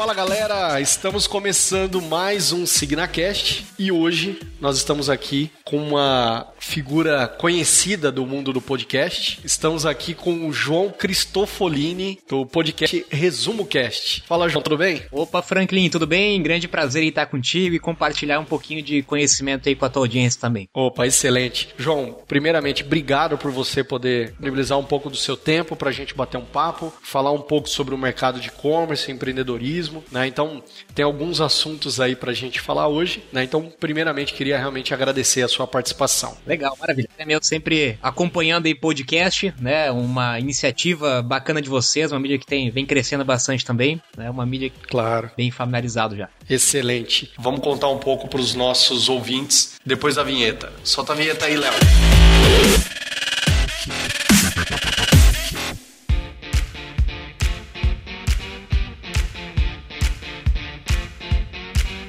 Fala 0.00 0.14
galera, 0.14 0.80
estamos 0.80 1.26
começando 1.26 2.00
mais 2.00 2.52
um 2.52 2.64
SignaCast 2.64 3.66
e 3.78 3.92
hoje 3.92 4.40
nós 4.58 4.78
estamos 4.78 5.10
aqui 5.10 5.50
com 5.62 5.76
uma 5.76 6.46
figura 6.70 7.26
conhecida 7.26 8.12
do 8.12 8.24
mundo 8.24 8.52
do 8.52 8.60
podcast. 8.60 9.40
Estamos 9.44 9.84
aqui 9.84 10.14
com 10.14 10.46
o 10.46 10.52
João 10.52 10.88
Cristofolini 10.88 12.20
do 12.28 12.46
podcast 12.46 13.04
Resumo 13.10 13.66
Cast. 13.66 14.22
Fala 14.24 14.48
João, 14.48 14.62
tudo 14.62 14.78
bem? 14.78 15.02
Opa, 15.10 15.42
Franklin, 15.42 15.90
tudo 15.90 16.06
bem? 16.06 16.40
Grande 16.40 16.68
prazer 16.68 17.02
em 17.02 17.08
estar 17.08 17.26
contigo 17.26 17.74
e 17.74 17.80
compartilhar 17.80 18.38
um 18.38 18.44
pouquinho 18.44 18.84
de 18.84 19.02
conhecimento 19.02 19.68
aí 19.68 19.74
com 19.74 19.84
a 19.84 19.88
tua 19.88 20.02
audiência 20.02 20.40
também. 20.40 20.68
Opa, 20.72 21.08
excelente. 21.08 21.70
João, 21.76 22.18
primeiramente, 22.28 22.84
obrigado 22.84 23.36
por 23.36 23.50
você 23.50 23.82
poder 23.82 24.28
disponibilizar 24.28 24.78
um 24.78 24.84
pouco 24.84 25.10
do 25.10 25.16
seu 25.16 25.36
tempo 25.36 25.74
para 25.74 25.90
a 25.90 25.92
gente 25.92 26.14
bater 26.14 26.38
um 26.38 26.44
papo, 26.44 26.92
falar 27.02 27.32
um 27.32 27.42
pouco 27.42 27.68
sobre 27.68 27.96
o 27.96 27.98
mercado 27.98 28.38
de 28.38 28.46
e-commerce, 28.46 29.10
empreendedorismo 29.10 30.04
né? 30.12 30.28
Então, 30.28 30.62
tem 30.94 31.04
alguns 31.04 31.40
assuntos 31.40 32.00
aí 32.00 32.14
pra 32.14 32.32
gente 32.32 32.60
falar 32.60 32.86
hoje, 32.86 33.24
né? 33.32 33.42
Então, 33.42 33.72
primeiramente, 33.80 34.34
queria 34.34 34.56
realmente 34.56 34.94
agradecer 34.94 35.42
a 35.42 35.48
sua 35.48 35.66
participação. 35.66 36.36
Legal, 36.46 36.59
maravilha. 36.78 37.08
É 37.18 37.24
meu 37.24 37.38
sempre 37.42 37.98
acompanhando 38.02 38.66
aí 38.66 38.74
podcast, 38.74 39.54
né? 39.60 39.90
Uma 39.90 40.38
iniciativa 40.38 41.22
bacana 41.22 41.62
de 41.62 41.68
vocês, 41.68 42.12
uma 42.12 42.20
mídia 42.20 42.38
que 42.38 42.46
tem, 42.46 42.70
vem 42.70 42.84
crescendo 42.84 43.24
bastante 43.24 43.64
também, 43.64 44.00
né? 44.16 44.30
Uma 44.30 44.44
mídia 44.44 44.70
claro. 44.88 45.30
bem 45.36 45.50
familiarizado 45.50 46.16
já. 46.16 46.28
Excelente. 46.48 47.30
Vamos 47.38 47.60
contar 47.60 47.88
um 47.88 47.98
pouco 47.98 48.28
para 48.28 48.40
os 48.40 48.54
nossos 48.54 49.08
ouvintes 49.08 49.78
depois 49.84 50.16
da 50.16 50.22
vinheta. 50.22 50.72
Solta 50.84 51.12
a 51.12 51.16
vinheta 51.16 51.46
aí, 51.46 51.56
Léo. 51.56 51.72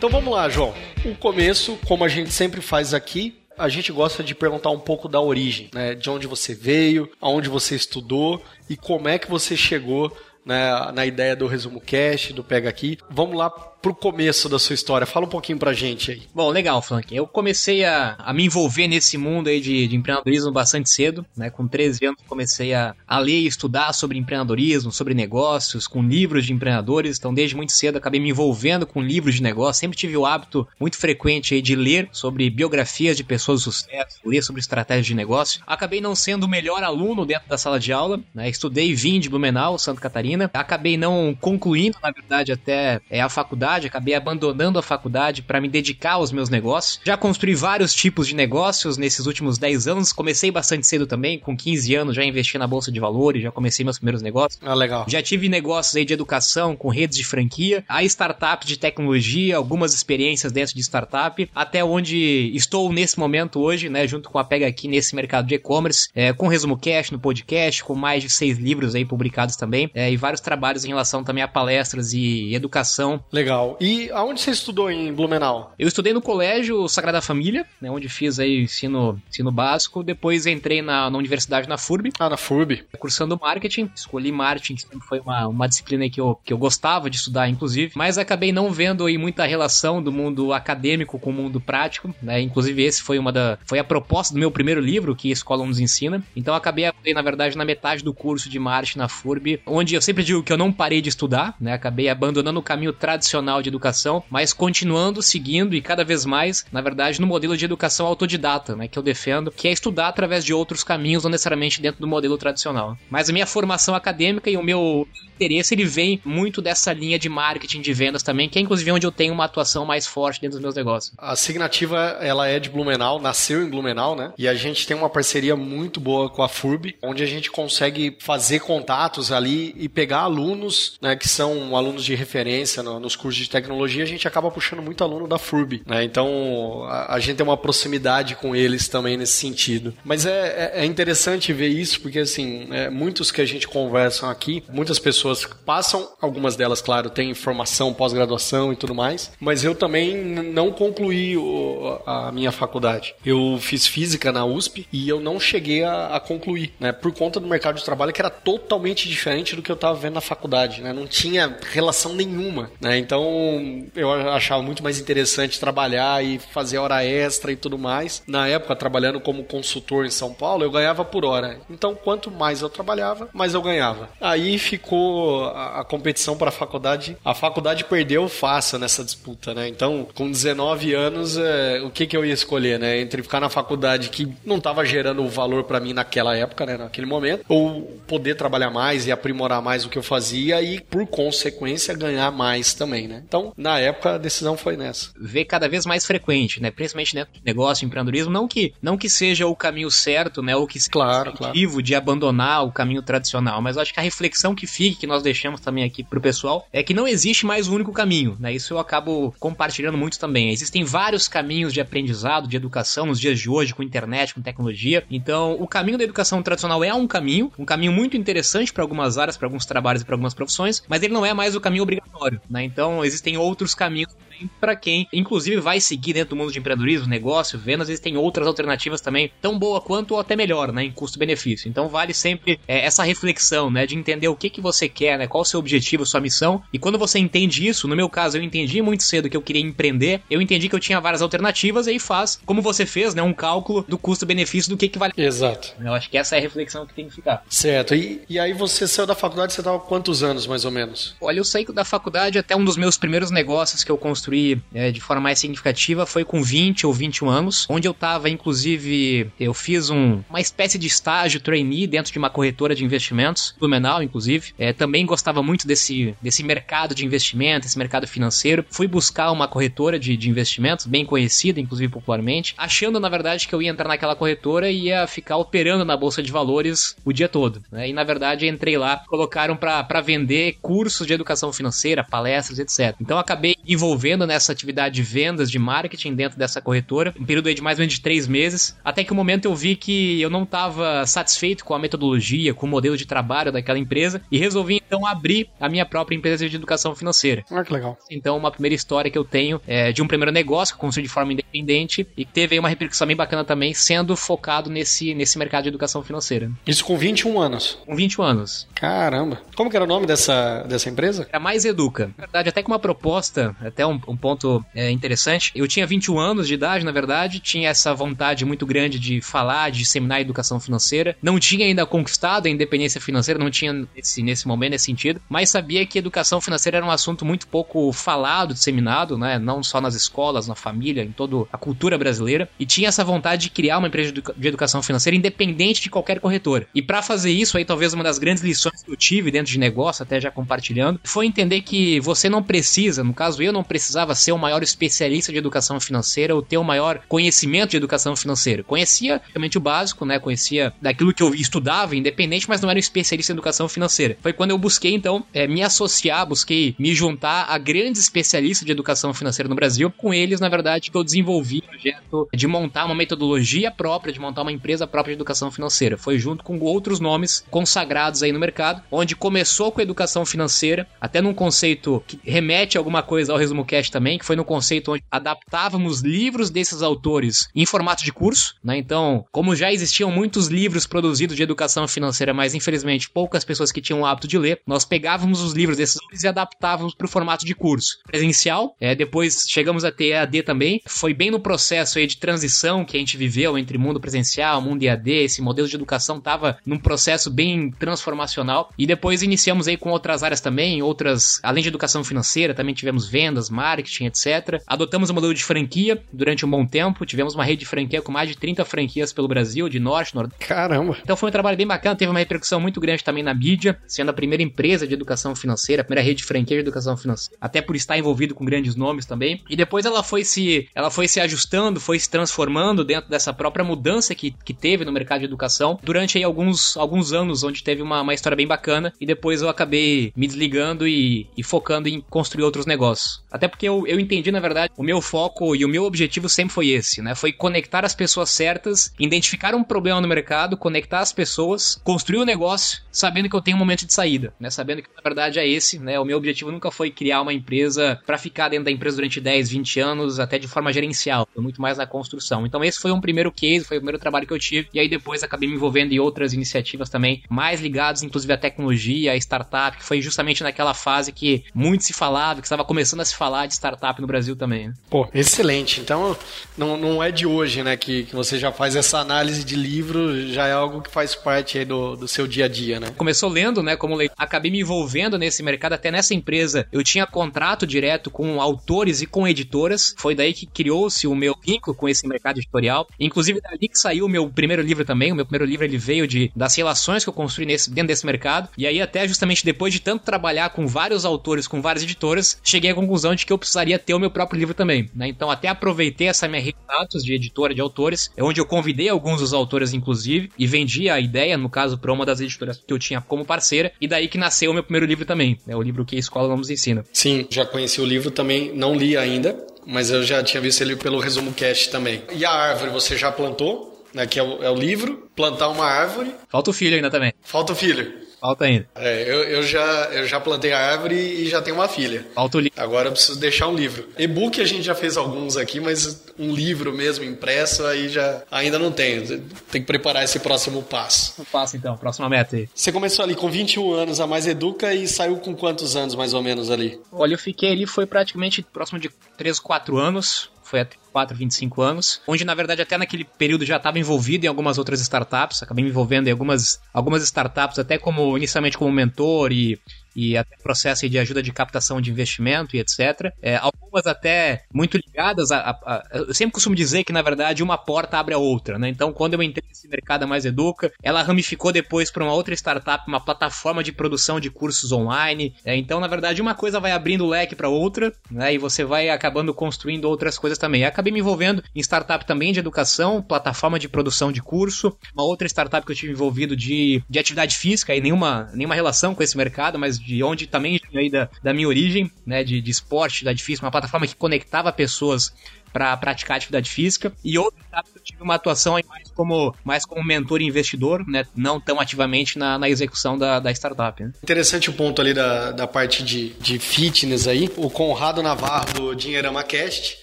Então 0.01 0.09
vamos 0.09 0.33
lá, 0.33 0.49
João. 0.49 0.73
O 1.05 1.13
começo, 1.13 1.77
como 1.85 2.03
a 2.03 2.07
gente 2.07 2.31
sempre 2.31 2.59
faz 2.59 2.91
aqui, 2.91 3.39
a 3.57 3.69
gente 3.69 3.91
gosta 3.91 4.23
de 4.23 4.33
perguntar 4.33 4.69
um 4.69 4.79
pouco 4.79 5.07
da 5.07 5.21
origem, 5.21 5.69
né? 5.73 5.93
De 5.93 6.09
onde 6.09 6.27
você 6.27 6.53
veio, 6.53 7.09
aonde 7.19 7.49
você 7.49 7.75
estudou 7.75 8.43
e 8.69 8.75
como 8.75 9.07
é 9.07 9.19
que 9.19 9.29
você 9.29 9.55
chegou 9.55 10.15
né, 10.45 10.91
na 10.93 11.05
ideia 11.05 11.35
do 11.35 11.47
resumo 11.47 11.79
cast, 11.79 12.33
do 12.33 12.43
pega 12.43 12.69
aqui. 12.69 12.97
Vamos 13.09 13.37
lá 13.37 13.49
pro 13.81 13.95
começo 13.95 14.47
da 14.47 14.59
sua 14.59 14.75
história. 14.75 15.07
Fala 15.07 15.25
um 15.25 15.29
pouquinho 15.29 15.57
pra 15.57 15.73
gente 15.73 16.11
aí. 16.11 16.21
Bom, 16.33 16.49
legal, 16.49 16.81
Frank. 16.81 17.13
Eu 17.13 17.25
comecei 17.25 17.83
a, 17.83 18.15
a 18.19 18.31
me 18.31 18.45
envolver 18.45 18.87
nesse 18.87 19.17
mundo 19.17 19.49
aí 19.49 19.59
de, 19.59 19.87
de, 19.87 19.95
empreendedorismo 19.95 20.51
bastante 20.51 20.89
cedo, 20.89 21.25
né? 21.35 21.49
Com 21.49 21.67
13 21.67 22.05
anos 22.05 22.21
comecei 22.27 22.73
a, 22.73 22.95
a 23.07 23.17
ler 23.17 23.39
e 23.39 23.47
estudar 23.47 23.91
sobre 23.93 24.17
empreendedorismo, 24.17 24.91
sobre 24.91 25.13
negócios, 25.13 25.87
com 25.87 26.03
livros 26.03 26.45
de 26.45 26.53
empreendedores. 26.53 27.17
Então, 27.17 27.33
desde 27.33 27.55
muito 27.55 27.71
cedo 27.71 27.97
acabei 27.97 28.19
me 28.19 28.29
envolvendo 28.29 28.85
com 28.85 29.01
livros 29.01 29.35
de 29.35 29.43
negócio. 29.43 29.79
Sempre 29.79 29.97
tive 29.97 30.15
o 30.15 30.25
hábito 30.25 30.67
muito 30.79 30.97
frequente 30.97 31.55
aí 31.55 31.61
de 31.61 31.75
ler 31.75 32.07
sobre 32.11 32.49
biografias 32.49 33.17
de 33.17 33.23
pessoas 33.23 33.59
de 33.59 33.63
sucesso, 33.65 34.19
ler 34.23 34.43
sobre 34.43 34.59
estratégias 34.59 35.07
de 35.07 35.15
negócio. 35.15 35.61
Acabei 35.65 35.99
não 35.99 36.13
sendo 36.13 36.43
o 36.43 36.49
melhor 36.49 36.83
aluno 36.83 37.25
dentro 37.25 37.49
da 37.49 37.57
sala 37.57 37.79
de 37.79 37.91
aula, 37.91 38.19
né? 38.33 38.47
Estudei 38.47 38.93
vim 38.93 39.19
de 39.19 39.29
Blumenau, 39.29 39.79
Santa 39.79 40.01
Catarina. 40.01 40.30
Acabei 40.53 40.97
não 40.97 41.35
concluindo, 41.39 41.97
na 42.01 42.11
verdade, 42.11 42.51
até 42.51 43.01
é, 43.09 43.21
a 43.21 43.29
faculdade 43.29 43.51
faculdade, 43.51 43.87
acabei 43.87 44.13
abandonando 44.13 44.79
a 44.79 44.81
faculdade 44.81 45.41
para 45.41 45.59
me 45.59 45.67
dedicar 45.67 46.13
aos 46.13 46.31
meus 46.31 46.49
negócios. 46.49 46.99
Já 47.03 47.17
construí 47.17 47.53
vários 47.53 47.93
tipos 47.93 48.27
de 48.27 48.35
negócios 48.35 48.97
nesses 48.97 49.25
últimos 49.25 49.57
10 49.57 49.87
anos. 49.87 50.13
Comecei 50.13 50.49
bastante 50.51 50.87
cedo 50.87 51.05
também, 51.05 51.37
com 51.37 51.55
15 51.55 51.95
anos 51.95 52.15
já 52.15 52.23
investi 52.23 52.57
na 52.57 52.67
bolsa 52.67 52.91
de 52.91 52.99
valores, 52.99 53.43
já 53.43 53.51
comecei 53.51 53.83
meus 53.83 53.97
primeiros 53.97 54.21
negócios. 54.21 54.61
Ah, 54.63 54.73
legal. 54.73 55.05
Já 55.07 55.21
tive 55.21 55.49
negócios 55.49 55.95
aí 55.95 56.05
de 56.05 56.13
educação 56.13 56.75
com 56.75 56.89
redes 56.89 57.17
de 57.17 57.25
franquia, 57.25 57.83
a 57.87 58.03
startup 58.03 58.65
de 58.65 58.77
tecnologia, 58.77 59.57
algumas 59.57 59.93
experiências 59.93 60.51
dentro 60.51 60.75
de 60.75 60.81
startup, 60.81 61.49
até 61.53 61.83
onde 61.83 62.51
estou 62.55 62.91
nesse 62.91 63.19
momento 63.19 63.59
hoje, 63.59 63.89
né, 63.89 64.07
junto 64.07 64.29
com 64.29 64.39
a 64.39 64.43
Pega 64.43 64.67
aqui 64.67 64.87
nesse 64.87 65.15
mercado 65.15 65.47
de 65.47 65.55
e-commerce, 65.55 66.09
é, 66.15 66.33
com 66.33 66.47
resumo 66.47 66.77
cash 66.77 67.11
no 67.11 67.19
podcast, 67.19 67.83
com 67.83 67.95
mais 67.95 68.23
de 68.23 68.29
seis 68.29 68.57
livros 68.57 68.95
aí 68.95 69.05
publicados 69.05 69.55
também, 69.55 69.89
é, 69.93 70.11
e 70.11 70.17
vários 70.21 70.39
trabalhos 70.39 70.85
em 70.85 70.89
relação 70.89 71.23
também 71.23 71.43
a 71.43 71.47
palestras 71.47 72.13
e 72.13 72.53
educação. 72.53 73.23
Legal. 73.31 73.77
E 73.81 74.09
aonde 74.11 74.39
você 74.39 74.51
estudou 74.51 74.89
em 74.89 75.11
Blumenau? 75.11 75.73
Eu 75.77 75.87
estudei 75.87 76.13
no 76.13 76.21
colégio 76.21 76.87
Sagrada 76.87 77.21
Família, 77.21 77.65
né, 77.81 77.89
onde 77.89 78.07
fiz 78.07 78.39
aí 78.39 78.61
ensino, 78.61 79.19
ensino 79.29 79.51
básico. 79.51 80.03
Depois 80.03 80.45
entrei 80.45 80.81
na, 80.81 81.09
na 81.09 81.17
universidade 81.17 81.67
na 81.67 81.77
FURB. 81.77 82.11
Ah, 82.19 82.29
na 82.29 82.37
FURB. 82.37 82.83
Cursando 82.99 83.37
marketing. 83.41 83.89
Escolhi 83.95 84.31
marketing, 84.31 84.75
que 84.75 84.81
sempre 84.81 84.99
foi 84.99 85.19
uma, 85.19 85.47
uma 85.47 85.67
disciplina 85.67 86.09
que 86.09 86.21
eu, 86.21 86.39
que 86.43 86.53
eu 86.53 86.57
gostava 86.57 87.09
de 87.09 87.17
estudar, 87.17 87.49
inclusive. 87.49 87.93
Mas 87.95 88.17
acabei 88.17 88.51
não 88.51 88.71
vendo 88.71 89.05
aí 89.05 89.17
muita 89.17 89.45
relação 89.45 90.01
do 90.01 90.11
mundo 90.11 90.53
acadêmico 90.53 91.17
com 91.17 91.31
o 91.31 91.33
mundo 91.33 91.59
prático, 91.59 92.13
né? 92.21 92.39
Inclusive 92.41 92.83
esse 92.83 93.01
foi 93.01 93.17
uma 93.17 93.31
da... 93.31 93.57
Foi 93.65 93.79
a 93.79 93.83
proposta 93.83 94.33
do 94.33 94.39
meu 94.39 94.51
primeiro 94.51 94.79
livro, 94.81 95.15
que 95.15 95.29
a 95.29 95.33
escola 95.33 95.65
nos 95.65 95.79
ensina. 95.79 96.23
Então 96.35 96.53
acabei, 96.53 96.91
na 97.13 97.21
verdade, 97.21 97.57
na 97.57 97.65
metade 97.65 98.03
do 98.03 98.13
curso 98.13 98.49
de 98.49 98.59
marketing 98.59 98.99
na 98.99 99.07
FURB, 99.07 99.61
onde 99.65 99.95
eu 99.95 100.01
sempre 100.01 100.10
digo 100.13 100.43
que 100.43 100.51
eu 100.51 100.57
não 100.57 100.71
parei 100.71 101.01
de 101.01 101.09
estudar, 101.09 101.55
né? 101.59 101.73
Acabei 101.73 102.09
abandonando 102.09 102.59
o 102.59 102.63
caminho 102.63 102.93
tradicional 102.93 103.61
de 103.61 103.69
educação, 103.69 104.23
mas 104.29 104.53
continuando 104.53 105.21
seguindo 105.21 105.75
e 105.75 105.81
cada 105.81 106.03
vez 106.03 106.25
mais, 106.25 106.65
na 106.71 106.81
verdade, 106.81 107.21
no 107.21 107.27
modelo 107.27 107.55
de 107.55 107.65
educação 107.65 108.05
autodidata, 108.05 108.75
né, 108.75 108.87
que 108.87 108.97
eu 108.97 109.03
defendo, 109.03 109.51
que 109.51 109.67
é 109.67 109.71
estudar 109.71 110.07
através 110.07 110.43
de 110.43 110.53
outros 110.53 110.83
caminhos, 110.83 111.23
não 111.23 111.31
necessariamente 111.31 111.81
dentro 111.81 112.01
do 112.01 112.07
modelo 112.07 112.37
tradicional. 112.37 112.97
Mas 113.09 113.29
a 113.29 113.33
minha 113.33 113.45
formação 113.45 113.95
acadêmica 113.95 114.49
e 114.49 114.57
o 114.57 114.63
meu 114.63 115.07
interesse, 115.35 115.73
ele 115.73 115.85
vem 115.85 116.21
muito 116.23 116.61
dessa 116.61 116.93
linha 116.93 117.17
de 117.17 117.27
marketing 117.27 117.81
de 117.81 117.93
vendas 117.93 118.21
também, 118.21 118.47
que 118.47 118.59
é 118.59 118.61
inclusive 118.61 118.91
onde 118.91 119.07
eu 119.07 119.11
tenho 119.11 119.33
uma 119.33 119.45
atuação 119.45 119.85
mais 119.85 120.05
forte 120.05 120.39
dentro 120.39 120.57
dos 120.57 120.61
meus 120.61 120.75
negócios. 120.75 121.13
A 121.17 121.35
Signativa, 121.35 122.17
ela 122.21 122.47
é 122.47 122.59
de 122.59 122.69
Blumenau, 122.69 123.19
nasceu 123.19 123.63
em 123.63 123.69
Blumenau, 123.69 124.15
né? 124.15 124.33
E 124.37 124.47
a 124.47 124.53
gente 124.53 124.85
tem 124.85 124.95
uma 124.95 125.09
parceria 125.09 125.55
muito 125.55 125.99
boa 125.99 126.29
com 126.29 126.43
a 126.43 126.47
FURB, 126.47 126.95
onde 127.01 127.23
a 127.23 127.25
gente 127.25 127.49
consegue 127.49 128.17
fazer 128.19 128.59
contatos 128.59 129.31
ali 129.31 129.73
e 129.77 129.89
pegar 130.01 130.21
alunos, 130.21 130.97
né, 130.99 131.15
que 131.15 131.29
são 131.29 131.77
alunos 131.77 132.03
de 132.03 132.15
referência 132.15 132.81
nos 132.81 133.15
cursos 133.15 133.43
de 133.43 133.47
tecnologia, 133.47 134.01
a 134.01 134.07
gente 134.07 134.27
acaba 134.27 134.49
puxando 134.49 134.81
muito 134.81 135.03
aluno 135.03 135.27
da 135.27 135.37
FURB, 135.37 135.83
né? 135.85 136.03
Então, 136.03 136.83
a, 136.87 137.13
a 137.13 137.19
gente 137.19 137.35
tem 137.35 137.45
uma 137.45 137.55
proximidade 137.55 138.35
com 138.35 138.55
eles 138.55 138.87
também 138.87 139.15
nesse 139.15 139.33
sentido. 139.33 139.93
Mas 140.03 140.25
é, 140.25 140.71
é, 140.73 140.81
é 140.81 140.85
interessante 140.85 141.53
ver 141.53 141.67
isso, 141.67 142.01
porque 142.01 142.17
assim, 142.17 142.67
é, 142.71 142.89
muitos 142.89 143.31
que 143.31 143.41
a 143.41 143.45
gente 143.45 143.67
conversa 143.67 144.31
aqui, 144.31 144.63
muitas 144.71 144.97
pessoas 144.97 145.45
passam, 145.63 146.09
algumas 146.19 146.55
delas, 146.55 146.81
claro, 146.81 147.11
têm 147.11 147.35
formação, 147.35 147.93
pós-graduação 147.93 148.73
e 148.73 148.75
tudo 148.75 148.95
mais, 148.95 149.31
mas 149.39 149.63
eu 149.63 149.75
também 149.75 150.15
não 150.15 150.71
concluí 150.71 151.37
o, 151.37 152.01
a 152.07 152.31
minha 152.31 152.51
faculdade. 152.51 153.13
Eu 153.23 153.59
fiz 153.61 153.85
física 153.85 154.31
na 154.31 154.45
USP 154.45 154.87
e 154.91 155.07
eu 155.07 155.19
não 155.19 155.39
cheguei 155.39 155.83
a, 155.83 156.15
a, 156.15 156.19
concluir, 156.19 156.73
né? 156.79 156.91
Por 156.91 157.13
conta 157.13 157.39
do 157.39 157.47
mercado 157.47 157.75
de 157.75 157.85
trabalho 157.85 158.11
que 158.11 158.21
era 158.21 158.31
totalmente 158.31 159.07
diferente 159.07 159.55
do 159.55 159.61
que 159.61 159.71
eu 159.71 159.75
estava 159.75 159.90
vendo 159.93 160.15
na 160.15 160.21
faculdade, 160.21 160.81
né? 160.81 160.93
Não 160.93 161.07
tinha 161.07 161.57
relação 161.71 162.13
nenhuma, 162.13 162.71
né? 162.79 162.97
Então 162.97 163.85
eu 163.95 164.11
achava 164.31 164.61
muito 164.61 164.83
mais 164.83 164.99
interessante 164.99 165.59
trabalhar 165.59 166.23
e 166.23 166.39
fazer 166.39 166.77
hora 166.77 167.03
extra 167.03 167.51
e 167.51 167.55
tudo 167.55 167.77
mais. 167.77 168.23
Na 168.27 168.47
época, 168.47 168.75
trabalhando 168.75 169.19
como 169.19 169.43
consultor 169.43 170.05
em 170.05 170.09
São 170.09 170.33
Paulo, 170.33 170.63
eu 170.63 170.71
ganhava 170.71 171.03
por 171.03 171.25
hora. 171.25 171.59
Então, 171.69 171.95
quanto 171.95 172.31
mais 172.31 172.61
eu 172.61 172.69
trabalhava, 172.69 173.29
mais 173.33 173.53
eu 173.53 173.61
ganhava. 173.61 174.09
Aí 174.19 174.57
ficou 174.57 175.45
a, 175.45 175.83
competição 175.83 176.37
para 176.37 176.49
a 176.49 176.51
faculdade, 176.51 177.17
a 177.23 177.33
faculdade 177.33 177.83
perdeu 177.83 178.27
fácil 178.29 178.79
nessa 178.79 179.03
disputa, 179.03 179.53
né? 179.53 179.67
Então, 179.67 180.07
com 180.15 180.29
19 180.29 180.93
anos, 180.93 181.37
é, 181.37 181.81
o 181.83 181.89
que, 181.89 182.05
que 182.05 182.15
eu 182.15 182.25
ia 182.25 182.33
escolher, 182.33 182.79
né? 182.79 182.99
Entre 182.99 183.21
ficar 183.21 183.39
na 183.39 183.49
faculdade 183.49 184.09
que 184.09 184.31
não 184.45 184.57
estava 184.57 184.85
gerando 184.85 185.27
valor 185.27 185.63
para 185.63 185.79
mim 185.79 185.93
naquela 185.93 186.35
época, 186.35 186.65
né? 186.65 186.77
Naquele 186.77 187.07
momento, 187.07 187.43
ou 187.47 187.99
poder 188.07 188.35
trabalhar 188.35 188.69
mais 188.69 189.07
e 189.07 189.11
aprimorar 189.11 189.61
mais 189.61 189.80
o 189.85 189.89
que 189.89 189.97
eu 189.97 190.03
fazia 190.03 190.61
e, 190.61 190.79
por 190.79 191.05
consequência, 191.07 191.93
ganhar 191.93 192.31
mais 192.31 192.73
também, 192.73 193.07
né? 193.07 193.23
Então, 193.25 193.53
na 193.57 193.79
época, 193.79 194.15
a 194.15 194.17
decisão 194.17 194.57
foi 194.57 194.77
nessa. 194.77 195.11
Ver 195.19 195.45
cada 195.45 195.67
vez 195.67 195.85
mais 195.85 196.05
frequente, 196.05 196.61
né? 196.61 196.71
Principalmente 196.71 197.13
dentro 197.13 197.33
de 197.33 197.41
negócio, 197.45 197.85
empreendedorismo, 197.85 198.31
não 198.31 198.47
que, 198.47 198.73
não 198.81 198.97
que 198.97 199.09
seja 199.09 199.47
o 199.47 199.55
caminho 199.55 199.91
certo, 199.91 200.41
né? 200.41 200.55
Ou 200.55 200.67
que 200.67 200.79
seja 200.79 200.91
claro, 200.91 201.33
claro. 201.33 201.81
de 201.81 201.95
abandonar 201.95 202.65
o 202.65 202.71
caminho 202.71 203.01
tradicional, 203.01 203.61
mas 203.61 203.77
acho 203.77 203.93
que 203.93 203.99
a 203.99 204.03
reflexão 204.03 204.55
que 204.55 204.67
fique, 204.67 205.01
que 205.01 205.07
nós 205.07 205.23
deixamos 205.23 205.61
também 205.61 205.83
aqui 205.83 206.03
pro 206.03 206.21
pessoal, 206.21 206.67
é 206.71 206.83
que 206.83 206.93
não 206.93 207.07
existe 207.07 207.45
mais 207.45 207.67
um 207.67 207.75
único 207.75 207.91
caminho, 207.91 208.37
né? 208.39 208.53
Isso 208.53 208.73
eu 208.73 208.79
acabo 208.79 209.33
compartilhando 209.39 209.97
muito 209.97 210.19
também. 210.19 210.51
Existem 210.51 210.83
vários 210.83 211.27
caminhos 211.27 211.73
de 211.73 211.81
aprendizado, 211.81 212.47
de 212.47 212.55
educação 212.55 213.05
nos 213.05 213.19
dias 213.19 213.39
de 213.39 213.49
hoje, 213.49 213.73
com 213.73 213.83
internet, 213.83 214.33
com 214.33 214.41
tecnologia. 214.41 215.03
Então, 215.09 215.55
o 215.59 215.67
caminho 215.67 215.97
da 215.97 216.03
educação 216.03 216.41
tradicional 216.41 216.83
é 216.83 216.93
um 216.93 217.07
caminho, 217.07 217.51
um 217.57 217.65
caminho 217.65 217.91
muito 217.91 218.17
interessante 218.17 218.71
para 218.73 218.83
algumas 218.83 219.17
áreas, 219.17 219.37
para 219.37 219.47
alguns 219.47 219.65
trabalhos 219.71 220.01
e 220.01 220.05
para 220.05 220.15
algumas 220.15 220.33
profissões, 220.33 220.83
mas 220.89 221.01
ele 221.01 221.13
não 221.13 221.25
é 221.25 221.33
mais 221.33 221.55
o 221.55 221.61
caminho 221.61 221.83
obrigatório, 221.83 222.41
né? 222.49 222.63
Então 222.63 223.05
existem 223.05 223.37
outros 223.37 223.73
caminhos 223.73 224.13
para 224.59 224.75
quem, 224.75 225.07
inclusive, 225.11 225.59
vai 225.59 225.79
seguir 225.79 226.13
dentro 226.13 226.31
do 226.31 226.35
mundo 226.35 226.51
de 226.51 226.59
empreendedorismo, 226.59 227.07
negócio, 227.07 227.59
vendas, 227.59 227.89
existem 227.89 228.17
outras 228.17 228.47
alternativas 228.47 229.01
também, 229.01 229.31
tão 229.41 229.57
boa 229.57 229.81
quanto 229.81 230.11
ou 230.13 230.19
até 230.19 230.35
melhor, 230.35 230.71
né, 230.71 230.83
em 230.83 230.91
custo-benefício. 230.91 231.69
Então 231.69 231.89
vale 231.89 232.13
sempre 232.13 232.59
é, 232.67 232.85
essa 232.85 233.03
reflexão, 233.03 233.69
né, 233.69 233.85
de 233.85 233.95
entender 233.95 234.27
o 234.27 234.35
que 234.35 234.49
que 234.49 234.61
você 234.61 234.87
quer, 234.87 235.17
né, 235.17 235.27
qual 235.27 235.41
o 235.41 235.45
seu 235.45 235.59
objetivo, 235.59 236.05
sua 236.05 236.19
missão. 236.21 236.61
E 236.71 236.79
quando 236.79 236.97
você 236.97 237.19
entende 237.19 237.67
isso, 237.67 237.87
no 237.87 237.95
meu 237.95 238.09
caso, 238.09 238.37
eu 238.37 238.43
entendi 238.43 238.81
muito 238.81 239.03
cedo 239.03 239.29
que 239.29 239.37
eu 239.37 239.41
queria 239.41 239.61
empreender, 239.61 240.21
eu 240.29 240.41
entendi 240.41 240.69
que 240.69 240.75
eu 240.75 240.79
tinha 240.79 240.99
várias 240.99 241.21
alternativas 241.21 241.87
e 241.87 241.91
aí 241.91 241.99
faz, 241.99 242.39
como 242.45 242.61
você 242.61 242.85
fez, 242.85 243.13
né, 243.13 243.21
um 243.21 243.33
cálculo 243.33 243.85
do 243.87 243.97
custo-benefício 243.97 244.69
do 244.69 244.77
que 244.77 244.87
que 244.87 244.99
vale. 244.99 245.13
Exato. 245.17 245.73
Eu 245.79 245.93
acho 245.93 246.09
que 246.09 246.17
essa 246.17 246.35
é 246.35 246.39
a 246.39 246.41
reflexão 246.41 246.85
que 246.85 246.93
tem 246.93 247.07
que 247.07 247.15
ficar. 247.15 247.43
Certo. 247.49 247.95
E, 247.95 248.21
e 248.29 248.39
aí 248.39 248.53
você 248.53 248.87
saiu 248.87 249.05
da 249.05 249.15
faculdade, 249.15 249.53
você 249.53 249.61
estava 249.61 249.79
quantos 249.79 250.23
anos, 250.23 250.47
mais 250.47 250.65
ou 250.65 250.71
menos? 250.71 251.15
Olha, 251.21 251.39
eu 251.39 251.45
saí 251.45 251.65
da 251.65 251.85
faculdade 251.85 252.37
até 252.37 252.55
um 252.55 252.63
dos 252.63 252.77
meus 252.77 252.97
primeiros 252.97 253.31
negócios 253.31 253.83
que 253.83 253.91
eu 253.91 253.97
construí 253.97 254.30
é, 254.73 254.91
de 254.91 254.99
forma 255.01 255.21
mais 255.21 255.39
significativa 255.39 256.05
foi 256.05 256.23
com 256.23 256.41
20 256.41 256.85
ou 256.85 256.93
21 256.93 257.29
anos, 257.29 257.65
onde 257.69 257.87
eu 257.87 257.91
estava, 257.91 258.29
inclusive, 258.29 259.29
eu 259.39 259.53
fiz 259.53 259.89
um, 259.89 260.21
uma 260.29 260.39
espécie 260.39 260.77
de 260.77 260.87
estágio 260.87 261.39
trainee 261.39 261.87
dentro 261.87 262.11
de 262.11 262.17
uma 262.17 262.29
corretora 262.29 262.75
de 262.75 262.83
investimentos, 262.83 263.55
Blumenau, 263.59 264.01
inclusive. 264.03 264.53
É, 264.57 264.73
também 264.73 265.05
gostava 265.05 265.41
muito 265.41 265.67
desse, 265.67 266.15
desse 266.21 266.43
mercado 266.43 266.95
de 266.95 267.05
investimento, 267.05 267.65
esse 267.65 267.77
mercado 267.77 268.07
financeiro. 268.07 268.65
Fui 268.69 268.87
buscar 268.87 269.31
uma 269.31 269.47
corretora 269.47 269.99
de, 269.99 270.15
de 270.17 270.29
investimentos, 270.29 270.85
bem 270.85 271.05
conhecida, 271.05 271.59
inclusive 271.59 271.91
popularmente, 271.91 272.53
achando, 272.57 272.99
na 272.99 273.09
verdade, 273.09 273.47
que 273.47 273.53
eu 273.53 273.61
ia 273.61 273.69
entrar 273.69 273.87
naquela 273.87 274.15
corretora 274.15 274.69
e 274.69 274.85
ia 274.85 275.07
ficar 275.07 275.37
operando 275.37 275.85
na 275.85 275.97
Bolsa 275.97 276.21
de 276.21 276.31
Valores 276.31 276.95
o 277.03 277.13
dia 277.13 277.27
todo. 277.29 277.61
Né? 277.71 277.89
E, 277.89 277.93
na 277.93 278.03
verdade, 278.03 278.47
entrei 278.47 278.77
lá, 278.77 279.03
colocaram 279.07 279.55
para 279.55 280.01
vender 280.01 280.57
cursos 280.61 281.05
de 281.05 281.13
educação 281.13 281.51
financeira, 281.51 282.03
palestras, 282.03 282.59
etc. 282.59 282.95
Então, 282.99 283.17
acabei 283.17 283.55
envolvendo 283.67 284.20
nessa 284.25 284.51
atividade 284.51 284.95
de 284.95 285.03
vendas, 285.03 285.49
de 285.49 285.59
marketing 285.59 286.15
dentro 286.15 286.37
dessa 286.37 286.61
corretora, 286.61 287.13
um 287.19 287.25
período 287.25 287.53
de 287.53 287.61
mais 287.61 287.77
ou 287.77 287.81
menos 287.81 287.93
de 287.93 288.01
três 288.01 288.27
meses, 288.27 288.77
até 288.83 289.03
que 289.03 289.11
o 289.11 289.13
um 289.13 289.17
momento 289.17 289.45
eu 289.45 289.55
vi 289.55 289.75
que 289.75 290.21
eu 290.21 290.29
não 290.29 290.43
estava 290.43 291.05
satisfeito 291.05 291.65
com 291.65 291.73
a 291.73 291.79
metodologia, 291.79 292.53
com 292.53 292.65
o 292.65 292.69
modelo 292.69 292.97
de 292.97 293.05
trabalho 293.05 293.51
daquela 293.51 293.79
empresa 293.79 294.21
e 294.31 294.37
resolvi 294.37 294.81
então 294.85 295.05
abrir 295.05 295.49
a 295.59 295.69
minha 295.69 295.85
própria 295.85 296.15
empresa 296.15 296.47
de 296.47 296.55
educação 296.55 296.95
financeira. 296.95 297.43
Ah, 297.49 297.63
que 297.63 297.73
legal. 297.73 297.97
Então, 298.09 298.37
uma 298.37 298.51
primeira 298.51 298.75
história 298.75 299.09
que 299.09 299.17
eu 299.17 299.23
tenho 299.23 299.61
é 299.67 299.91
de 299.91 300.01
um 300.01 300.07
primeiro 300.07 300.31
negócio 300.31 300.75
que 300.75 300.79
eu 300.79 300.81
construí 300.81 301.03
de 301.03 301.09
forma 301.09 301.33
independente 301.33 302.07
e 302.17 302.25
que 302.25 302.31
teve 302.31 302.57
uma 302.59 302.69
repercussão 302.69 303.07
bem 303.07 303.15
bacana 303.15 303.43
também, 303.43 303.73
sendo 303.73 304.15
focado 304.15 304.69
nesse, 304.69 305.13
nesse 305.13 305.37
mercado 305.37 305.63
de 305.63 305.69
educação 305.69 306.03
financeira. 306.03 306.51
Isso 306.65 306.83
com 306.83 306.97
21 306.97 307.39
anos? 307.39 307.77
Com 307.85 307.95
21 307.95 308.23
anos. 308.23 308.67
Caramba. 308.75 309.41
Como 309.55 309.69
que 309.69 309.75
era 309.75 309.85
o 309.85 309.87
nome 309.87 310.05
dessa, 310.05 310.63
dessa 310.63 310.89
empresa? 310.89 311.27
Era 311.29 311.39
Mais 311.39 311.65
Educa. 311.65 312.11
Na 312.17 312.25
verdade, 312.25 312.49
até 312.49 312.61
com 312.61 312.71
uma 312.71 312.79
proposta, 312.79 313.55
até 313.61 313.85
um, 313.85 313.99
um 314.11 314.17
ponto 314.17 314.63
é, 314.75 314.89
interessante. 314.91 315.51
Eu 315.55 315.67
tinha 315.67 315.85
21 315.85 316.19
anos 316.19 316.47
de 316.47 316.53
idade, 316.53 316.85
na 316.85 316.91
verdade, 316.91 317.39
tinha 317.39 317.69
essa 317.69 317.93
vontade 317.93 318.45
muito 318.45 318.65
grande 318.65 318.99
de 318.99 319.21
falar, 319.21 319.71
de 319.71 319.79
disseminar 319.79 320.19
a 320.19 320.21
educação 320.21 320.59
financeira. 320.59 321.15
Não 321.21 321.39
tinha 321.39 321.65
ainda 321.65 321.85
conquistado 321.85 322.45
a 322.45 322.49
independência 322.49 322.99
financeira, 322.99 323.39
não 323.39 323.49
tinha 323.49 323.87
nesse, 323.95 324.21
nesse 324.21 324.47
momento, 324.47 324.71
nesse 324.71 324.85
sentido, 324.85 325.21
mas 325.29 325.49
sabia 325.49 325.85
que 325.85 325.97
educação 325.97 326.41
financeira 326.41 326.77
era 326.77 326.85
um 326.85 326.91
assunto 326.91 327.25
muito 327.25 327.47
pouco 327.47 327.91
falado, 327.91 328.53
disseminado, 328.53 329.17
né? 329.17 329.39
Não 329.39 329.63
só 329.63 329.79
nas 329.81 329.95
escolas, 329.95 330.47
na 330.47 330.55
família, 330.55 331.03
em 331.03 331.11
toda 331.11 331.47
a 331.51 331.57
cultura 331.57 331.97
brasileira. 331.97 332.49
E 332.59 332.65
tinha 332.65 332.89
essa 332.89 333.03
vontade 333.03 333.43
de 333.43 333.49
criar 333.49 333.77
uma 333.77 333.87
empresa 333.87 334.11
de 334.11 334.47
educação 334.47 334.81
financeira 334.83 335.15
independente 335.15 335.81
de 335.81 335.89
qualquer 335.89 336.19
corretor. 336.19 336.67
E 336.73 336.81
para 336.81 337.01
fazer 337.01 337.31
isso, 337.31 337.57
aí 337.57 337.65
talvez 337.65 337.93
uma 337.93 338.03
das 338.03 338.17
grandes 338.17 338.43
lições 338.43 338.83
que 338.83 338.91
eu 338.91 338.95
tive 338.95 339.31
dentro 339.31 339.51
de 339.51 339.59
negócio, 339.59 340.03
até 340.03 340.19
já 340.19 340.31
compartilhando, 340.31 340.99
foi 341.03 341.25
entender 341.25 341.61
que 341.61 341.99
você 341.99 342.29
não 342.29 342.43
precisa, 342.43 343.03
no 343.03 343.13
caso 343.13 343.41
eu 343.41 343.53
não 343.53 343.63
precisava 343.91 344.15
ser 344.15 344.31
o 344.31 344.37
maior 344.37 344.63
especialista 344.63 345.33
de 345.33 345.37
educação 345.37 345.77
financeira 345.77 346.33
ou 346.33 346.41
ter 346.41 346.57
o 346.57 346.63
maior 346.63 347.01
conhecimento 347.09 347.71
de 347.71 347.77
educação 347.77 348.15
financeira. 348.15 348.63
Conhecia 348.63 349.21
realmente 349.33 349.57
o 349.57 349.61
básico, 349.61 350.05
né? 350.05 350.17
Conhecia 350.17 350.71
daquilo 350.81 351.13
que 351.13 351.21
eu 351.21 351.35
estudava, 351.35 351.93
independente, 351.93 352.47
mas 352.47 352.61
não 352.61 352.69
era 352.69 352.77
um 352.77 352.79
especialista 352.79 353.33
em 353.33 353.35
educação 353.35 353.67
financeira. 353.67 354.17
Foi 354.21 354.31
quando 354.31 354.51
eu 354.51 354.57
busquei, 354.57 354.93
então, 354.93 355.25
é, 355.33 355.45
me 355.45 355.61
associar, 355.61 356.25
busquei 356.25 356.73
me 356.79 356.95
juntar 356.95 357.47
a 357.49 357.57
grandes 357.57 358.01
especialistas 358.01 358.65
de 358.65 358.71
educação 358.71 359.13
financeira 359.13 359.49
no 359.49 359.55
Brasil. 359.55 359.91
Com 359.97 360.13
eles, 360.13 360.39
na 360.39 360.47
verdade, 360.47 360.89
que 360.89 360.95
eu 360.95 361.03
desenvolvi 361.03 361.57
o 361.57 361.61
projeto 361.63 362.29
de 362.33 362.47
montar 362.47 362.85
uma 362.85 362.95
metodologia 362.95 363.71
própria, 363.71 364.13
de 364.13 364.21
montar 364.21 364.43
uma 364.43 364.53
empresa 364.53 364.87
própria 364.87 365.13
de 365.13 365.17
educação 365.17 365.51
financeira. 365.51 365.97
Foi 365.97 366.17
junto 366.17 366.45
com 366.45 366.57
outros 366.59 367.01
nomes 367.01 367.43
consagrados 367.51 368.23
aí 368.23 368.31
no 368.31 368.39
mercado, 368.39 368.81
onde 368.89 369.17
começou 369.17 369.69
com 369.69 369.81
a 369.81 369.83
educação 369.83 370.25
financeira, 370.25 370.87
até 370.99 371.19
num 371.21 371.33
conceito 371.33 372.01
que 372.07 372.17
remete 372.23 372.77
alguma 372.77 373.03
coisa 373.03 373.33
ao 373.33 373.37
resumo 373.37 373.65
cash 373.65 373.80
também, 373.89 374.17
que 374.17 374.25
foi 374.25 374.35
no 374.35 374.45
conceito 374.45 374.91
onde 374.91 375.03
adaptávamos 375.09 376.01
livros 376.01 376.49
desses 376.49 376.81
autores 376.81 377.49
em 377.55 377.65
formato 377.65 378.03
de 378.03 378.11
curso, 378.11 378.55
né? 378.63 378.77
Então, 378.77 379.25
como 379.31 379.55
já 379.55 379.71
existiam 379.71 380.11
muitos 380.11 380.47
livros 380.47 380.85
produzidos 380.85 381.35
de 381.35 381.43
educação 381.43 381.87
financeira, 381.87 382.33
mas 382.33 382.53
infelizmente 382.53 383.09
poucas 383.09 383.45
pessoas 383.45 383.71
que 383.71 383.81
tinham 383.81 384.01
o 384.01 384.05
hábito 384.05 384.27
de 384.27 384.37
ler, 384.37 384.61
nós 384.67 384.85
pegávamos 384.85 385.41
os 385.41 385.53
livros 385.53 385.77
desses 385.77 385.97
autores 385.97 386.23
e 386.23 386.27
adaptávamos 386.27 386.93
para 386.93 387.05
o 387.05 387.09
formato 387.09 387.45
de 387.45 387.55
curso 387.55 387.99
presencial. 388.05 388.75
É, 388.79 388.93
depois 388.93 389.45
chegamos 389.47 389.83
a 389.83 389.91
ter 389.91 390.11
EAD 390.11 390.43
também. 390.43 390.81
Foi 390.85 391.13
bem 391.13 391.31
no 391.31 391.39
processo 391.39 391.97
aí 391.97 392.07
de 392.07 392.17
transição 392.17 392.83
que 392.83 392.97
a 392.97 392.99
gente 392.99 393.17
viveu 393.17 393.57
entre 393.57 393.77
mundo 393.77 393.99
presencial, 393.99 394.61
mundo 394.61 394.83
EAD, 394.83 395.11
esse 395.11 395.41
modelo 395.41 395.67
de 395.67 395.75
educação 395.75 396.17
estava 396.17 396.57
num 396.65 396.77
processo 396.77 397.29
bem 397.29 397.71
transformacional. 397.71 398.71
E 398.77 398.85
depois 398.85 399.21
iniciamos 399.21 399.67
aí 399.67 399.77
com 399.77 399.89
outras 399.89 400.23
áreas 400.23 400.41
também, 400.41 400.81
outras, 400.81 401.39
além 401.43 401.63
de 401.63 401.69
educação 401.69 402.03
financeira, 402.03 402.53
também 402.53 402.73
tivemos 402.73 403.07
vendas, 403.07 403.49
marketing, 403.49 403.70
etc. 403.79 404.61
Adotamos 404.67 405.09
o 405.09 405.13
modelo 405.13 405.33
de 405.33 405.43
franquia 405.43 406.01
durante 406.11 406.45
um 406.45 406.49
bom 406.49 406.65
tempo. 406.65 407.05
Tivemos 407.05 407.35
uma 407.35 407.43
rede 407.43 407.61
de 407.61 407.65
franquia 407.65 408.01
com 408.01 408.11
mais 408.11 408.29
de 408.29 408.37
30 408.37 408.65
franquias 408.65 409.13
pelo 409.13 409.27
Brasil, 409.27 409.69
de 409.69 409.79
norte, 409.79 410.15
nordeste. 410.15 410.45
Caramba! 410.45 410.97
Então 411.01 411.15
foi 411.15 411.29
um 411.29 411.31
trabalho 411.31 411.57
bem 411.57 411.67
bacana, 411.67 411.95
teve 411.95 412.09
uma 412.09 412.19
repercussão 412.19 412.59
muito 412.59 412.79
grande 412.79 413.03
também 413.03 413.23
na 413.23 413.33
mídia, 413.33 413.79
sendo 413.87 414.09
a 414.09 414.13
primeira 414.13 414.43
empresa 414.43 414.87
de 414.87 414.93
educação 414.93 415.35
financeira, 415.35 415.81
a 415.81 415.85
primeira 415.85 416.05
rede 416.05 416.19
de 416.21 416.25
franquia 416.25 416.57
de 416.57 416.61
educação 416.61 416.97
financeira, 416.97 417.37
até 417.39 417.61
por 417.61 417.75
estar 417.75 417.97
envolvido 417.97 418.35
com 418.35 418.45
grandes 418.45 418.75
nomes 418.75 419.05
também. 419.05 419.41
E 419.49 419.55
depois 419.55 419.85
ela 419.85 420.03
foi 420.03 420.23
se, 420.23 420.67
ela 420.75 420.89
foi 420.89 421.07
se 421.07 421.19
ajustando, 421.19 421.79
foi 421.79 421.99
se 421.99 422.09
transformando 422.09 422.83
dentro 422.83 423.09
dessa 423.09 423.33
própria 423.33 423.63
mudança 423.63 424.15
que, 424.15 424.31
que 424.31 424.53
teve 424.53 424.85
no 424.85 424.91
mercado 424.91 425.19
de 425.19 425.25
educação 425.25 425.79
durante 425.83 426.17
aí 426.17 426.23
alguns, 426.23 426.75
alguns 426.77 427.13
anos, 427.13 427.43
onde 427.43 427.63
teve 427.63 427.81
uma, 427.81 428.01
uma 428.01 428.13
história 428.13 428.35
bem 428.35 428.47
bacana. 428.47 428.93
E 428.99 429.05
depois 429.05 429.41
eu 429.41 429.49
acabei 429.49 430.11
me 430.15 430.27
desligando 430.27 430.87
e, 430.87 431.27
e 431.37 431.43
focando 431.43 431.87
em 431.87 432.01
construir 432.01 432.43
outros 432.43 432.65
negócios. 432.65 433.23
Até 433.31 433.47
porque 433.47 433.60
eu, 433.65 433.85
eu 433.87 433.99
entendi, 433.99 434.31
na 434.31 434.39
verdade, 434.39 434.71
o 434.77 434.83
meu 434.83 435.01
foco 435.01 435.55
e 435.55 435.65
o 435.65 435.69
meu 435.69 435.83
objetivo 435.83 436.29
sempre 436.29 436.53
foi 436.53 436.69
esse, 436.69 437.01
né? 437.01 437.15
Foi 437.15 437.31
conectar 437.31 437.85
as 437.85 437.95
pessoas 437.95 438.29
certas, 438.29 438.93
identificar 438.99 439.55
um 439.55 439.63
problema 439.63 440.01
no 440.01 440.07
mercado, 440.07 440.57
conectar 440.57 440.99
as 440.99 441.13
pessoas, 441.13 441.79
construir 441.83 442.19
o 442.19 442.21
um 442.21 442.25
negócio, 442.25 442.81
sabendo 442.91 443.29
que 443.29 443.35
eu 443.35 443.41
tenho 443.41 443.57
um 443.57 443.59
momento 443.59 443.85
de 443.85 443.93
saída, 443.93 444.33
né? 444.39 444.49
Sabendo 444.49 444.81
que 444.81 444.89
na 444.95 445.01
verdade 445.01 445.39
é 445.39 445.47
esse, 445.47 445.79
né? 445.79 445.99
O 445.99 446.05
meu 446.05 446.17
objetivo 446.17 446.51
nunca 446.51 446.71
foi 446.71 446.91
criar 446.91 447.21
uma 447.21 447.33
empresa 447.33 447.99
para 448.05 448.17
ficar 448.17 448.49
dentro 448.49 448.65
da 448.65 448.71
empresa 448.71 448.97
durante 448.97 449.19
10, 449.19 449.49
20 449.49 449.79
anos, 449.79 450.19
até 450.19 450.37
de 450.37 450.47
forma 450.47 450.71
gerencial, 450.71 451.27
foi 451.33 451.43
muito 451.43 451.61
mais 451.61 451.77
na 451.77 451.85
construção. 451.85 452.45
Então 452.45 452.63
esse 452.63 452.79
foi 452.79 452.91
um 452.91 453.01
primeiro 453.01 453.31
case, 453.31 453.65
foi 453.65 453.77
o 453.77 453.81
primeiro 453.81 453.99
trabalho 453.99 454.27
que 454.27 454.33
eu 454.33 454.39
tive, 454.39 454.67
e 454.73 454.79
aí 454.79 454.89
depois 454.89 455.23
acabei 455.23 455.49
me 455.49 455.55
envolvendo 455.55 455.93
em 455.93 455.99
outras 455.99 456.33
iniciativas 456.33 456.89
também, 456.89 457.23
mais 457.29 457.61
ligadas 457.61 458.03
inclusive 458.03 458.33
à 458.33 458.37
tecnologia, 458.37 459.13
à 459.13 459.15
startup, 459.17 459.77
que 459.77 459.83
foi 459.83 460.01
justamente 460.01 460.43
naquela 460.43 460.73
fase 460.73 461.11
que 461.11 461.43
muito 461.53 461.83
se 461.83 461.93
falava, 461.93 462.41
que 462.41 462.47
estava 462.47 462.65
começando 462.65 463.01
a 463.01 463.05
se 463.05 463.15
falar 463.15 463.47
de 463.51 463.55
startup 463.55 463.99
no 464.01 464.07
Brasil 464.07 464.35
também. 464.35 464.69
Né? 464.69 464.73
Pô, 464.89 465.07
excelente. 465.13 465.81
Então 465.81 466.17
não, 466.57 466.77
não 466.77 467.03
é 467.03 467.11
de 467.11 467.25
hoje, 467.25 467.63
né, 467.63 467.77
que, 467.77 468.03
que 468.03 468.15
você 468.15 468.37
já 468.39 468.51
faz 468.51 468.75
essa 468.75 468.99
análise 468.99 469.43
de 469.43 469.55
livro, 469.55 470.27
já 470.27 470.47
é 470.47 470.53
algo 470.53 470.81
que 470.81 470.89
faz 470.89 471.15
parte 471.15 471.57
aí 471.57 471.65
do, 471.65 471.95
do 471.95 472.07
seu 472.07 472.27
dia 472.27 472.45
a 472.45 472.47
dia, 472.47 472.79
né? 472.79 472.87
Começou 472.97 473.29
lendo, 473.29 473.61
né, 473.61 473.75
como 473.75 473.95
leitor, 473.95 474.15
acabei 474.17 474.51
me 474.51 474.59
envolvendo 474.61 475.17
nesse 475.17 475.43
mercado, 475.43 475.73
até 475.73 475.91
nessa 475.91 476.13
empresa 476.13 476.67
eu 476.71 476.83
tinha 476.83 477.05
contrato 477.05 477.67
direto 477.67 478.09
com 478.09 478.41
autores 478.41 479.01
e 479.01 479.05
com 479.05 479.27
editoras, 479.27 479.93
foi 479.97 480.15
daí 480.15 480.33
que 480.33 480.45
criou-se 480.45 481.07
o 481.07 481.15
meu 481.15 481.35
vínculo 481.43 481.75
com 481.75 481.87
esse 481.87 482.07
mercado 482.07 482.37
editorial, 482.37 482.87
inclusive 482.99 483.41
dali 483.41 483.67
que 483.67 483.77
saiu 483.77 484.05
o 484.05 484.09
meu 484.09 484.29
primeiro 484.29 484.61
livro 484.61 484.85
também, 484.85 485.11
o 485.11 485.15
meu 485.15 485.25
primeiro 485.25 485.45
livro 485.45 485.65
ele 485.65 485.77
veio 485.77 486.07
de, 486.07 486.31
das 486.35 486.55
relações 486.55 487.03
que 487.03 487.09
eu 487.09 487.13
construí 487.13 487.45
nesse, 487.45 487.69
dentro 487.69 487.87
desse 487.87 488.05
mercado, 488.05 488.49
e 488.57 488.65
aí 488.65 488.81
até 488.81 489.07
justamente 489.07 489.43
depois 489.43 489.73
de 489.73 489.79
tanto 489.79 490.05
trabalhar 490.05 490.49
com 490.49 490.67
vários 490.67 491.05
autores, 491.05 491.47
com 491.47 491.61
várias 491.61 491.83
editoras, 491.83 492.39
cheguei 492.43 492.71
à 492.71 492.75
conclusão 492.75 493.15
de 493.15 493.25
que 493.25 493.33
eu 493.33 493.40
precisaria 493.41 493.77
ter 493.77 493.93
o 493.93 493.99
meu 493.99 494.09
próprio 494.09 494.39
livro 494.39 494.53
também, 494.53 494.89
né, 494.95 495.07
então 495.07 495.29
até 495.29 495.47
aproveitei 495.47 496.07
essa 496.07 496.27
minha 496.27 496.41
status 496.41 497.03
de 497.03 497.13
editora 497.13 497.53
de 497.53 497.59
autores, 497.59 498.11
é 498.15 498.23
onde 498.23 498.39
eu 498.39 498.45
convidei 498.45 498.87
alguns 498.87 499.19
dos 499.19 499.33
autores 499.33 499.73
inclusive, 499.73 500.31
e 500.37 500.47
vendi 500.47 500.89
a 500.89 500.99
ideia, 500.99 501.37
no 501.37 501.49
caso, 501.49 501.77
para 501.77 501.91
uma 501.91 502.05
das 502.05 502.21
editoras 502.21 502.61
que 502.65 502.73
eu 502.73 502.79
tinha 502.79 503.01
como 503.01 503.25
parceira, 503.25 503.73
e 503.81 503.87
daí 503.87 504.07
que 504.07 504.17
nasceu 504.17 504.51
o 504.51 504.53
meu 504.53 504.63
primeiro 504.63 504.85
livro 504.85 505.05
também, 505.05 505.37
né, 505.45 505.55
o 505.55 505.61
livro 505.61 505.83
que 505.83 505.95
a 505.95 505.99
escola 505.99 506.29
não 506.29 506.37
nos 506.37 506.49
ensina. 506.49 506.85
Sim, 506.93 507.27
já 507.29 507.45
conheci 507.45 507.81
o 507.81 507.85
livro 507.85 508.11
também, 508.11 508.51
não 508.53 508.75
li 508.75 508.95
ainda, 508.95 509.35
mas 509.65 509.89
eu 509.89 510.03
já 510.03 510.23
tinha 510.23 510.41
visto 510.41 510.61
ele 510.61 510.75
pelo 510.75 510.99
resumo 510.99 511.33
cast 511.33 511.69
também. 511.69 512.03
E 512.13 512.23
a 512.25 512.31
árvore 512.31 512.71
você 512.71 512.97
já 512.97 513.11
plantou? 513.11 513.69
Né, 513.93 514.07
que 514.07 514.17
é 514.17 514.23
o, 514.23 514.41
é 514.41 514.49
o 514.49 514.55
livro, 514.55 515.09
plantar 515.13 515.49
uma 515.49 515.65
árvore. 515.65 516.15
Falta 516.29 516.49
o 516.49 516.53
filho 516.53 516.77
ainda 516.77 516.89
também. 516.89 517.13
Falta 517.21 517.51
o 517.51 517.55
filho. 517.55 517.93
Falta 518.21 518.45
ainda. 518.45 518.67
É, 518.75 519.01
eu, 519.01 519.23
eu, 519.23 519.43
já, 519.43 519.89
eu 519.91 520.05
já 520.05 520.19
plantei 520.19 520.53
a 520.53 520.59
árvore 520.59 520.95
e 520.95 521.27
já 521.27 521.41
tenho 521.41 521.55
uma 521.55 521.67
filha. 521.67 522.05
Falta 522.13 522.37
o 522.37 522.39
livro. 522.39 522.61
Agora 522.61 522.87
eu 522.87 522.91
preciso 522.91 523.19
deixar 523.19 523.47
um 523.47 523.55
livro. 523.55 523.89
E-book 523.97 524.39
a 524.39 524.45
gente 524.45 524.61
já 524.61 524.75
fez 524.75 524.95
alguns 524.95 525.35
aqui, 525.35 525.59
mas 525.59 526.05
um 526.19 526.31
livro 526.31 526.71
mesmo 526.71 527.03
impresso 527.03 527.65
aí 527.65 527.89
já 527.89 528.21
ainda 528.29 528.59
não 528.59 528.71
tenho. 528.71 529.21
Tem 529.51 529.61
que 529.61 529.65
preparar 529.65 530.03
esse 530.03 530.19
próximo 530.19 530.61
passo. 530.61 531.19
O 531.19 531.25
passo 531.25 531.57
então, 531.57 531.75
próxima 531.75 532.07
meta 532.07 532.35
aí. 532.35 532.47
Você 532.53 532.71
começou 532.71 533.03
ali 533.03 533.15
com 533.15 533.27
21 533.27 533.73
anos 533.73 533.99
a 533.99 534.05
Mais 534.05 534.27
Educa 534.27 534.71
e 534.71 534.87
saiu 534.87 535.17
com 535.17 535.35
quantos 535.35 535.75
anos 535.75 535.95
mais 535.95 536.13
ou 536.13 536.21
menos 536.21 536.51
ali? 536.51 536.79
Olha, 536.91 537.15
eu 537.15 537.19
fiquei 537.19 537.51
ali, 537.51 537.65
foi 537.65 537.87
praticamente 537.87 538.43
próximo 538.43 538.79
de 538.79 538.91
3, 539.17 539.39
4 539.39 539.77
anos 539.77 540.29
foi 540.51 540.59
até 540.91 541.01
4, 541.11 541.17
25 541.17 541.61
anos, 541.61 542.01
onde 542.07 542.25
na 542.25 542.35
verdade 542.35 542.61
até 542.61 542.77
naquele 542.77 543.05
período 543.05 543.45
já 543.45 543.57
estava 543.57 543.79
envolvido 543.79 544.25
em 544.25 544.27
algumas 544.27 544.57
outras 544.57 544.81
startups, 544.81 545.41
acabei 545.41 545.63
me 545.63 545.69
envolvendo 545.69 546.07
em 546.07 546.11
algumas, 546.11 546.61
algumas 546.73 547.01
startups, 547.03 547.57
até 547.57 547.77
como 547.77 548.17
inicialmente 548.17 548.57
como 548.57 548.71
mentor 548.71 549.31
e 549.31 549.59
e 549.95 550.17
até 550.17 550.37
processo 550.37 550.87
de 550.87 550.97
ajuda 550.97 551.21
de 551.21 551.31
captação 551.31 551.81
de 551.81 551.91
investimento 551.91 552.55
e 552.55 552.59
etc. 552.59 553.13
É, 553.21 553.35
algumas 553.71 553.87
até 553.87 554.43
muito 554.53 554.77
ligadas 554.77 555.31
a, 555.31 555.37
a, 555.37 555.75
a, 555.75 555.83
Eu 555.93 556.13
sempre 556.13 556.33
costumo 556.33 556.55
dizer 556.55 556.83
que, 556.83 556.91
na 556.91 557.01
verdade, 557.01 557.41
uma 557.41 557.57
porta 557.57 557.97
abre 557.97 558.13
a 558.13 558.17
outra, 558.17 558.59
né? 558.59 558.67
Então, 558.67 558.91
quando 558.91 559.13
eu 559.13 559.23
entrei 559.23 559.43
nesse 559.47 559.67
mercado 559.67 560.07
mais 560.07 560.25
educa, 560.25 560.71
ela 560.83 561.01
ramificou 561.01 561.51
depois 561.51 561.89
para 561.89 562.03
uma 562.03 562.13
outra 562.13 562.33
startup, 562.35 562.83
uma 562.87 562.99
plataforma 562.99 563.63
de 563.63 563.71
produção 563.71 564.19
de 564.19 564.29
cursos 564.29 564.71
online. 564.71 565.33
É, 565.45 565.55
então, 565.55 565.79
na 565.79 565.87
verdade, 565.87 566.21
uma 566.21 566.35
coisa 566.35 566.59
vai 566.59 566.71
abrindo 566.71 567.05
o 567.05 567.09
leque 567.09 567.35
para 567.35 567.49
outra, 567.49 567.93
né? 568.09 568.33
E 568.33 568.37
você 568.37 568.63
vai 568.63 568.89
acabando 568.89 569.33
construindo 569.33 569.85
outras 569.85 570.17
coisas 570.17 570.37
também. 570.37 570.61
Eu 570.61 570.67
acabei 570.67 570.91
me 570.91 570.99
envolvendo 570.99 571.43
em 571.55 571.61
startup 571.61 572.05
também 572.05 572.33
de 572.33 572.39
educação, 572.39 573.01
plataforma 573.01 573.57
de 573.57 573.69
produção 573.69 574.11
de 574.11 574.21
curso, 574.21 574.75
uma 574.93 575.03
outra 575.03 575.27
startup 575.27 575.65
que 575.65 575.71
eu 575.71 575.75
tive 575.75 575.93
envolvido 575.93 576.35
de, 576.35 576.83
de 576.89 576.99
atividade 576.99 577.37
física 577.37 577.73
e 577.73 577.79
nenhuma, 577.79 578.29
nenhuma 578.33 578.55
relação 578.55 578.93
com 578.93 579.01
esse 579.01 579.15
mercado, 579.15 579.57
mas 579.57 579.79
de 579.79 580.03
onde 580.03 580.27
também 580.27 580.59
aí 580.75 580.89
da, 580.89 581.09
da 581.23 581.33
minha 581.33 581.47
origem, 581.47 581.91
né, 582.05 582.23
de, 582.23 582.41
de 582.41 582.51
esporte, 582.51 583.03
da 583.03 583.13
difícil, 583.13 583.45
uma 583.45 583.51
plataforma 583.51 583.60
que 583.87 583.95
conectava 583.95 584.51
pessoas 584.51 585.13
para 585.51 585.75
praticar 585.77 586.17
atividade 586.17 586.49
física. 586.49 586.91
E 587.03 587.17
etapa 587.51 587.69
eu 587.75 587.81
tive 587.81 588.01
uma 588.01 588.15
atuação 588.15 588.57
mais 588.67 588.89
como, 588.91 589.35
mais 589.43 589.65
como 589.65 589.83
mentor 589.83 590.21
e 590.21 590.25
investidor, 590.25 590.87
né? 590.87 591.05
Não 591.15 591.39
tão 591.39 591.59
ativamente 591.59 592.17
na, 592.17 592.39
na 592.39 592.49
execução 592.49 592.97
da, 592.97 593.19
da 593.19 593.31
startup. 593.31 593.83
Né? 593.83 593.91
Interessante 594.01 594.49
o 594.49 594.53
ponto 594.53 594.81
ali 594.81 594.93
da, 594.93 595.31
da 595.31 595.47
parte 595.47 595.83
de, 595.83 596.09
de 596.13 596.39
fitness 596.39 597.07
aí. 597.07 597.29
O 597.35 597.49
Conrado 597.49 598.01
Navarro 598.01 598.53
do 598.53 598.75
Dinheirama 598.75 599.23
Cast. 599.23 599.79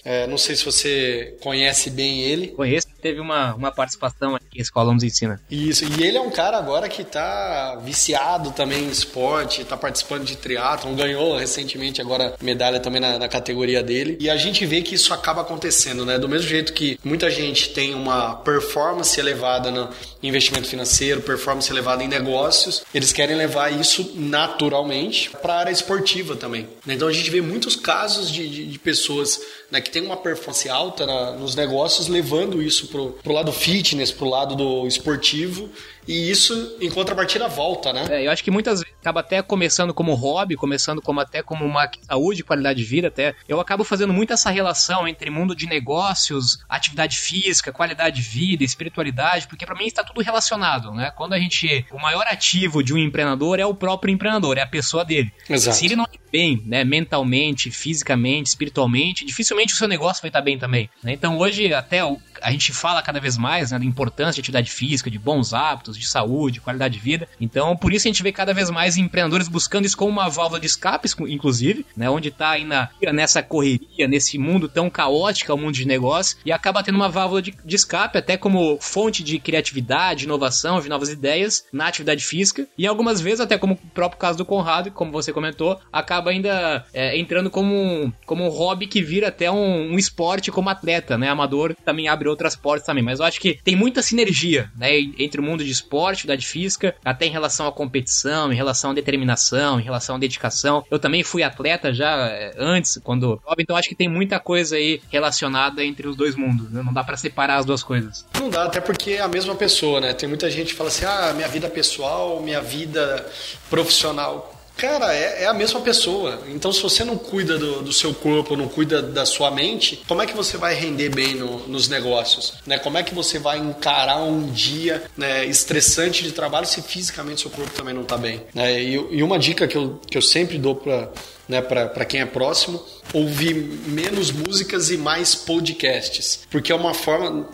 É, 0.03 0.25
não 0.27 0.37
sei 0.37 0.55
se 0.55 0.65
você 0.65 1.37
conhece 1.41 1.89
bem 1.89 2.21
ele. 2.21 2.47
Conheço, 2.49 2.87
teve 3.01 3.19
uma, 3.19 3.53
uma 3.53 3.71
participação 3.71 4.35
aqui 4.35 4.57
na 4.57 4.61
Escola 4.61 4.93
nos 4.93 5.03
Ensina. 5.03 5.39
Isso, 5.49 5.85
e 5.85 6.03
ele 6.03 6.17
é 6.17 6.21
um 6.21 6.31
cara 6.31 6.57
agora 6.57 6.89
que 6.89 7.03
tá 7.03 7.79
viciado 7.83 8.51
também 8.51 8.83
em 8.83 8.89
esporte, 8.89 9.63
tá 9.63 9.77
participando 9.77 10.23
de 10.23 10.35
triatlon, 10.35 10.95
ganhou 10.95 11.37
recentemente 11.37 12.01
agora 12.01 12.35
medalha 12.41 12.79
também 12.79 12.99
na, 12.99 13.19
na 13.19 13.27
categoria 13.27 13.83
dele. 13.83 14.17
E 14.19 14.29
a 14.29 14.37
gente 14.37 14.65
vê 14.65 14.81
que 14.81 14.95
isso 14.95 15.13
acaba 15.13 15.41
acontecendo 15.41 15.58
acontecendo, 15.59 16.05
né? 16.05 16.17
Do 16.17 16.27
mesmo 16.27 16.47
jeito 16.47 16.73
que 16.73 16.97
muita 17.03 17.29
gente 17.29 17.69
tem 17.69 17.93
uma 17.93 18.35
performance 18.37 19.19
elevada 19.19 19.69
no 19.69 19.89
investimento 20.23 20.67
financeiro, 20.67 21.21
performance 21.21 21.69
elevada 21.69 22.03
em 22.03 22.07
negócios, 22.07 22.83
eles 22.93 23.11
querem 23.11 23.35
levar 23.35 23.71
isso 23.71 24.13
naturalmente 24.15 25.29
para 25.41 25.53
a 25.53 25.59
área 25.59 25.71
esportiva 25.71 26.35
também. 26.35 26.67
Então 26.87 27.07
a 27.07 27.13
gente 27.13 27.29
vê 27.29 27.41
muitos 27.41 27.75
casos 27.75 28.31
de, 28.31 28.47
de, 28.47 28.65
de 28.65 28.79
pessoas 28.79 29.39
né, 29.69 29.81
que 29.81 29.89
têm 29.91 30.01
uma 30.01 30.17
performance 30.17 30.69
alta 30.69 31.05
na, 31.05 31.31
nos 31.33 31.55
negócios, 31.55 32.07
levando 32.07 32.63
isso 32.63 32.87
pro, 32.87 33.11
pro 33.23 33.33
lado 33.33 33.51
fitness, 33.51 34.11
pro 34.11 34.27
lado 34.27 34.55
do 34.55 34.87
esportivo 34.87 35.69
e 36.09 36.31
isso, 36.31 36.75
em 36.81 36.89
contrapartida, 36.89 37.47
volta, 37.47 37.93
né? 37.93 38.07
É, 38.09 38.25
eu 38.25 38.31
acho 38.31 38.43
que 38.43 38.49
muitas 38.49 38.79
vezes 38.79 38.95
acaba 38.99 39.19
até 39.19 39.43
começando 39.43 39.93
como 39.93 40.15
hobby, 40.15 40.55
começando 40.55 41.03
como 41.03 41.19
até 41.19 41.43
como 41.43 41.63
uma 41.63 41.87
saúde, 42.01 42.43
qualidade 42.43 42.79
de 42.79 42.85
vida, 42.85 43.09
até. 43.09 43.35
Eu 43.47 43.59
acabo 43.59 43.83
fazendo 43.83 44.11
muito 44.11 44.33
essa 44.33 44.49
relação 44.49 45.07
entre 45.07 45.29
mundo 45.29 45.55
de 45.55 45.67
negócios, 45.67 46.65
atividade 46.67 47.15
física, 47.15 47.71
qualidade 47.71 48.15
de 48.15 48.21
vida, 48.23 48.63
espiritualidade, 48.63 49.47
porque 49.47 49.67
para 49.67 49.75
mim 49.75 49.85
está 49.85 50.03
tudo 50.03 50.19
relacionado, 50.23 50.91
né? 50.95 51.11
Quando 51.15 51.33
a 51.33 51.39
gente. 51.39 51.85
O 51.91 51.99
maior 51.99 52.25
ativo 52.25 52.83
de 52.83 52.91
um 52.91 52.97
empreendedor 52.97 53.59
é 53.59 53.65
o 53.67 53.75
próprio 53.75 54.11
empreendedor, 54.11 54.57
é 54.57 54.61
a 54.61 54.67
pessoa 54.67 55.05
dele. 55.05 55.31
Exato. 55.47 55.77
Se 55.77 55.85
ele 55.85 55.95
não 55.95 56.05
está 56.05 56.19
bem, 56.31 56.63
né, 56.65 56.83
mentalmente, 56.83 57.71
fisicamente, 57.71 58.47
espiritualmente, 58.47 59.25
dificilmente 59.25 59.73
o 59.73 59.77
seu 59.77 59.87
negócio 59.87 60.21
vai 60.21 60.29
estar 60.29 60.41
bem 60.41 60.57
também. 60.57 60.89
Né? 61.03 61.13
Então 61.13 61.37
hoje, 61.37 61.73
até 61.73 62.01
a 62.41 62.51
gente 62.51 62.71
fala 62.71 63.01
cada 63.01 63.19
vez 63.19 63.37
mais 63.37 63.71
né, 63.71 63.79
da 63.79 63.85
importância 63.85 64.33
de 64.33 64.41
atividade 64.41 64.71
física, 64.71 65.09
de 65.09 65.19
bons 65.19 65.53
hábitos, 65.53 65.97
de 65.99 66.07
saúde, 66.07 66.61
qualidade 66.61 66.95
de 66.95 66.99
vida. 66.99 67.27
Então, 67.39 67.75
por 67.75 67.93
isso 67.93 68.07
a 68.07 68.09
gente 68.09 68.23
vê 68.23 68.31
cada 68.31 68.53
vez 68.53 68.69
mais 68.69 68.97
empreendedores 68.97 69.47
buscando 69.47 69.85
isso 69.85 69.97
como 69.97 70.11
uma 70.11 70.29
válvula 70.29 70.59
de 70.59 70.67
escape, 70.67 71.09
inclusive, 71.27 71.85
né, 71.95 72.09
onde 72.09 72.29
está 72.29 72.51
aí 72.51 72.63
na, 72.63 72.89
nessa 73.13 73.41
correria, 73.41 74.07
nesse 74.07 74.37
mundo 74.37 74.67
tão 74.67 74.89
caótico, 74.89 75.53
o 75.53 75.57
mundo 75.57 75.73
de 75.73 75.85
negócio, 75.85 76.37
e 76.45 76.51
acaba 76.51 76.83
tendo 76.83 76.95
uma 76.95 77.09
válvula 77.09 77.41
de, 77.41 77.53
de 77.63 77.75
escape, 77.75 78.17
até 78.17 78.37
como 78.37 78.77
fonte 78.79 79.23
de 79.23 79.39
criatividade, 79.39 80.25
inovação, 80.25 80.81
de 80.81 80.89
novas 80.89 81.09
ideias 81.09 81.65
na 81.71 81.87
atividade 81.87 82.23
física, 82.23 82.67
e 82.77 82.85
algumas 82.85 83.19
vezes, 83.19 83.39
até 83.39 83.57
como 83.57 83.73
o 83.73 83.77
próprio 83.77 84.19
caso 84.19 84.37
do 84.37 84.45
Conrado, 84.45 84.91
como 84.91 85.11
você 85.11 85.33
comentou, 85.33 85.79
acaba 85.91 86.31
ainda 86.31 86.85
é, 86.93 87.17
entrando 87.17 87.49
como 87.49 87.73
um, 87.73 88.11
como 88.25 88.45
um 88.45 88.49
hobby 88.49 88.87
que 88.87 89.01
vira 89.01 89.27
até 89.27 89.51
um, 89.51 89.93
um 89.93 89.97
esporte 89.97 90.51
como 90.51 90.69
atleta, 90.69 91.17
né, 91.17 91.29
amador, 91.29 91.75
também 91.85 92.07
abre 92.07 92.29
outras 92.29 92.55
portas 92.55 92.85
também. 92.85 93.03
Mas 93.03 93.19
eu 93.19 93.25
acho 93.25 93.39
que 93.39 93.59
tem 93.63 93.75
muita 93.75 94.01
sinergia, 94.01 94.71
né, 94.77 94.89
entre 95.17 95.41
o 95.41 95.43
mundo 95.43 95.63
de 95.63 95.71
esporte, 95.71 95.88
atividade 96.07 96.45
física, 96.45 96.95
até 97.03 97.25
em 97.25 97.31
relação 97.31 97.67
à 97.67 97.71
competição, 97.71 98.51
em 98.51 98.55
relação 98.55 98.91
à 98.91 98.93
determinação, 98.93 99.79
em 99.79 99.83
relação 99.83 100.15
à 100.15 100.19
dedicação. 100.19 100.83
Eu 100.89 100.99
também 100.99 101.23
fui 101.23 101.43
atleta 101.43 101.93
já 101.93 102.27
é, 102.27 102.53
antes, 102.57 102.99
quando 103.03 103.41
então 103.57 103.75
acho 103.75 103.89
que 103.89 103.95
tem 103.95 104.07
muita 104.07 104.39
coisa 104.39 104.75
aí 104.75 105.01
relacionada 105.09 105.83
entre 105.83 106.07
os 106.07 106.15
dois 106.15 106.35
mundos. 106.35 106.69
Né? 106.71 106.81
Não 106.83 106.93
dá 106.93 107.03
para 107.03 107.17
separar 107.17 107.57
as 107.57 107.65
duas 107.65 107.83
coisas. 107.83 108.25
Não 108.39 108.49
dá, 108.49 108.65
até 108.65 108.79
porque 108.79 109.11
é 109.11 109.21
a 109.21 109.27
mesma 109.27 109.55
pessoa, 109.55 109.99
né? 109.99 110.13
Tem 110.13 110.27
muita 110.27 110.49
gente 110.49 110.67
que 110.67 110.75
fala 110.75 110.89
assim: 110.89 111.05
ah, 111.05 111.33
minha 111.35 111.47
vida 111.47 111.69
pessoal, 111.69 112.41
minha 112.41 112.61
vida 112.61 113.25
profissional 113.69 114.58
Cara, 114.79 115.13
é, 115.13 115.43
é, 115.43 115.45
a 115.45 115.53
mesma 115.53 115.81
pessoa. 115.81 116.39
Então, 116.47 116.71
se 116.71 116.81
você 116.81 117.03
não 117.03 117.17
cuida 117.17 117.57
do, 117.57 117.81
do, 117.81 117.91
seu 117.91 118.13
corpo, 118.13 118.55
não 118.55 118.69
cuida 118.69 119.01
da 119.01 119.25
sua 119.25 119.51
mente, 119.51 120.01
como 120.07 120.21
é 120.21 120.25
que 120.25 120.33
você 120.33 120.57
vai 120.57 120.73
render 120.73 121.09
bem 121.09 121.35
no, 121.35 121.67
nos 121.67 121.89
negócios? 121.89 122.53
Né? 122.65 122.79
Como 122.79 122.97
é 122.97 123.03
que 123.03 123.13
você 123.13 123.37
vai 123.37 123.57
encarar 123.57 124.23
um 124.23 124.49
dia 124.49 125.03
né, 125.17 125.45
estressante 125.45 126.23
de 126.23 126.31
trabalho 126.31 126.65
se 126.65 126.81
fisicamente 126.81 127.41
seu 127.41 127.51
corpo 127.51 127.71
também 127.73 127.93
não 127.93 128.03
está 128.03 128.17
bem? 128.17 128.41
Né? 128.55 128.81
E, 128.81 128.93
e, 128.93 129.21
uma 129.21 129.37
dica 129.37 129.67
que 129.67 129.75
eu, 129.75 129.99
que 130.09 130.17
eu 130.17 130.21
sempre 130.21 130.57
dou 130.57 130.75
para 130.75 131.09
né, 131.49 131.61
para 131.61 132.05
quem 132.05 132.21
é 132.21 132.25
próximo, 132.25 132.81
ouvir 133.11 133.55
menos 133.55 134.31
músicas 134.31 134.91
e 134.91 134.97
mais 134.97 135.33
podcasts, 135.33 136.41
porque 136.51 136.71
é 136.71 136.75
uma 136.75 136.93
forma, 136.93 137.49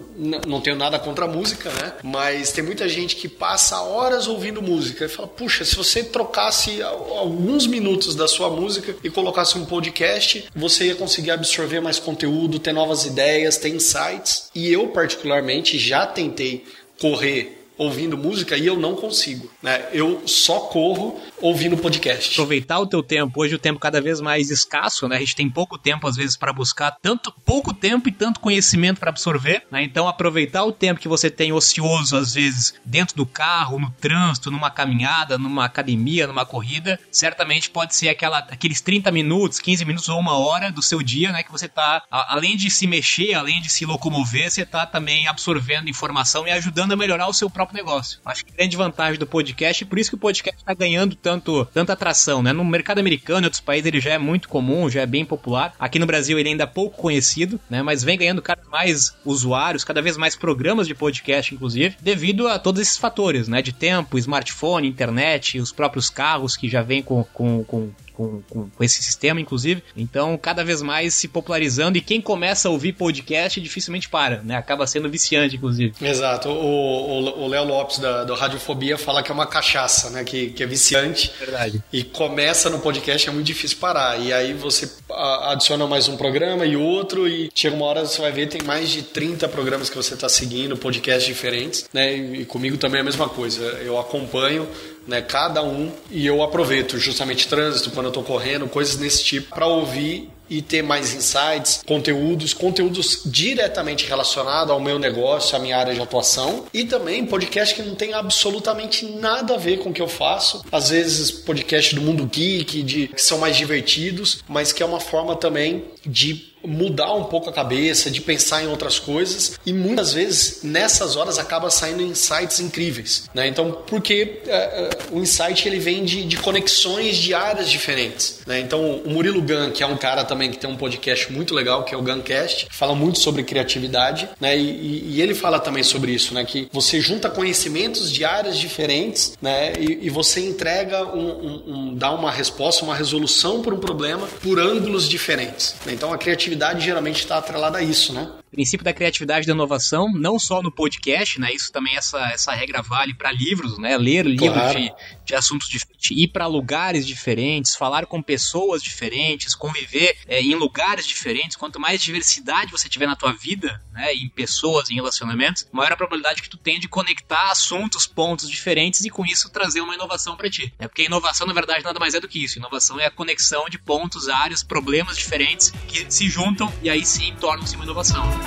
não 0.46 0.60
tenho 0.60 0.75
nada 0.75 1.00
contra 1.00 1.24
a 1.24 1.28
música, 1.30 1.72
né, 1.72 1.94
mas 2.04 2.52
tem 2.52 2.62
muita 2.62 2.90
gente 2.90 3.16
que 3.16 3.30
passa 3.30 3.80
horas 3.80 4.28
ouvindo 4.28 4.62
música 4.62 5.06
e 5.06 5.08
fala, 5.08 5.30
puxa, 5.30 5.64
se 5.64 5.75
você 5.75 6.04
trocasse 6.04 6.82
alguns 6.82 7.66
minutos 7.66 8.16
da 8.16 8.28
sua 8.28 8.50
música 8.50 8.94
e 9.02 9.10
colocasse 9.10 9.58
um 9.58 9.66
podcast, 9.66 10.46
você 10.54 10.88
ia 10.88 10.96
conseguir 10.96 11.32
absorver 11.32 11.80
mais 11.80 11.98
conteúdo, 11.98 12.60
ter 12.60 12.74
novas 12.74 13.06
ideias, 13.06 13.58
ter 13.58 13.70
insights. 13.70 14.50
E 14.54 14.72
eu 14.72 14.90
particularmente 14.90 15.78
já 15.78 16.06
tentei 16.06 16.66
correr 17.00 17.65
ouvindo 17.77 18.17
música 18.17 18.58
e 18.58 18.65
eu 18.65 18.77
não 18.77 18.96
consigo, 18.96 19.51
né? 19.62 19.88
Eu 19.91 20.24
só 20.25 20.62
corro 20.62 21.20
ouvindo 21.41 21.77
podcast. 21.77 22.32
Aproveitar 22.34 22.79
o 22.79 22.88
teu 22.88 23.03
tempo. 23.03 23.41
Hoje 23.41 23.55
o 23.55 23.60
tempo 23.60 23.79
cada 23.79 24.01
vez 24.01 24.22
mais 24.22 24.50
escasso, 24.50 25.08
né? 25.08 25.17
A 25.17 25.20
gente 25.20 25.36
tem 25.36 25.50
pouco 25.50 25.77
tempo 25.77 26.08
às 26.08 26.15
vezes 26.15 26.38
para 26.38 26.53
buscar 26.53 26.91
tanto 27.01 27.34
pouco 27.46 27.74
tempo 27.74 28.08
e 28.10 28.12
tanto 28.12 28.39
conhecimento 28.39 29.00
para 29.00 29.10
absorver, 29.10 29.63
né? 29.70 29.84
Então 29.84 30.08
aproveitar 30.08 30.63
o 30.63 30.72
tempo 30.72 31.00
que 31.00 31.08
você 31.08 31.29
tem 31.29 31.51
ocioso 31.51 32.15
às 32.15 32.34
vezes 32.34 32.74
dentro 32.86 33.15
do 33.15 33.25
carro, 33.25 33.79
no 33.79 33.91
trânsito, 33.91 34.50
numa 34.50 34.70
caminhada, 34.70 35.38
numa 35.38 35.65
academia, 35.65 36.27
numa 36.27 36.46
corrida, 36.46 37.00
certamente 37.12 37.70
pode 37.70 37.96
ser 37.96 38.10
aquela 38.10 38.39
aqueles 38.39 38.82
30 38.82 39.12
minutos, 39.12 39.60
15 39.60 39.86
minutos 39.86 40.10
ou 40.10 40.20
uma 40.20 40.38
hora 40.38 40.72
do 40.72 40.82
seu 40.82 41.01
dia, 41.01 41.32
né, 41.32 41.44
que 41.44 41.51
você 41.51 41.67
tá 41.67 42.03
além 42.10 42.55
de 42.55 42.70
se 42.70 42.88
mexer, 42.88 43.34
além 43.34 43.62
de 43.62 43.70
se 43.70 43.86
locomover, 43.86 44.50
você 44.50 44.65
tá 44.65 44.86
também 44.86 45.27
absorvendo 45.27 45.89
informação 45.89 46.48
e 46.48 46.51
ajudando 46.51 46.94
a 46.94 46.96
melhorar 46.96 47.27
o 47.27 47.34
seu 47.34 47.50
próprio 47.50 47.65
negócio. 47.74 48.20
Acho 48.26 48.46
que 48.46 48.52
grande 48.52 48.78
vantagem 48.78 49.20
do 49.20 49.28
podcast, 49.28 49.84
e 49.84 49.88
por 49.88 50.00
isso 50.00 50.10
que 50.10 50.16
o 50.16 50.20
podcast 50.20 50.62
está 50.62 50.74
ganhando 50.74 51.16
tanto, 51.16 51.66
tanta 51.74 51.94
atração, 51.94 52.42
né? 52.42 52.52
No 52.54 52.64
mercado 52.64 53.00
americano 53.00 53.44
e 53.44 53.46
outros 53.46 53.62
países 53.62 53.88
ele 53.88 54.00
já 54.00 54.12
é 54.12 54.18
muito 54.18 54.50
comum, 54.50 54.90
já 54.90 55.02
é 55.02 55.06
bem 55.06 55.26
popular. 55.26 55.74
Aqui 55.80 56.00
no 56.00 56.06
Brasil 56.06 56.38
ele 56.38 56.50
ainda 56.50 56.64
é 56.64 56.68
pouco 56.68 56.98
conhecido, 56.98 57.60
né? 57.70 57.82
Mas 57.82 58.04
vem 58.04 58.18
ganhando 58.18 58.42
cada, 58.42 58.64
mais 58.70 59.16
usuários, 59.26 59.84
cada 59.84 60.02
vez 60.02 60.18
mais 60.18 60.36
programas 60.36 60.88
de 60.88 60.96
podcast, 60.96 61.54
inclusive, 61.54 61.98
devido 62.02 62.48
a 62.48 62.60
todos 62.60 62.82
esses 62.82 62.98
fatores, 62.98 63.48
né? 63.48 63.62
De 63.62 63.74
tempo, 63.74 64.18
smartphone, 64.18 64.88
internet, 64.88 65.60
os 65.60 65.72
próprios 65.72 66.10
carros 66.10 66.56
que 66.56 66.70
já 66.70 66.82
vêm 66.82 67.02
com, 67.02 67.24
com, 67.24 67.64
com 67.64 67.92
com, 68.16 68.42
com, 68.50 68.70
com, 68.70 68.84
esse 68.84 69.02
sistema, 69.02 69.40
inclusive. 69.40 69.84
Então, 69.96 70.38
cada 70.38 70.64
vez 70.64 70.82
mais 70.82 71.14
se 71.14 71.28
popularizando 71.28 71.98
e 71.98 72.02
quem 72.02 72.22
começa 72.22 72.68
a 72.68 72.72
ouvir 72.72 72.94
podcast 72.94 73.60
dificilmente 73.60 74.10
para, 74.10 74.42
né? 74.42 74.56
Acaba 74.56 74.88
sendo 74.88 75.10
viciante, 75.10 75.56
inclusive. 75.56 75.94
Exato. 76.02 76.50
O 76.50 77.48
Léo 77.48 77.66
Lopes 77.66 78.00
da, 78.00 78.24
do 78.24 78.34
Radiofobia 78.34 78.98
fala 78.98 79.22
que 79.22 79.32
é 79.32 79.34
uma 79.34 79.48
cachaça, 79.48 80.10
né? 80.10 80.24
Que, 80.24 80.50
que 80.50 80.64
é 80.64 80.66
viciante. 80.66 81.32
Verdade. 81.40 81.84
E 81.92 82.04
começa 82.04 82.70
no 82.70 82.80
podcast, 82.80 83.28
é 83.28 83.32
muito 83.32 83.48
difícil 83.48 83.78
parar. 83.78 84.20
E 84.20 84.32
aí 84.32 84.54
você 84.54 84.90
adiciona 85.10 85.86
mais 85.88 86.08
um 86.08 86.18
programa 86.18 86.66
e 86.66 86.76
outro, 86.76 87.28
e 87.28 87.50
chega 87.54 87.76
uma 87.76 87.86
hora 87.86 88.06
você 88.06 88.22
vai 88.22 88.32
ver, 88.32 88.48
tem 88.48 88.62
mais 88.64 88.90
de 88.90 89.04
30 89.04 89.48
programas 89.50 89.90
que 89.90 89.96
você 89.96 90.14
está 90.14 90.30
seguindo, 90.30 90.78
podcasts 90.78 91.26
diferentes, 91.26 91.86
né? 91.94 92.14
E 92.16 92.46
comigo 92.46 92.78
também 92.78 93.00
é 93.00 93.02
a 93.02 93.06
mesma 93.06 93.30
coisa. 93.30 93.62
Eu 93.84 94.00
acompanho 94.00 94.68
né, 95.08 95.22
cada 95.22 95.64
um, 95.64 95.92
e 96.10 96.26
eu 96.26 96.42
aproveito 96.42 96.98
justamente 96.98 97.48
trânsito, 97.48 97.92
quando 97.92 98.06
eu 98.06 98.10
estou 98.10 98.24
correndo, 98.24 98.68
coisas 98.68 98.96
desse 98.96 99.24
tipo, 99.24 99.54
para 99.54 99.68
ouvir 99.68 100.30
e 100.50 100.62
ter 100.62 100.82
mais 100.82 101.14
insights, 101.14 101.82
conteúdos, 101.86 102.54
conteúdos 102.54 103.22
diretamente 103.26 104.06
relacionados 104.06 104.72
ao 104.72 104.80
meu 104.80 105.00
negócio, 105.00 105.56
à 105.56 105.60
minha 105.60 105.78
área 105.78 105.94
de 105.94 106.02
atuação 106.02 106.66
e 106.74 106.84
também 106.84 107.26
podcast 107.26 107.74
que 107.74 107.82
não 107.82 107.96
tem 107.96 108.14
absolutamente 108.14 109.06
nada 109.06 109.56
a 109.56 109.58
ver 109.58 109.80
com 109.80 109.90
o 109.90 109.94
que 109.94 110.02
eu 110.02 110.08
faço. 110.08 110.64
Às 110.72 110.90
vezes 110.90 111.32
podcast 111.32 111.96
do 111.96 112.02
mundo 112.02 112.26
geek, 112.26 112.84
de 112.84 113.08
que 113.08 113.22
são 113.22 113.40
mais 113.40 113.58
divertidos, 113.58 114.44
mas 114.48 114.72
que 114.72 114.84
é 114.84 114.86
uma 114.86 115.00
forma 115.00 115.36
também 115.36 115.86
de 116.06 116.54
mudar 116.68 117.14
um 117.14 117.26
pouco 117.26 117.50
a 117.50 117.54
cabeça, 117.54 118.10
de 118.10 118.22
pensar 118.22 118.64
em 118.64 118.68
outras 118.68 119.00
coisas 119.00 119.60
e 119.66 119.74
muitas 119.74 120.14
vezes 120.14 120.64
nessas 120.64 121.16
horas 121.16 121.38
acaba 121.38 121.70
saindo 121.70 122.02
insights 122.02 122.60
incríveis, 122.60 123.30
né? 123.34 123.48
Então, 123.48 123.84
porque 123.88 124.42
é, 124.48 124.56
é, 124.56 124.90
o 125.12 125.20
insight 125.20 125.68
ele 125.68 125.80
vem 125.80 126.04
de, 126.04 126.24
de, 126.24 126.38
conexões 126.38 127.18
de 127.18 127.34
áreas 127.34 127.70
diferentes, 127.70 128.40
né? 128.46 128.60
Então, 128.60 129.02
o 129.06 129.10
Murilo 129.10 129.42
Gun, 129.42 129.72
que 129.72 129.84
é 129.84 129.88
um 129.88 129.98
cara 129.98 130.24
também 130.24 130.52
que 130.52 130.58
tem 130.58 130.70
um 130.70 130.76
podcast 130.76 131.32
muito 131.32 131.54
legal, 131.54 131.84
que 131.84 131.94
é 131.94 131.98
o 131.98 132.02
Guncast, 132.02 132.68
fala 132.72 132.96
muito 132.96 133.20
sobre 133.20 133.44
criatividade, 133.44 134.30
né? 134.40 134.58
E, 134.58 135.16
e, 135.16 135.22
ele 135.22 135.34
fala 135.34 135.60
também 135.60 135.84
sobre 135.84 136.12
isso, 136.12 136.34
né? 136.34 136.44
Que 136.44 136.68
você 136.72 137.00
junta 137.00 137.30
conhecimentos 137.30 138.12
de 138.12 138.26
áreas 138.26 138.58
diferentes, 138.58 139.38
né? 139.42 139.74
E, 139.80 140.06
e 140.08 140.10
você 140.10 140.40
entrega 140.42 141.06
um, 141.06 141.30
um, 141.30 141.64
um, 141.68 141.96
dá 141.96 142.12
uma 142.12 142.32
resposta, 142.32 142.84
uma 142.84 142.96
resolução 142.96 143.62
para 143.62 143.74
um 143.74 143.80
problema 143.80 144.28
por 144.42 144.60
ângulos 144.60 145.08
diferentes. 145.08 145.76
Né? 145.86 145.94
Então, 145.94 146.14
a 146.14 146.18
criatividade 146.18 146.55
criatividade 146.56 146.84
geralmente 146.84 147.20
está 147.20 147.38
atrelada 147.38 147.78
a 147.78 147.82
isso, 147.82 148.14
né? 148.14 148.30
Princípio 148.52 148.84
da 148.84 148.94
criatividade 148.94 149.44
e 149.44 149.48
da 149.48 149.54
inovação, 149.54 150.12
não 150.12 150.40
só 150.40 150.62
no 150.62 150.72
podcast, 150.72 151.40
né? 151.40 151.52
Isso 151.54 151.72
também, 151.72 151.96
essa, 151.96 152.20
essa 152.32 152.54
regra 152.54 152.82
vale 152.82 153.14
para 153.14 153.32
livros, 153.32 153.78
né? 153.78 153.98
Ler 153.98 154.25
livros 154.25 154.52
claro. 154.52 154.80
de, 154.80 154.94
de 155.25 155.36
assuntos 155.36 155.68
diferentes, 155.68 156.12
ir 156.12 156.28
para 156.30 156.48
lugares 156.48 157.06
diferentes, 157.06 157.75
falar 157.75 158.06
com 158.06 158.22
pessoas 158.22 158.82
diferentes, 158.82 159.54
conviver 159.54 160.18
é, 160.28 160.42
em 160.42 160.56
lugares 160.56 161.06
diferentes. 161.06 161.58
Quanto 161.58 161.80
mais 161.80 162.02
diversidade 162.02 162.72
você 162.72 162.88
tiver 162.88 163.08
na 163.08 163.16
tua 163.16 163.34
vida, 163.34 163.82
né? 163.92 164.14
Em 164.14 164.30
pessoas, 164.30 164.90
em 164.90 164.96
relacionamentos, 164.96 165.68
maior 165.72 165.92
a 165.92 165.98
probabilidade 165.98 166.42
que 166.42 166.50
tu 166.50 166.58
tem 166.58 166.80
de 166.80 166.88
conectar 166.88 167.52
assuntos, 167.52 168.08
pontos 168.08 168.50
diferentes 168.50 169.04
e 169.06 169.10
com 169.10 169.25
isso 169.25 169.50
trazer 169.50 169.82
uma 169.82 169.96
inovação 169.96 170.36
para 170.36 170.50
ti. 170.50 170.74
É 170.80 170.88
porque 170.88 171.04
inovação, 171.04 171.48
na 171.48 171.54
verdade, 171.54 171.84
nada 171.84 172.00
mais 172.00 172.14
é 172.14 172.20
do 172.20 172.28
que 172.28 172.44
isso. 172.44 172.58
Inovação 172.58 173.00
é 173.00 173.06
a 173.06 173.12
conexão 173.12 173.66
de 173.70 173.78
pontos, 173.78 174.30
áreas, 174.30 174.64
problemas 174.64 175.18
diferentes 175.18 175.72
que 175.88 176.12
se 176.12 176.30
juntam 176.30 176.72
e 176.82 176.90
aí 176.90 177.06
sim 177.06 177.36
tornam-se 177.40 177.75
uma 177.75 177.86
inovação. 177.86 178.45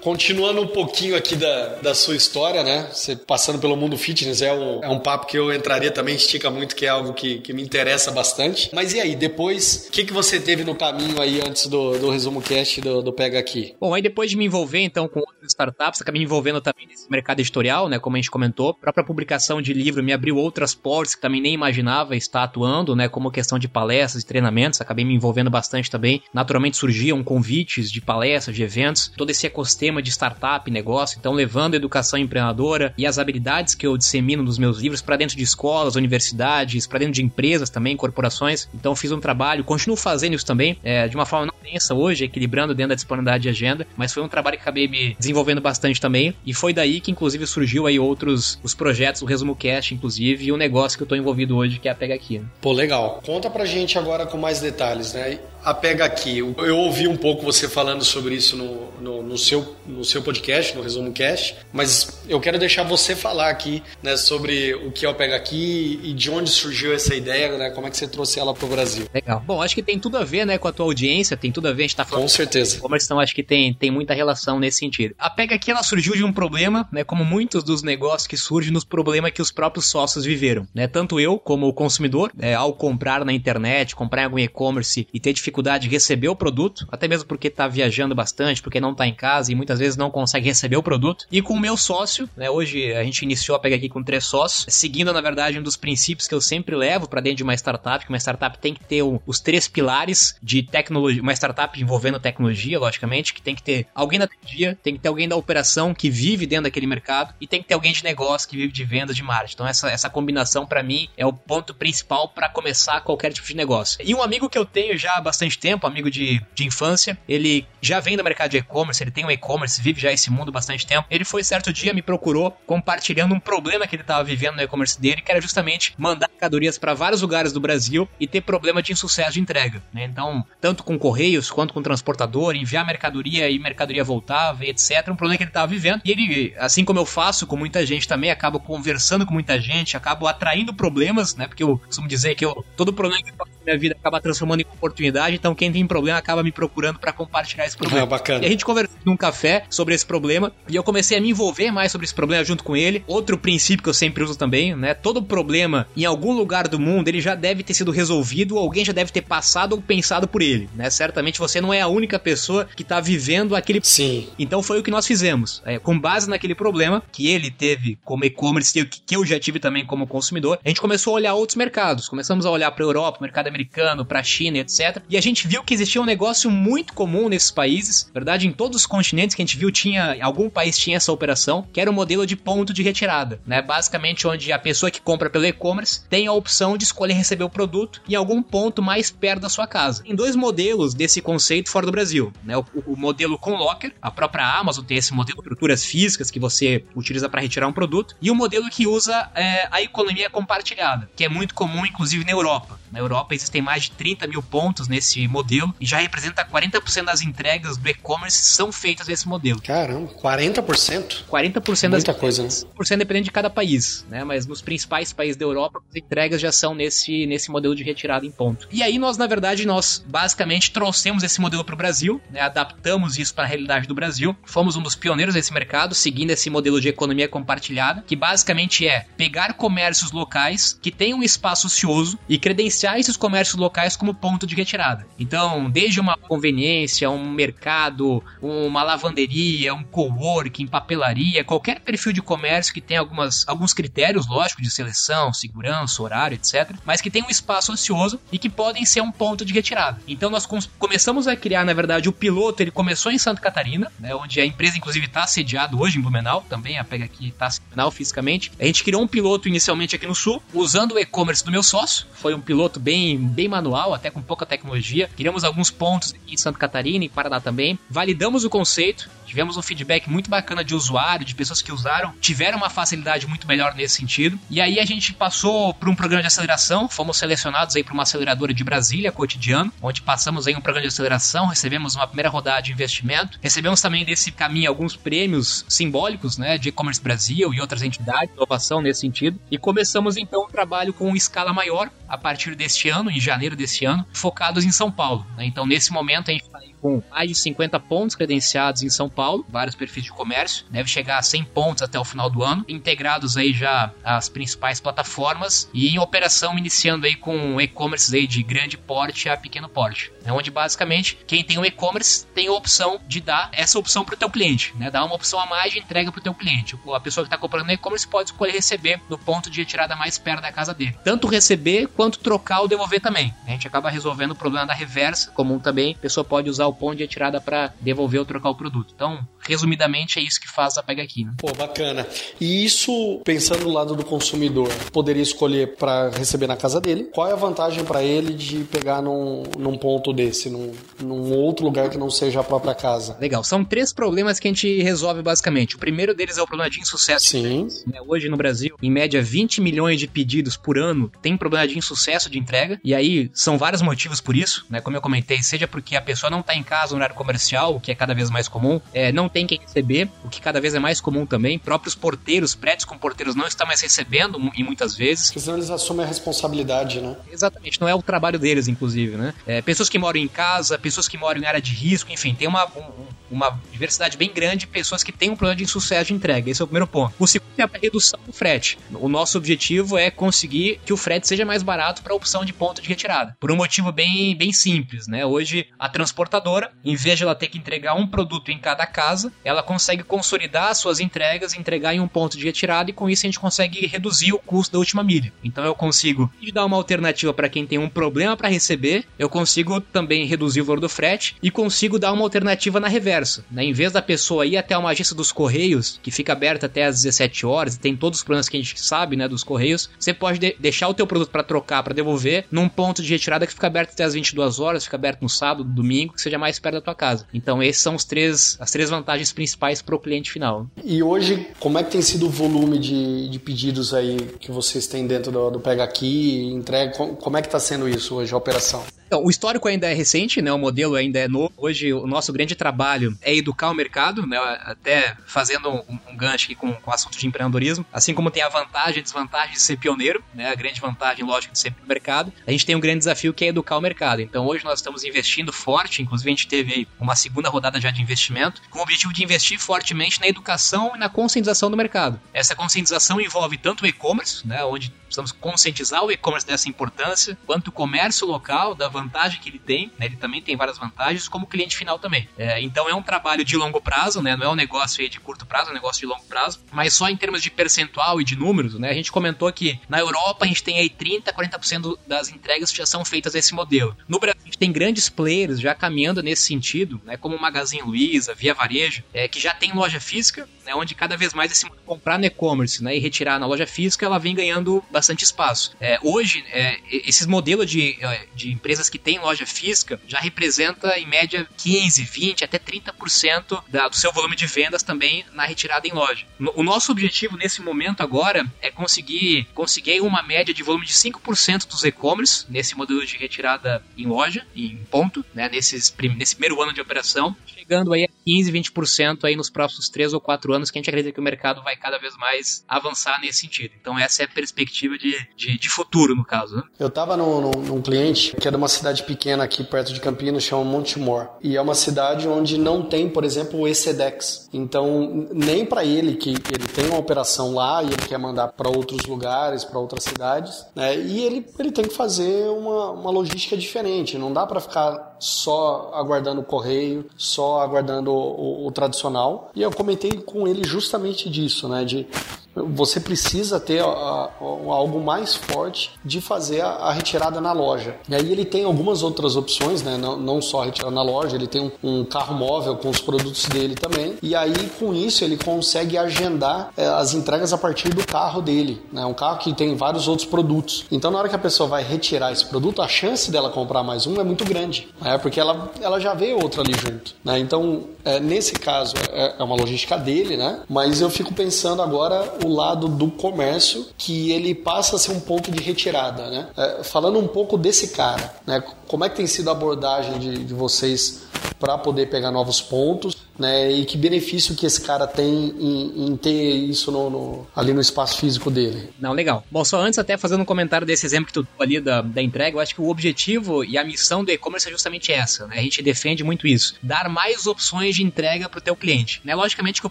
Continuando 0.00 0.62
um 0.62 0.66
pouquinho 0.66 1.14
aqui 1.14 1.36
da, 1.36 1.74
da 1.76 1.94
sua 1.94 2.16
história, 2.16 2.62
né? 2.62 2.88
Você 2.90 3.14
passando 3.14 3.58
pelo 3.58 3.76
mundo 3.76 3.98
fitness 3.98 4.40
é 4.40 4.52
um, 4.52 4.82
é 4.82 4.88
um 4.88 4.98
papo 4.98 5.26
que 5.26 5.36
eu 5.36 5.52
entraria 5.52 5.90
também, 5.90 6.14
estica 6.14 6.50
muito, 6.50 6.74
que 6.74 6.86
é 6.86 6.88
algo 6.88 7.12
que, 7.12 7.38
que 7.40 7.52
me 7.52 7.62
interessa 7.62 8.10
bastante. 8.10 8.70
Mas 8.72 8.94
e 8.94 9.00
aí, 9.00 9.14
depois, 9.14 9.86
o 9.88 9.92
que, 9.92 10.04
que 10.04 10.12
você 10.12 10.40
teve 10.40 10.64
no 10.64 10.74
caminho 10.74 11.20
aí 11.20 11.40
antes 11.46 11.66
do, 11.66 11.98
do 11.98 12.10
resumo 12.10 12.40
cast 12.40 12.80
do, 12.80 13.02
do 13.02 13.12
Pega 13.12 13.38
Aqui? 13.38 13.74
Bom, 13.78 13.92
aí 13.92 14.00
depois 14.00 14.30
de 14.30 14.38
me 14.38 14.46
envolver 14.46 14.80
então 14.80 15.06
com 15.06 15.22
startups, 15.50 16.00
acabei 16.00 16.20
me 16.20 16.24
envolvendo 16.24 16.60
também 16.60 16.86
nesse 16.86 17.10
mercado 17.10 17.40
editorial, 17.40 17.88
né? 17.88 17.98
Como 17.98 18.16
a 18.16 18.18
gente 18.18 18.30
comentou. 18.30 18.70
A 18.70 18.74
própria 18.74 19.04
publicação 19.04 19.60
de 19.60 19.72
livro 19.72 20.02
me 20.02 20.12
abriu 20.12 20.36
outras 20.36 20.74
portas 20.74 21.14
que 21.14 21.20
também 21.20 21.40
nem 21.40 21.54
imaginava 21.54 22.16
estar 22.16 22.42
atuando, 22.42 22.96
né? 22.96 23.08
Como 23.08 23.30
questão 23.30 23.58
de 23.58 23.68
palestras 23.68 24.22
e 24.22 24.26
treinamentos, 24.26 24.80
acabei 24.80 25.04
me 25.04 25.14
envolvendo 25.14 25.50
bastante 25.50 25.90
também. 25.90 26.22
Naturalmente 26.32 26.76
surgiam 26.76 27.22
convites 27.22 27.90
de 27.90 28.00
palestras, 28.00 28.56
de 28.56 28.62
eventos, 28.62 29.12
todo 29.16 29.30
esse 29.30 29.46
ecossistema 29.46 29.90
sistema 29.90 30.02
de 30.02 30.10
startup, 30.10 30.70
negócio, 30.70 31.16
então 31.18 31.32
levando 31.32 31.74
a 31.74 31.76
educação 31.76 32.18
empreendedora 32.18 32.92
e 32.96 33.06
as 33.06 33.18
habilidades 33.18 33.74
que 33.74 33.86
eu 33.86 33.96
dissemino 33.96 34.42
nos 34.42 34.58
meus 34.58 34.78
livros 34.78 35.00
para 35.00 35.16
dentro 35.16 35.36
de 35.36 35.42
escolas, 35.42 35.96
universidades, 35.96 36.86
para 36.86 36.98
dentro 36.98 37.14
de 37.14 37.22
empresas 37.22 37.70
também, 37.70 37.96
corporações. 37.96 38.68
Então 38.74 38.94
fiz 38.94 39.10
um 39.10 39.18
trabalho, 39.18 39.64
continuo 39.64 39.96
fazendo 39.96 40.34
isso 40.34 40.46
também, 40.46 40.78
é, 40.82 41.08
de 41.08 41.16
uma 41.16 41.26
forma 41.26 41.46
não 41.46 41.54
densa 41.62 41.94
hoje, 41.94 42.24
equilibrando 42.24 42.74
dentro 42.74 42.90
da 42.90 42.94
disponibilidade 42.94 43.42
de 43.42 43.48
agenda, 43.48 43.86
mas 43.96 44.12
foi 44.12 44.22
um 44.22 44.28
trabalho 44.28 44.56
que 44.56 44.62
acabei 44.62 44.86
me 44.86 45.16
desenvolvendo 45.18 45.39
bastante 45.60 46.00
também, 46.00 46.34
e 46.44 46.52
foi 46.52 46.72
daí 46.72 47.00
que 47.00 47.10
inclusive 47.10 47.46
surgiu 47.46 47.86
aí 47.86 47.98
outros 47.98 48.58
os 48.62 48.74
projetos, 48.74 49.22
o 49.22 49.24
Resumo 49.24 49.54
Cast, 49.56 49.94
inclusive, 49.94 50.46
e 50.46 50.52
o 50.52 50.56
negócio 50.56 50.98
que 50.98 51.02
eu 51.02 51.06
estou 51.06 51.18
envolvido 51.18 51.56
hoje, 51.56 51.78
que 51.78 51.88
é 51.88 51.92
a 51.92 51.94
Pega 51.94 52.14
Aqui. 52.14 52.38
Né? 52.38 52.44
Pô, 52.60 52.72
legal. 52.72 53.20
Conta 53.24 53.48
pra 53.48 53.64
gente 53.64 53.98
agora 53.98 54.26
com 54.26 54.38
mais 54.38 54.60
detalhes, 54.60 55.12
né? 55.14 55.38
A 55.62 55.74
Pega 55.74 56.04
Aqui, 56.06 56.38
eu 56.38 56.76
ouvi 56.78 57.06
um 57.06 57.16
pouco 57.16 57.42
você 57.42 57.68
falando 57.68 58.02
sobre 58.02 58.34
isso 58.34 58.56
no, 58.56 58.90
no, 59.00 59.22
no 59.22 59.38
seu 59.38 59.76
no 59.86 60.04
seu 60.04 60.22
podcast, 60.22 60.74
no 60.76 60.82
Resumo 60.82 61.12
Cast, 61.12 61.56
mas 61.72 62.22
eu 62.28 62.40
quero 62.40 62.58
deixar 62.58 62.84
você 62.84 63.16
falar 63.16 63.50
aqui, 63.50 63.82
né, 64.02 64.16
sobre 64.16 64.72
o 64.74 64.92
que 64.92 65.04
é 65.04 65.08
o 65.08 65.14
Pega 65.14 65.36
Aqui 65.36 66.00
e 66.02 66.12
de 66.12 66.30
onde 66.30 66.48
surgiu 66.48 66.94
essa 66.94 67.14
ideia, 67.14 67.58
né, 67.58 67.70
como 67.70 67.86
é 67.88 67.90
que 67.90 67.96
você 67.96 68.06
trouxe 68.06 68.38
ela 68.38 68.54
para 68.54 68.64
o 68.64 68.68
Brasil. 68.68 69.06
Legal. 69.12 69.42
Bom, 69.44 69.60
acho 69.60 69.74
que 69.74 69.82
tem 69.82 69.98
tudo 69.98 70.16
a 70.16 70.24
ver, 70.24 70.46
né, 70.46 70.56
com 70.56 70.68
a 70.68 70.72
tua 70.72 70.86
audiência, 70.86 71.36
tem 71.36 71.50
tudo 71.50 71.68
a 71.68 71.72
ver, 71.72 71.82
a 71.82 71.86
gente 71.86 71.96
tá 71.96 72.04
falando... 72.04 72.22
Com 72.22 72.28
certeza. 72.28 72.76
E-commerce, 72.76 73.06
então 73.06 73.18
acho 73.18 73.34
que 73.34 73.42
tem, 73.42 73.74
tem 73.74 73.90
muita 73.90 74.14
relação 74.14 74.60
nesse 74.60 74.78
sentido. 74.78 75.14
A 75.18 75.28
Pega 75.28 75.56
Aqui, 75.56 75.70
ela 75.70 75.82
surgiu 75.82 76.14
de 76.14 76.24
um 76.24 76.32
problema, 76.32 76.88
né, 76.92 77.02
como 77.02 77.24
muitos 77.24 77.64
dos 77.64 77.82
negócios 77.82 78.26
que 78.26 78.36
surgem 78.36 78.72
nos 78.72 78.84
problemas 78.84 79.32
que 79.32 79.42
os 79.42 79.50
próprios 79.50 79.86
sócios 79.86 80.24
viveram, 80.24 80.66
né, 80.74 80.86
tanto 80.86 81.18
eu 81.18 81.38
como 81.38 81.66
o 81.66 81.74
consumidor, 81.74 82.30
é, 82.38 82.54
ao 82.54 82.72
comprar 82.74 83.24
na 83.24 83.32
internet, 83.32 83.96
comprar 83.96 84.22
em 84.22 84.24
algum 84.26 84.38
e-commerce 84.38 85.06
e 85.12 85.20
ter 85.20 85.32
dificuldade 85.32 85.49
de 85.78 85.88
receber 85.88 86.28
o 86.28 86.36
produto, 86.36 86.86
até 86.90 87.06
mesmo 87.06 87.26
porque 87.26 87.50
tá 87.50 87.68
viajando 87.68 88.14
bastante, 88.14 88.62
porque 88.62 88.80
não 88.80 88.94
tá 88.94 89.06
em 89.06 89.14
casa 89.14 89.52
e 89.52 89.54
muitas 89.54 89.78
vezes 89.78 89.96
não 89.96 90.10
consegue 90.10 90.46
receber 90.46 90.76
o 90.76 90.82
produto. 90.82 91.26
E 91.30 91.42
com 91.42 91.54
o 91.54 91.60
meu 91.60 91.76
sócio, 91.76 92.28
né, 92.36 92.48
hoje 92.50 92.92
a 92.94 93.04
gente 93.04 93.22
iniciou 93.22 93.56
a 93.56 93.60
pegar 93.60 93.76
aqui 93.76 93.88
com 93.88 94.02
três 94.02 94.24
sócios, 94.24 94.66
seguindo 94.68 95.12
na 95.12 95.20
verdade 95.20 95.58
um 95.58 95.62
dos 95.62 95.76
princípios 95.76 96.26
que 96.26 96.34
eu 96.34 96.40
sempre 96.40 96.74
levo 96.74 97.08
para 97.08 97.20
dentro 97.20 97.38
de 97.38 97.42
uma 97.42 97.54
startup, 97.54 98.04
que 98.04 98.10
uma 98.10 98.18
startup 98.18 98.58
tem 98.58 98.74
que 98.74 98.84
ter 98.84 99.02
os 99.02 99.40
três 99.40 99.68
pilares 99.68 100.34
de 100.42 100.62
tecnologia, 100.62 101.22
uma 101.22 101.32
startup 101.32 101.80
envolvendo 101.80 102.18
tecnologia, 102.18 102.78
logicamente, 102.78 103.34
que 103.34 103.42
tem 103.42 103.54
que 103.54 103.62
ter 103.62 103.86
alguém 103.94 104.18
da 104.18 104.26
tecnologia, 104.26 104.78
tem 104.82 104.94
que 104.94 105.00
ter 105.00 105.08
alguém 105.08 105.28
da 105.28 105.36
operação 105.36 105.94
que 105.94 106.10
vive 106.10 106.46
dentro 106.46 106.64
daquele 106.64 106.86
mercado 106.86 107.34
e 107.40 107.46
tem 107.46 107.62
que 107.62 107.68
ter 107.68 107.74
alguém 107.74 107.92
de 107.92 108.04
negócio 108.04 108.48
que 108.48 108.56
vive 108.56 108.72
de 108.72 108.84
vendas 108.84 109.16
de 109.16 109.22
marketing. 109.22 109.54
Então 109.54 109.66
essa, 109.66 109.90
essa 109.90 110.10
combinação 110.10 110.66
para 110.66 110.82
mim 110.82 111.08
é 111.16 111.26
o 111.26 111.32
ponto 111.32 111.74
principal 111.74 112.28
para 112.28 112.48
começar 112.48 113.00
qualquer 113.00 113.32
tipo 113.32 113.46
de 113.46 113.56
negócio. 113.56 113.98
E 114.04 114.14
um 114.14 114.22
amigo 114.22 114.48
que 114.48 114.58
eu 114.58 114.64
tenho 114.64 114.96
já 114.96 115.16
há 115.16 115.20
bastante 115.20 115.39
tempo, 115.48 115.86
amigo 115.86 116.10
de, 116.10 116.40
de 116.54 116.64
infância, 116.64 117.18
ele 117.28 117.66
já 117.80 118.00
vem 118.00 118.16
do 118.16 118.24
mercado 118.24 118.50
de 118.50 118.58
e-commerce, 118.58 119.02
ele 119.02 119.10
tem 119.10 119.24
um 119.24 119.30
e-commerce, 119.30 119.80
vive 119.80 120.00
já 120.00 120.12
esse 120.12 120.30
mundo 120.30 120.52
bastante 120.52 120.86
tempo. 120.86 121.06
Ele 121.10 121.24
foi 121.24 121.42
certo 121.42 121.72
dia, 121.72 121.92
me 121.92 122.02
procurou 122.02 122.50
compartilhando 122.66 123.34
um 123.34 123.40
problema 123.40 123.86
que 123.86 123.96
ele 123.96 124.02
estava 124.02 124.22
vivendo 124.24 124.56
no 124.56 124.62
e-commerce 124.62 125.00
dele, 125.00 125.22
que 125.22 125.30
era 125.30 125.40
justamente 125.40 125.94
mandar 125.98 126.28
mercadorias 126.28 126.78
para 126.78 126.94
vários 126.94 127.22
lugares 127.22 127.52
do 127.52 127.60
Brasil 127.60 128.08
e 128.18 128.26
ter 128.26 128.40
problema 128.40 128.82
de 128.82 128.92
insucesso 128.92 129.32
de 129.32 129.40
entrega. 129.40 129.82
Né? 129.92 130.04
Então, 130.04 130.44
tanto 130.60 130.84
com 130.84 130.98
correios 130.98 131.50
quanto 131.50 131.74
com 131.74 131.82
transportador, 131.82 132.54
enviar 132.54 132.86
mercadoria 132.86 133.48
e 133.48 133.58
mercadoria 133.58 134.04
voltava 134.04 134.64
etc. 134.64 135.08
Um 135.08 135.16
problema 135.16 135.36
que 135.36 135.42
ele 135.42 135.50
estava 135.50 135.66
vivendo. 135.66 136.00
E 136.04 136.10
ele, 136.10 136.54
assim 136.58 136.84
como 136.84 136.98
eu 136.98 137.06
faço 137.06 137.46
com 137.46 137.56
muita 137.56 137.84
gente 137.84 138.06
também, 138.06 138.30
acabo 138.30 138.60
conversando 138.60 139.26
com 139.26 139.32
muita 139.32 139.60
gente, 139.60 139.96
acabo 139.96 140.26
atraindo 140.26 140.74
problemas, 140.74 141.34
né? 141.34 141.46
Porque 141.46 141.62
eu 141.62 141.78
costumo 141.78 142.08
dizer 142.08 142.34
que 142.34 142.44
eu, 142.44 142.64
todo 142.76 142.92
problema 142.92 143.22
que 143.22 143.32
na 143.32 143.44
minha 143.70 143.78
vida 143.78 143.96
acaba 143.98 144.20
transformando 144.20 144.60
em 144.60 144.64
oportunidade. 144.64 145.36
Então, 145.36 145.54
quem 145.54 145.70
tem 145.72 145.86
problema 145.86 146.18
acaba 146.18 146.42
me 146.42 146.52
procurando 146.52 146.98
para 146.98 147.12
compartilhar 147.12 147.66
esse 147.66 147.76
problema. 147.76 148.02
É, 148.02 148.06
bacana. 148.06 148.44
E 148.44 148.46
a 148.46 148.50
gente 148.50 148.64
conversou 148.64 148.96
num 149.04 149.16
café 149.16 149.64
sobre 149.70 149.94
esse 149.94 150.04
problema 150.04 150.52
e 150.68 150.76
eu 150.76 150.82
comecei 150.82 151.16
a 151.16 151.20
me 151.20 151.30
envolver 151.30 151.70
mais 151.70 151.92
sobre 151.92 152.04
esse 152.04 152.14
problema 152.14 152.44
junto 152.44 152.64
com 152.64 152.76
ele. 152.76 153.04
Outro 153.06 153.38
princípio 153.38 153.82
que 153.82 153.88
eu 153.88 153.94
sempre 153.94 154.22
uso 154.24 154.36
também, 154.36 154.74
né? 154.74 154.94
Todo 154.94 155.22
problema 155.22 155.86
em 155.96 156.04
algum 156.04 156.32
lugar 156.32 156.68
do 156.68 156.78
mundo 156.78 157.08
ele 157.08 157.20
já 157.20 157.34
deve 157.34 157.62
ter 157.62 157.74
sido 157.74 157.90
resolvido, 157.90 158.58
alguém 158.58 158.84
já 158.84 158.92
deve 158.92 159.12
ter 159.12 159.22
passado 159.22 159.72
ou 159.74 159.82
pensado 159.82 160.26
por 160.26 160.42
ele, 160.42 160.68
né? 160.74 160.90
Certamente 160.90 161.38
você 161.38 161.60
não 161.60 161.72
é 161.72 161.80
a 161.80 161.88
única 161.88 162.18
pessoa 162.18 162.66
que 162.76 162.84
tá 162.84 163.00
vivendo 163.00 163.54
aquele. 163.54 163.80
Sim. 163.82 164.28
Então 164.38 164.62
foi 164.62 164.80
o 164.80 164.82
que 164.82 164.90
nós 164.90 165.06
fizemos. 165.06 165.62
É, 165.64 165.78
com 165.78 165.98
base 165.98 166.28
naquele 166.28 166.54
problema 166.54 167.02
que 167.12 167.28
ele 167.28 167.50
teve 167.50 167.98
como 168.04 168.24
e-commerce, 168.24 168.84
que 168.84 169.16
eu 169.16 169.24
já 169.24 169.38
tive 169.38 169.58
também 169.58 169.84
como 169.84 170.06
consumidor, 170.06 170.58
a 170.64 170.68
gente 170.68 170.80
começou 170.80 171.12
a 171.12 171.16
olhar 171.16 171.34
outros 171.34 171.56
mercados. 171.56 172.08
Começamos 172.08 172.44
a 172.46 172.50
olhar 172.50 172.70
para 172.70 172.84
a 172.84 172.88
Europa, 172.88 173.18
mercado 173.20 173.46
americano 173.46 173.59
americano, 173.60 174.04
para 174.04 174.20
a 174.20 174.22
China, 174.22 174.58
etc. 174.58 175.02
E 175.08 175.16
a 175.16 175.20
gente 175.20 175.46
viu 175.46 175.62
que 175.62 175.74
existia 175.74 176.00
um 176.00 176.04
negócio 176.04 176.50
muito 176.50 176.92
comum 176.94 177.28
nesses 177.28 177.50
países, 177.50 178.10
verdade, 178.12 178.46
em 178.46 178.52
todos 178.52 178.80
os 178.80 178.86
continentes 178.86 179.36
que 179.36 179.42
a 179.42 179.44
gente 179.44 179.58
viu 179.58 179.70
tinha 179.70 180.16
algum 180.22 180.48
país 180.48 180.78
tinha 180.78 180.96
essa 180.96 181.12
operação, 181.12 181.66
que 181.72 181.80
era 181.80 181.90
o 181.90 181.92
um 181.92 181.96
modelo 181.96 182.26
de 182.26 182.36
ponto 182.36 182.72
de 182.72 182.82
retirada, 182.82 183.40
né? 183.46 183.60
Basicamente 183.60 184.26
onde 184.26 184.52
a 184.52 184.58
pessoa 184.58 184.90
que 184.90 185.00
compra 185.00 185.28
pelo 185.28 185.46
e-commerce 185.46 186.02
tem 186.08 186.26
a 186.26 186.32
opção 186.32 186.76
de 186.76 186.84
escolher 186.84 187.14
receber 187.14 187.44
o 187.44 187.50
produto 187.50 188.00
em 188.08 188.14
algum 188.14 188.42
ponto 188.42 188.82
mais 188.82 189.10
perto 189.10 189.42
da 189.42 189.48
sua 189.48 189.66
casa. 189.66 190.02
Em 190.06 190.14
dois 190.14 190.34
modelos 190.34 190.94
desse 190.94 191.20
conceito 191.20 191.70
fora 191.70 191.86
do 191.86 191.92
Brasil, 191.92 192.32
né? 192.42 192.56
O, 192.56 192.64
o 192.86 192.96
modelo 192.96 193.38
com 193.38 193.54
locker, 193.54 193.92
a 194.00 194.10
própria 194.10 194.46
Amazon 194.58 194.84
tem 194.84 194.96
esse 194.96 195.12
modelo 195.12 195.36
de 195.36 195.42
estruturas 195.42 195.84
físicas 195.84 196.30
que 196.30 196.38
você 196.38 196.84
utiliza 196.94 197.28
para 197.28 197.40
retirar 197.40 197.66
um 197.66 197.72
produto, 197.72 198.16
e 198.20 198.30
o 198.30 198.34
modelo 198.34 198.68
que 198.70 198.86
usa 198.86 199.30
é, 199.34 199.68
a 199.70 199.82
economia 199.82 200.30
compartilhada, 200.30 201.10
que 201.14 201.24
é 201.24 201.28
muito 201.28 201.54
comum 201.54 201.84
inclusive 201.84 202.24
na 202.24 202.32
Europa. 202.32 202.78
Na 202.90 202.98
Europa 202.98 203.34
existem 203.40 203.62
mais 203.62 203.84
de 203.84 203.92
30 203.92 204.26
mil 204.26 204.42
pontos 204.42 204.88
nesse 204.88 205.26
modelo 205.26 205.74
e 205.80 205.86
já 205.86 205.98
representa 205.98 206.44
40% 206.44 207.04
das 207.04 207.22
entregas 207.22 207.76
do 207.76 207.88
e-commerce 207.88 208.44
são 208.44 208.70
feitas 208.72 209.08
nesse 209.08 209.28
modelo. 209.28 209.60
Caramba, 209.60 210.08
40%? 210.12 211.24
40% 211.30 211.90
das 211.90 212.04
Muita 212.04 212.14
coisa, 212.14 212.42
né? 212.42 212.48
Por 212.74 212.86
cento 212.86 212.98
dependendo 212.98 213.24
de 213.24 213.30
cada 213.30 213.50
país, 213.50 214.04
né? 214.08 214.24
Mas 214.24 214.46
nos 214.46 214.60
principais 214.60 215.12
países 215.12 215.36
da 215.36 215.44
Europa, 215.44 215.80
as 215.88 215.96
entregas 215.96 216.40
já 216.40 216.52
são 216.52 216.74
nesse, 216.74 217.26
nesse 217.26 217.50
modelo 217.50 217.74
de 217.74 217.82
retirada 217.82 218.26
em 218.26 218.30
ponto. 218.30 218.68
E 218.70 218.82
aí 218.82 218.98
nós, 218.98 219.16
na 219.16 219.26
verdade, 219.26 219.66
nós 219.66 220.04
basicamente 220.06 220.70
trouxemos 220.70 221.22
esse 221.22 221.40
modelo 221.40 221.64
para 221.64 221.74
o 221.74 221.78
Brasil, 221.78 222.20
né? 222.30 222.40
adaptamos 222.40 223.18
isso 223.18 223.34
para 223.34 223.44
a 223.44 223.46
realidade 223.46 223.86
do 223.86 223.94
Brasil. 223.94 224.36
Fomos 224.44 224.76
um 224.76 224.82
dos 224.82 224.94
pioneiros 224.94 225.34
desse 225.34 225.52
mercado, 225.52 225.94
seguindo 225.94 226.30
esse 226.30 226.50
modelo 226.50 226.80
de 226.80 226.88
economia 226.88 227.28
compartilhada, 227.28 228.04
que 228.06 228.16
basicamente 228.16 228.86
é 228.86 229.06
pegar 229.16 229.54
comércios 229.54 230.12
locais 230.12 230.78
que 230.80 230.90
têm 230.90 231.14
um 231.14 231.22
espaço 231.22 231.66
ocioso 231.66 232.18
e 232.28 232.38
credenciar 232.38 232.98
esses 232.98 233.16
comércios 233.16 233.29
locais 233.58 233.96
como 233.96 234.14
ponto 234.14 234.46
de 234.46 234.54
retirada. 234.54 235.06
Então, 235.18 235.70
desde 235.70 236.00
uma 236.00 236.16
conveniência, 236.16 237.10
um 237.10 237.30
mercado, 237.30 238.22
uma 238.40 238.82
lavanderia, 238.82 239.74
um 239.74 239.82
coworking, 239.82 240.66
papelaria, 240.66 241.44
qualquer 241.44 241.80
perfil 241.80 242.12
de 242.12 242.22
comércio 242.22 242.72
que 242.72 242.80
tem 242.80 242.96
algumas, 242.96 243.46
alguns 243.48 243.72
critérios, 243.72 244.28
lógico, 244.28 244.62
de 244.62 244.70
seleção, 244.70 245.32
segurança, 245.32 246.02
horário, 246.02 246.34
etc., 246.34 246.74
mas 246.84 247.00
que 247.00 247.10
tem 247.10 247.22
um 247.22 247.30
espaço 247.30 247.72
ocioso 247.72 248.20
e 248.32 248.38
que 248.38 248.48
podem 248.48 248.84
ser 248.84 249.00
um 249.00 249.12
ponto 249.12 249.44
de 249.44 249.52
retirada. 249.52 250.00
Então, 250.06 250.30
nós 250.30 250.46
começamos 250.78 251.26
a 251.26 251.36
criar, 251.36 251.64
na 251.64 251.72
verdade, 251.72 252.08
o 252.08 252.12
piloto, 252.12 252.62
ele 252.62 252.70
começou 252.70 253.12
em 253.12 253.18
Santa 253.18 253.40
Catarina, 253.40 253.90
né, 253.98 254.14
onde 254.14 254.40
a 254.40 254.46
empresa, 254.46 254.76
inclusive, 254.76 255.06
está 255.06 255.26
sediada 255.26 255.76
hoje 255.76 255.98
em 255.98 256.00
Blumenau, 256.00 256.44
também 256.48 256.78
a 256.78 256.84
Pega 256.84 257.04
aqui 257.04 257.28
está 257.28 257.48
Blumenau 257.68 257.90
fisicamente. 257.90 258.50
A 258.58 258.64
gente 258.64 258.82
criou 258.82 259.02
um 259.02 259.06
piloto 259.06 259.48
inicialmente 259.48 259.94
aqui 259.94 260.06
no 260.06 260.14
Sul, 260.14 260.42
usando 260.52 260.92
o 260.92 260.98
e-commerce 260.98 261.44
do 261.44 261.50
meu 261.50 261.62
sócio, 261.62 262.06
foi 262.12 262.34
um 262.34 262.40
piloto 262.40 262.80
bem, 262.80 263.19
bem 263.20 263.48
manual, 263.48 263.94
até 263.94 264.10
com 264.10 264.22
pouca 264.22 264.46
tecnologia. 264.46 265.08
Criamos 265.16 265.44
alguns 265.44 265.70
pontos 265.70 266.14
em 266.26 266.36
Santa 266.36 266.58
Catarina 266.58 267.04
e 267.04 267.08
Paraná 267.08 267.40
também. 267.40 267.78
Validamos 267.88 268.44
o 268.44 268.50
conceito, 268.50 269.08
tivemos 269.26 269.56
um 269.56 269.62
feedback 269.62 270.10
muito 270.10 270.28
bacana 270.28 270.64
de 270.64 270.74
usuário, 270.74 271.24
de 271.24 271.34
pessoas 271.34 271.62
que 271.62 271.72
usaram, 271.72 272.12
tiveram 272.20 272.58
uma 272.58 272.68
facilidade 272.68 273.26
muito 273.26 273.46
melhor 273.46 273.74
nesse 273.74 273.96
sentido. 273.96 274.38
E 274.50 274.60
aí 274.60 274.80
a 274.80 274.84
gente 274.84 275.12
passou 275.12 275.72
por 275.74 275.88
um 275.88 275.94
programa 275.94 276.22
de 276.22 276.26
aceleração, 276.26 276.88
fomos 276.88 277.16
selecionados 277.16 277.76
aí 277.76 277.84
para 277.84 277.94
uma 277.94 278.02
aceleradora 278.02 278.52
de 278.52 278.64
Brasília, 278.64 279.12
cotidiano, 279.12 279.72
onde 279.80 280.02
passamos 280.02 280.46
aí 280.46 280.56
um 280.56 280.60
programa 280.60 280.82
de 280.82 280.92
aceleração, 280.92 281.46
recebemos 281.46 281.94
uma 281.94 282.06
primeira 282.06 282.28
rodada 282.28 282.62
de 282.62 282.72
investimento, 282.72 283.38
recebemos 283.40 283.80
também 283.80 284.04
desse 284.04 284.32
caminho 284.32 284.68
alguns 284.68 284.96
prêmios 284.96 285.64
simbólicos, 285.68 286.36
né, 286.36 286.58
de 286.58 286.70
e-commerce 286.70 287.00
Brasil 287.00 287.54
e 287.54 287.60
outras 287.60 287.82
entidades, 287.82 288.34
inovação 288.34 288.80
nesse 288.80 289.00
sentido, 289.00 289.40
e 289.50 289.58
começamos 289.58 290.16
então 290.16 290.44
um 290.44 290.48
trabalho 290.48 290.92
com 290.92 291.14
escala 291.14 291.52
maior 291.52 291.90
a 292.08 292.18
partir 292.18 292.56
deste 292.56 292.88
ano, 292.88 293.09
em 293.10 293.20
janeiro 293.20 293.56
desse 293.56 293.84
ano, 293.84 294.04
focados 294.12 294.64
em 294.64 294.72
São 294.72 294.90
Paulo. 294.90 295.26
Né? 295.36 295.44
Então 295.44 295.66
nesse 295.66 295.92
momento 295.92 296.30
a 296.30 296.32
gente 296.32 296.44
está 296.44 296.60
com 296.80 297.02
mais 297.10 297.28
de 297.28 297.34
50 297.34 297.78
pontos 297.80 298.16
credenciados 298.16 298.82
em 298.82 298.88
São 298.88 299.08
Paulo, 299.08 299.44
vários 299.48 299.74
perfis 299.74 300.04
de 300.04 300.10
comércio, 300.10 300.64
deve 300.70 300.88
chegar 300.88 301.18
a 301.18 301.22
100 301.22 301.44
pontos 301.44 301.82
até 301.82 301.98
o 301.98 302.04
final 302.04 302.30
do 302.30 302.42
ano, 302.42 302.64
integrados 302.68 303.36
aí 303.36 303.52
já 303.52 303.92
às 304.02 304.28
principais 304.28 304.80
plataformas 304.80 305.68
e 305.72 305.88
em 305.88 305.98
operação 305.98 306.58
iniciando 306.58 307.06
aí 307.06 307.14
com 307.14 307.60
e-commerce 307.60 308.14
aí 308.14 308.26
de 308.26 308.42
grande 308.42 308.76
porte 308.76 309.28
a 309.28 309.36
pequeno 309.36 309.68
porte, 309.68 310.12
né, 310.24 310.32
onde 310.32 310.50
basicamente 310.50 311.18
quem 311.26 311.44
tem 311.44 311.58
o 311.58 311.64
e-commerce 311.64 312.26
tem 312.34 312.48
a 312.48 312.52
opção 312.52 313.00
de 313.06 313.20
dar 313.20 313.50
essa 313.52 313.78
opção 313.78 314.04
para 314.04 314.14
o 314.14 314.18
teu 314.18 314.30
cliente, 314.30 314.74
né, 314.76 314.90
dar 314.90 315.04
uma 315.04 315.14
opção 315.14 315.38
a 315.38 315.46
mais 315.46 315.72
de 315.72 315.78
entrega 315.78 316.10
para 316.10 316.20
o 316.20 316.22
teu 316.22 316.34
cliente. 316.34 316.78
A 316.94 317.00
pessoa 317.00 317.24
que 317.24 317.28
está 317.28 317.36
comprando 317.36 317.66
no 317.66 317.72
e-commerce 317.72 318.06
pode 318.06 318.30
escolher 318.30 318.52
receber 318.52 319.00
no 319.08 319.18
ponto 319.18 319.50
de 319.50 319.60
retirada 319.60 319.94
mais 319.94 320.18
perto 320.18 320.42
da 320.42 320.52
casa 320.52 320.72
dele, 320.72 320.96
tanto 321.04 321.26
receber 321.26 321.88
quanto 321.88 322.18
trocar 322.18 322.60
ou 322.60 322.68
devolver 322.68 322.99
também. 323.00 323.34
A 323.46 323.50
gente 323.50 323.66
acaba 323.66 323.90
resolvendo 323.90 324.32
o 324.32 324.36
problema 324.36 324.66
da 324.66 324.74
reversa, 324.74 325.30
comum 325.30 325.58
também, 325.58 325.94
a 325.94 325.98
pessoa 325.98 326.24
pode 326.24 326.48
usar 326.48 326.66
o 326.66 326.74
ponto 326.74 326.96
de 326.96 327.02
retirada 327.02 327.40
para 327.40 327.72
devolver 327.80 328.20
ou 328.20 328.26
trocar 328.26 328.50
o 328.50 328.54
produto. 328.54 328.92
Então, 328.94 329.26
resumidamente, 329.42 330.18
é 330.18 330.22
isso 330.22 330.40
que 330.40 330.48
faz 330.48 330.76
a 330.76 330.82
Pega 330.82 331.02
Aqui. 331.02 331.24
Né? 331.24 331.32
Pô, 331.36 331.52
bacana. 331.52 332.06
E 332.40 332.64
isso, 332.64 333.20
pensando 333.24 333.64
do 333.64 333.70
lado 333.70 333.94
do 333.94 334.04
consumidor, 334.04 334.68
poderia 334.92 335.22
escolher 335.22 335.76
para 335.76 336.10
receber 336.10 336.46
na 336.46 336.56
casa 336.56 336.80
dele. 336.80 337.04
Qual 337.12 337.28
é 337.28 337.32
a 337.32 337.36
vantagem 337.36 337.84
para 337.84 338.02
ele 338.02 338.34
de 338.34 338.64
pegar 338.64 339.02
num, 339.02 339.42
num 339.58 339.76
ponto 339.76 340.12
desse, 340.12 340.50
num, 340.50 340.72
num 341.02 341.32
outro 341.32 341.64
lugar 341.64 341.88
que 341.88 341.98
não 341.98 342.10
seja 342.10 342.40
a 342.40 342.44
própria 342.44 342.74
casa? 342.74 343.16
Legal. 343.20 343.42
São 343.44 343.64
três 343.64 343.92
problemas 343.92 344.38
que 344.38 344.48
a 344.48 344.50
gente 344.50 344.82
resolve 344.82 345.22
basicamente. 345.22 345.76
O 345.76 345.78
primeiro 345.78 346.14
deles 346.14 346.38
é 346.38 346.42
o 346.42 346.46
problema 346.46 346.70
de 346.70 346.80
insucesso. 346.80 347.26
Sim. 347.26 347.68
Né, 347.86 348.00
hoje 348.06 348.28
no 348.28 348.36
Brasil, 348.36 348.76
em 348.82 348.90
média, 348.90 349.22
20 349.22 349.60
milhões 349.60 349.98
de 349.98 350.06
pedidos 350.06 350.56
por 350.56 350.78
ano 350.78 351.10
tem 351.22 351.36
problema 351.36 351.66
de 351.66 351.78
insucesso 351.78 352.30
de 352.30 352.38
entrega. 352.38 352.80
E 352.84 352.94
aí, 352.94 353.30
são 353.32 353.56
vários 353.56 353.82
motivos 353.82 354.20
por 354.20 354.36
isso, 354.36 354.66
né? 354.68 354.80
Como 354.80 354.96
eu 354.96 355.00
comentei, 355.00 355.42
seja 355.42 355.66
porque 355.66 355.96
a 355.96 356.00
pessoa 356.00 356.30
não 356.30 356.40
está 356.40 356.54
em 356.54 356.62
casa 356.62 356.92
no 356.92 356.96
horário 356.96 357.14
comercial, 357.14 357.76
o 357.76 357.80
que 357.80 357.90
é 357.90 357.94
cada 357.94 358.14
vez 358.14 358.30
mais 358.30 358.48
comum, 358.48 358.80
é, 358.92 359.12
não 359.12 359.28
tem 359.30 359.46
quem 359.46 359.58
receber, 359.60 360.08
o 360.24 360.28
que 360.28 360.40
cada 360.40 360.60
vez 360.60 360.74
é 360.74 360.78
mais 360.78 361.00
comum 361.00 361.24
também. 361.26 361.58
Próprios 361.58 361.94
porteiros, 361.94 362.54
prédios 362.54 362.84
com 362.84 362.98
porteiros 362.98 363.34
não 363.34 363.46
estão 363.46 363.66
mais 363.66 363.80
recebendo 363.80 364.38
e 364.56 364.62
muitas 364.62 364.94
vezes. 364.94 365.26
Porque 365.26 365.40
senão 365.40 365.56
eles 365.56 365.70
assumem 365.70 366.04
a 366.04 366.08
responsabilidade, 366.08 367.00
né? 367.00 367.16
Exatamente, 367.30 367.80
não 367.80 367.88
é 367.88 367.94
o 367.94 368.02
trabalho 368.02 368.38
deles, 368.38 368.68
inclusive, 368.68 369.16
né? 369.16 369.34
É, 369.46 369.62
pessoas 369.62 369.88
que 369.88 369.98
moram 369.98 370.20
em 370.20 370.28
casa, 370.28 370.78
pessoas 370.78 371.08
que 371.08 371.16
moram 371.16 371.40
em 371.40 371.46
área 371.46 371.60
de 371.60 371.74
risco, 371.74 372.12
enfim, 372.12 372.34
tem 372.34 372.48
uma, 372.48 372.66
um, 372.66 373.06
uma 373.30 373.60
diversidade 373.72 374.16
bem 374.16 374.30
grande 374.32 374.60
de 374.60 374.66
pessoas 374.66 375.02
que 375.02 375.12
têm 375.12 375.30
um 375.30 375.36
problema 375.36 375.56
de 375.56 375.64
insucesso 375.64 376.08
de 376.08 376.14
entrega. 376.14 376.50
Esse 376.50 376.60
é 376.60 376.64
o 376.64 376.66
primeiro 376.66 376.86
ponto. 376.86 377.14
O 377.18 377.26
segundo 377.26 377.50
é 377.56 377.62
a 377.62 377.70
redução 377.80 378.20
do 378.26 378.32
frete. 378.32 378.78
O 378.94 379.08
nosso 379.08 379.38
objetivo 379.38 379.96
é 379.96 380.10
conseguir 380.10 380.80
que 380.84 380.92
o 380.92 380.96
frete 380.96 381.26
seja 381.26 381.44
mais 381.44 381.62
barato 381.62 382.02
para 382.02 382.12
a 382.12 382.16
opção 382.16 382.44
de 382.44 382.52
ponto 382.52 382.82
de 382.82 382.88
retirada. 382.88 383.36
Por 383.38 383.50
um 383.50 383.56
motivo 383.56 383.92
bem, 383.92 384.36
bem 384.36 384.52
simples, 384.52 385.06
né? 385.06 385.24
Hoje, 385.24 385.66
a 385.78 385.88
transportadora, 385.88 386.72
em 386.84 386.96
vez 386.96 387.18
de 387.18 387.24
ela 387.24 387.34
ter 387.34 387.48
que 387.48 387.58
entregar 387.58 387.94
um 387.94 388.06
produto 388.06 388.50
em 388.50 388.58
cada 388.58 388.86
casa, 388.86 389.19
ela 389.44 389.62
consegue 389.62 390.02
consolidar 390.02 390.74
suas 390.74 391.00
entregas, 391.00 391.54
entregar 391.54 391.94
em 391.94 392.00
um 392.00 392.08
ponto 392.08 392.36
de 392.36 392.44
retirada 392.44 392.90
e 392.90 392.92
com 392.92 393.08
isso 393.08 393.26
a 393.26 393.28
gente 393.28 393.40
consegue 393.40 393.86
reduzir 393.86 394.32
o 394.32 394.38
custo 394.38 394.72
da 394.72 394.78
última 394.78 395.02
milha. 395.02 395.32
Então 395.42 395.64
eu 395.64 395.74
consigo 395.74 396.30
dar 396.52 396.64
uma 396.64 396.76
alternativa 396.76 397.32
para 397.32 397.48
quem 397.48 397.66
tem 397.66 397.78
um 397.78 397.88
problema 397.88 398.36
para 398.36 398.48
receber, 398.48 399.04
eu 399.18 399.28
consigo 399.28 399.80
também 399.80 400.26
reduzir 400.26 400.60
o 400.60 400.64
valor 400.64 400.80
do 400.80 400.88
frete 400.88 401.36
e 401.42 401.50
consigo 401.50 401.98
dar 401.98 402.12
uma 402.12 402.22
alternativa 402.22 402.80
na 402.80 402.88
reversa. 402.88 403.44
Né? 403.50 403.64
Em 403.64 403.72
vez 403.72 403.92
da 403.92 404.02
pessoa 404.02 404.46
ir 404.46 404.56
até 404.56 404.76
uma 404.76 404.90
agência 404.90 405.14
dos 405.14 405.32
Correios, 405.32 406.00
que 406.02 406.10
fica 406.10 406.32
aberta 406.32 406.66
até 406.66 406.84
às 406.84 407.02
17 407.02 407.46
horas 407.46 407.74
e 407.74 407.80
tem 407.80 407.96
todos 407.96 408.18
os 408.18 408.24
problemas 408.24 408.48
que 408.48 408.56
a 408.56 408.60
gente 408.60 408.80
sabe 408.80 409.16
né, 409.16 409.28
dos 409.28 409.44
Correios, 409.44 409.90
você 409.98 410.12
pode 410.12 410.38
de 410.38 410.56
deixar 410.58 410.88
o 410.88 410.94
teu 410.94 411.06
produto 411.06 411.30
para 411.30 411.42
trocar, 411.42 411.82
para 411.82 411.94
devolver, 411.94 412.46
num 412.50 412.68
ponto 412.68 413.02
de 413.02 413.12
retirada 413.12 413.46
que 413.46 413.52
fica 413.52 413.66
aberto 413.66 413.92
até 413.92 414.04
às 414.04 414.14
22 414.14 414.58
horas, 414.58 414.84
fica 414.84 414.96
aberto 414.96 415.22
no 415.22 415.28
sábado, 415.28 415.62
domingo, 415.62 416.14
que 416.14 416.20
seja 416.20 416.38
mais 416.38 416.58
perto 416.58 416.76
da 416.76 416.80
tua 416.80 416.94
casa. 416.94 417.26
Então 417.32 417.62
esses 417.62 417.82
são 417.82 417.94
os 417.94 418.04
três, 418.04 418.56
as 418.58 418.70
três 418.70 418.90
vantagens 418.90 419.09
principais 419.32 419.82
para 419.82 419.94
o 419.94 419.98
cliente 419.98 420.30
final. 420.30 420.66
E 420.84 421.02
hoje, 421.02 421.48
como 421.58 421.78
é 421.78 421.82
que 421.82 421.90
tem 421.90 422.02
sido 422.02 422.26
o 422.26 422.30
volume 422.30 422.78
de, 422.78 423.28
de 423.28 423.38
pedidos 423.38 423.92
aí 423.92 424.16
que 424.38 424.50
vocês 424.50 424.86
têm 424.86 425.06
dentro 425.06 425.32
do, 425.32 425.50
do 425.50 425.60
Pega 425.60 425.84
Aqui, 425.84 426.46
entrega? 426.52 426.92
Como 426.92 427.36
é 427.36 427.42
que 427.42 427.48
está 427.48 427.58
sendo 427.58 427.88
isso 427.88 428.14
hoje, 428.16 428.32
a 428.32 428.36
operação? 428.36 428.82
Então, 429.10 429.24
o 429.24 429.28
histórico 429.28 429.66
ainda 429.66 429.90
é 429.90 429.92
recente, 429.92 430.40
né? 430.40 430.52
O 430.52 430.58
modelo 430.58 430.94
ainda 430.94 431.18
é 431.18 431.26
novo. 431.26 431.52
Hoje, 431.56 431.92
o 431.92 432.06
nosso 432.06 432.32
grande 432.32 432.54
trabalho 432.54 433.18
é 433.22 433.34
educar 433.34 433.68
o 433.68 433.74
mercado, 433.74 434.24
né? 434.24 434.38
Até 434.60 435.16
fazendo 435.26 435.68
um, 435.68 435.98
um 436.12 436.16
gancho 436.16 436.44
aqui 436.44 436.54
com, 436.54 436.72
com 436.72 436.92
o 436.92 436.94
assunto 436.94 437.18
de 437.18 437.26
empreendedorismo. 437.26 437.84
Assim 437.92 438.14
como 438.14 438.30
tem 438.30 438.40
a 438.40 438.48
vantagem 438.48 439.00
e 439.00 439.02
desvantagem 439.02 439.54
de 439.54 439.60
ser 439.60 439.76
pioneiro, 439.78 440.22
né? 440.32 440.52
A 440.52 440.54
grande 440.54 440.80
vantagem, 440.80 441.24
lógico, 441.24 441.52
de 441.52 441.58
ser 441.58 441.74
no 441.82 441.88
mercado. 441.88 442.32
A 442.46 442.52
gente 442.52 442.64
tem 442.64 442.76
um 442.76 442.80
grande 442.80 442.98
desafio 442.98 443.34
que 443.34 443.44
é 443.44 443.48
educar 443.48 443.78
o 443.78 443.80
mercado. 443.80 444.22
Então, 444.22 444.46
hoje 444.46 444.64
nós 444.64 444.78
estamos 444.78 445.02
investindo 445.02 445.52
forte. 445.52 446.02
Inclusive, 446.02 446.30
a 446.30 446.32
gente 446.32 446.46
teve 446.46 446.86
uma 447.00 447.16
segunda 447.16 447.48
rodada 447.48 447.80
já 447.80 447.90
de 447.90 448.00
investimento, 448.00 448.62
com 448.70 448.78
o 448.78 448.82
objetivo 448.82 449.12
de 449.12 449.24
investir 449.24 449.58
fortemente 449.58 450.20
na 450.20 450.28
educação 450.28 450.92
e 450.94 450.98
na 451.00 451.08
conscientização 451.08 451.68
do 451.68 451.76
mercado. 451.76 452.20
Essa 452.32 452.54
conscientização 452.54 453.20
envolve 453.20 453.58
tanto 453.58 453.82
o 453.82 453.88
e-commerce, 453.88 454.46
né? 454.46 454.62
Onde 454.62 454.92
precisamos 455.10 455.32
conscientizar 455.32 456.04
o 456.04 456.12
e-commerce 456.12 456.46
dessa 456.46 456.68
importância, 456.68 457.36
quanto 457.44 457.68
o 457.68 457.72
comércio 457.72 458.26
local, 458.26 458.74
da 458.74 458.88
vantagem 458.88 459.40
que 459.40 459.48
ele 459.48 459.58
tem, 459.58 459.92
né? 459.98 460.06
Ele 460.06 460.16
também 460.16 460.40
tem 460.40 460.56
várias 460.56 460.78
vantagens, 460.78 461.28
como 461.28 461.46
cliente 461.46 461.76
final 461.76 461.98
também. 461.98 462.28
É, 462.38 462.60
então 462.62 462.88
é 462.88 462.94
um 462.94 463.02
trabalho 463.02 463.44
de 463.44 463.56
longo 463.56 463.80
prazo, 463.80 464.22
né? 464.22 464.36
Não 464.36 464.46
é 464.46 464.48
um 464.48 464.54
negócio 464.54 465.06
de 465.08 465.20
curto 465.20 465.44
prazo, 465.44 465.68
é 465.68 465.70
um 465.72 465.74
negócio 465.74 466.00
de 466.00 466.06
longo 466.06 466.24
prazo, 466.24 466.60
mas 466.72 466.94
só 466.94 467.08
em 467.08 467.16
termos 467.16 467.42
de 467.42 467.50
percentual 467.50 468.20
e 468.20 468.24
de 468.24 468.36
números, 468.36 468.74
né? 468.74 468.90
A 468.90 468.94
gente 468.94 469.10
comentou 469.10 469.52
que 469.52 469.78
na 469.88 469.98
Europa 469.98 470.44
a 470.44 470.48
gente 470.48 470.62
tem 470.62 470.78
aí 470.78 470.88
30, 470.88 471.32
40% 471.32 471.98
das 472.06 472.28
entregas 472.28 472.70
que 472.70 472.78
já 472.78 472.86
são 472.86 473.04
feitas 473.04 473.34
nesse 473.34 473.52
modelo. 473.52 473.96
No 474.08 474.20
Brasil 474.20 474.40
a 474.40 474.44
gente 474.44 474.58
tem 474.58 474.70
grandes 474.70 475.08
players 475.08 475.60
já 475.60 475.74
caminhando 475.74 476.22
nesse 476.22 476.44
sentido, 476.44 477.00
né? 477.04 477.16
Como 477.16 477.36
o 477.36 477.40
Magazine 477.40 477.82
Luiza, 477.82 478.34
Via 478.34 478.54
Varejo, 478.54 479.02
é, 479.12 479.26
que 479.26 479.40
já 479.40 479.52
tem 479.52 479.72
loja 479.72 479.98
física, 479.98 480.48
né? 480.64 480.74
Onde 480.74 480.94
cada 480.94 481.16
vez 481.16 481.34
mais 481.34 481.50
esse 481.50 481.68
comprar 481.84 482.18
no 482.18 482.24
e-commerce, 482.24 482.82
né? 482.82 482.96
E 482.96 483.00
retirar 483.00 483.38
na 483.40 483.46
loja 483.46 483.66
física, 483.66 484.06
ela 484.06 484.18
vem 484.18 484.34
ganhando 484.34 484.82
bastante 484.90 484.99
espaço. 485.22 485.74
É, 485.80 485.98
hoje, 486.02 486.44
é, 486.52 486.78
esses 486.90 487.26
modelos 487.26 487.70
de, 487.70 487.96
é, 488.00 488.26
de 488.34 488.50
empresas 488.50 488.88
que 488.88 488.98
têm 488.98 489.18
loja 489.18 489.46
física 489.46 490.00
já 490.06 490.18
representa 490.20 490.98
em 490.98 491.06
média 491.06 491.46
15, 491.56 492.02
20, 492.02 492.44
até 492.44 492.58
30% 492.58 493.62
da, 493.68 493.88
do 493.88 493.96
seu 493.96 494.12
volume 494.12 494.36
de 494.36 494.46
vendas 494.46 494.82
também 494.82 495.24
na 495.32 495.44
retirada 495.44 495.86
em 495.86 495.92
loja. 495.92 496.26
O 496.54 496.62
nosso 496.62 496.92
objetivo 496.92 497.36
nesse 497.36 497.60
momento 497.62 498.02
agora 498.02 498.46
é 498.60 498.70
conseguir 498.70 499.46
conseguir 499.54 500.00
uma 500.00 500.22
média 500.22 500.54
de 500.54 500.62
volume 500.62 500.86
de 500.86 500.92
5% 500.92 501.66
dos 501.66 501.84
e-commerce 501.84 502.44
nesse 502.48 502.76
modelo 502.76 503.04
de 503.04 503.16
retirada 503.16 503.82
em 503.96 504.06
loja, 504.06 504.46
em 504.54 504.76
ponto, 504.90 505.24
né, 505.34 505.48
nesses, 505.48 505.94
nesse 506.16 506.34
primeiro 506.34 506.60
ano 506.60 506.72
de 506.72 506.80
operação, 506.80 507.36
chegando 507.46 507.92
aí 507.92 508.08
15, 508.24 508.52
20% 508.52 509.24
aí 509.24 509.36
nos 509.36 509.50
próximos 509.50 509.88
3 509.88 510.12
ou 510.12 510.20
4 510.20 510.52
anos, 510.52 510.70
que 510.70 510.78
a 510.78 510.80
gente 510.80 510.88
acredita 510.88 511.12
que 511.12 511.20
o 511.20 511.22
mercado 511.22 511.62
vai 511.62 511.76
cada 511.76 511.98
vez 511.98 512.16
mais 512.16 512.64
avançar 512.68 513.20
nesse 513.20 513.40
sentido. 513.40 513.72
Então 513.80 513.98
essa 513.98 514.22
é 514.22 514.26
a 514.26 514.28
perspectiva 514.28 514.98
de, 514.98 515.16
de, 515.36 515.58
de 515.58 515.68
futuro, 515.68 516.14
no 516.14 516.24
caso. 516.24 516.56
Né? 516.56 516.62
Eu 516.78 516.88
estava 516.88 517.16
num 517.16 517.82
cliente 517.82 518.36
que 518.36 518.46
é 518.46 518.50
de 518.50 518.56
uma 518.56 518.68
cidade 518.68 519.02
pequena 519.02 519.44
aqui 519.44 519.64
perto 519.64 519.92
de 519.92 520.00
Campinas, 520.00 520.42
chama 520.42 520.64
Montemor. 520.64 521.28
E 521.42 521.56
é 521.56 521.60
uma 521.60 521.74
cidade 521.74 522.28
onde 522.28 522.58
não 522.58 522.82
tem, 522.82 523.08
por 523.08 523.24
exemplo, 523.24 523.60
o 523.60 523.68
ECDEX. 523.68 524.48
Então, 524.52 525.28
nem 525.32 525.64
para 525.64 525.84
ele, 525.84 526.16
que 526.16 526.30
ele 526.30 526.66
tem 526.74 526.86
uma 526.86 526.98
operação 526.98 527.54
lá 527.54 527.82
e 527.82 527.86
ele 527.86 528.06
quer 528.08 528.18
mandar 528.18 528.48
para 528.48 528.68
outros 528.68 529.04
lugares, 529.06 529.64
para 529.64 529.78
outras 529.78 530.04
cidades, 530.04 530.64
né? 530.74 530.96
e 530.96 531.24
ele, 531.24 531.46
ele 531.58 531.72
tem 531.72 531.84
que 531.84 531.94
fazer 531.94 532.48
uma, 532.48 532.90
uma 532.90 533.10
logística 533.10 533.56
diferente. 533.56 534.18
Não 534.18 534.32
dá 534.32 534.46
para 534.46 534.60
ficar 534.60 535.16
só 535.18 535.90
aguardando 535.94 536.40
o 536.40 536.44
correio, 536.44 537.06
só 537.16 537.60
aguardando 537.60 538.09
o, 538.10 538.64
o, 538.64 538.66
o 538.66 538.72
tradicional. 538.72 539.50
E 539.54 539.62
eu 539.62 539.70
comentei 539.70 540.12
com 540.12 540.46
ele 540.46 540.64
justamente 540.64 541.28
disso, 541.30 541.68
né? 541.68 541.84
De 541.84 542.06
você 542.54 542.98
precisa 543.00 543.60
ter 543.60 543.80
algo 543.80 545.00
mais 545.00 545.34
forte 545.34 545.92
de 546.04 546.20
fazer 546.20 546.60
a, 546.60 546.92
retirada 546.92 547.40
na 547.40 547.52
loja. 547.52 547.96
E 548.08 548.14
aí 548.14 548.32
ele 548.32 548.44
tem 548.44 548.64
algumas 548.64 549.02
outras 549.02 549.36
opções, 549.36 549.82
né? 549.82 549.96
não, 549.96 550.42
só 550.42 550.62
retirar 550.62 550.90
na 550.90 551.02
loja, 551.02 551.36
ele 551.36 551.46
tem 551.46 551.72
um, 551.82 552.04
carro 552.04 552.34
móvel 552.34 552.76
com 552.76 552.88
os 552.88 553.00
produtos 553.00 553.44
dele 553.46 553.74
também. 553.74 554.16
E 554.22 554.34
aí 554.34 554.70
com 554.78 554.92
isso 554.92 555.24
ele 555.24 555.36
consegue 555.36 555.96
agendar 555.96 556.72
é, 556.76 556.86
as 556.86 557.14
entregas 557.14 557.52
a 557.52 557.58
partir 557.58 557.90
do 557.90 558.04
carro 558.04 558.42
dele. 558.42 558.82
Né? 558.92 559.04
Um 559.04 559.14
carro 559.14 559.38
que 559.38 559.52
tem 559.52 559.76
vários 559.76 560.08
outros 560.08 560.26
produtos. 560.26 560.86
Então 560.90 561.10
na 561.10 561.18
hora 561.18 561.28
que 561.28 561.36
a 561.36 561.38
pessoa 561.38 561.68
vai 561.68 561.82
retirar 561.82 562.32
esse 562.32 562.44
produto, 562.46 562.82
a 562.82 562.88
chance 562.88 563.30
dela 563.30 563.50
comprar 563.50 563.82
mais 563.82 564.06
um 564.06 564.20
é 564.20 564.24
muito 564.24 564.44
grande, 564.44 564.88
né? 565.00 565.18
porque 565.18 565.38
ela, 565.38 565.70
ela 565.80 566.00
já 566.00 566.14
vê 566.14 566.32
outro 566.32 566.60
ali 566.60 566.72
junto. 566.74 567.14
Né? 567.24 567.38
Então 567.38 567.84
é, 568.04 568.18
nesse 568.18 568.54
caso 568.54 568.94
é, 569.12 569.34
é 569.38 569.42
uma 569.42 569.54
logística 569.54 569.96
dele, 569.96 570.36
né? 570.36 570.60
mas 570.68 571.00
eu 571.00 571.10
fico 571.10 571.32
pensando 571.32 571.82
agora 571.82 572.39
o 572.44 572.48
lado 572.48 572.88
do 572.88 573.10
comércio 573.10 573.86
que 573.96 574.30
ele 574.30 574.54
passa 574.54 574.96
a 574.96 574.98
ser 574.98 575.12
um 575.12 575.20
ponto 575.20 575.50
de 575.50 575.62
retirada, 575.62 576.28
né? 576.30 576.48
É, 576.56 576.82
falando 576.82 577.18
um 577.18 577.28
pouco 577.28 577.56
desse 577.56 577.88
cara, 577.88 578.34
né? 578.46 578.62
Como 578.86 579.04
é 579.04 579.08
que 579.08 579.16
tem 579.16 579.26
sido 579.26 579.48
a 579.48 579.52
abordagem 579.52 580.18
de, 580.18 580.44
de 580.44 580.54
vocês 580.54 581.22
para 581.58 581.76
poder 581.76 582.06
pegar 582.06 582.30
novos 582.30 582.60
pontos, 582.60 583.16
né? 583.40 583.70
E 583.72 583.84
que 583.84 583.96
benefício 583.96 584.54
que 584.54 584.66
esse 584.66 584.80
cara 584.80 585.06
tem 585.06 585.54
em, 585.58 586.06
em 586.06 586.16
ter 586.16 586.52
isso 586.54 586.92
no, 586.92 587.10
no, 587.10 587.46
ali 587.56 587.72
no 587.72 587.80
espaço 587.80 588.18
físico 588.18 588.50
dele. 588.50 588.90
Não, 589.00 589.12
legal. 589.12 589.44
Bom, 589.50 589.64
só 589.64 589.80
antes 589.80 589.98
até 589.98 590.16
fazendo 590.16 590.42
um 590.42 590.44
comentário 590.44 590.86
desse 590.86 591.06
exemplo 591.06 591.26
que 591.26 591.32
tu 591.32 591.46
ali 591.58 591.80
da, 591.80 592.02
da 592.02 592.22
entrega, 592.22 592.56
eu 592.56 592.60
acho 592.60 592.74
que 592.74 592.80
o 592.80 592.88
objetivo 592.88 593.64
e 593.64 593.78
a 593.78 593.84
missão 593.84 594.22
do 594.22 594.30
e-commerce 594.30 594.68
é 594.68 594.70
justamente 594.70 595.10
essa, 595.10 595.46
né? 595.46 595.58
A 595.58 595.62
gente 595.62 595.82
defende 595.82 596.22
muito 596.22 596.46
isso. 596.46 596.74
Dar 596.82 597.08
mais 597.08 597.46
opções 597.46 597.96
de 597.96 598.02
entrega 598.02 598.48
para 598.48 598.58
o 598.58 598.62
teu 598.62 598.76
cliente. 598.76 599.20
Né? 599.24 599.34
Logicamente 599.34 599.80
que 599.80 599.86
o 599.86 599.90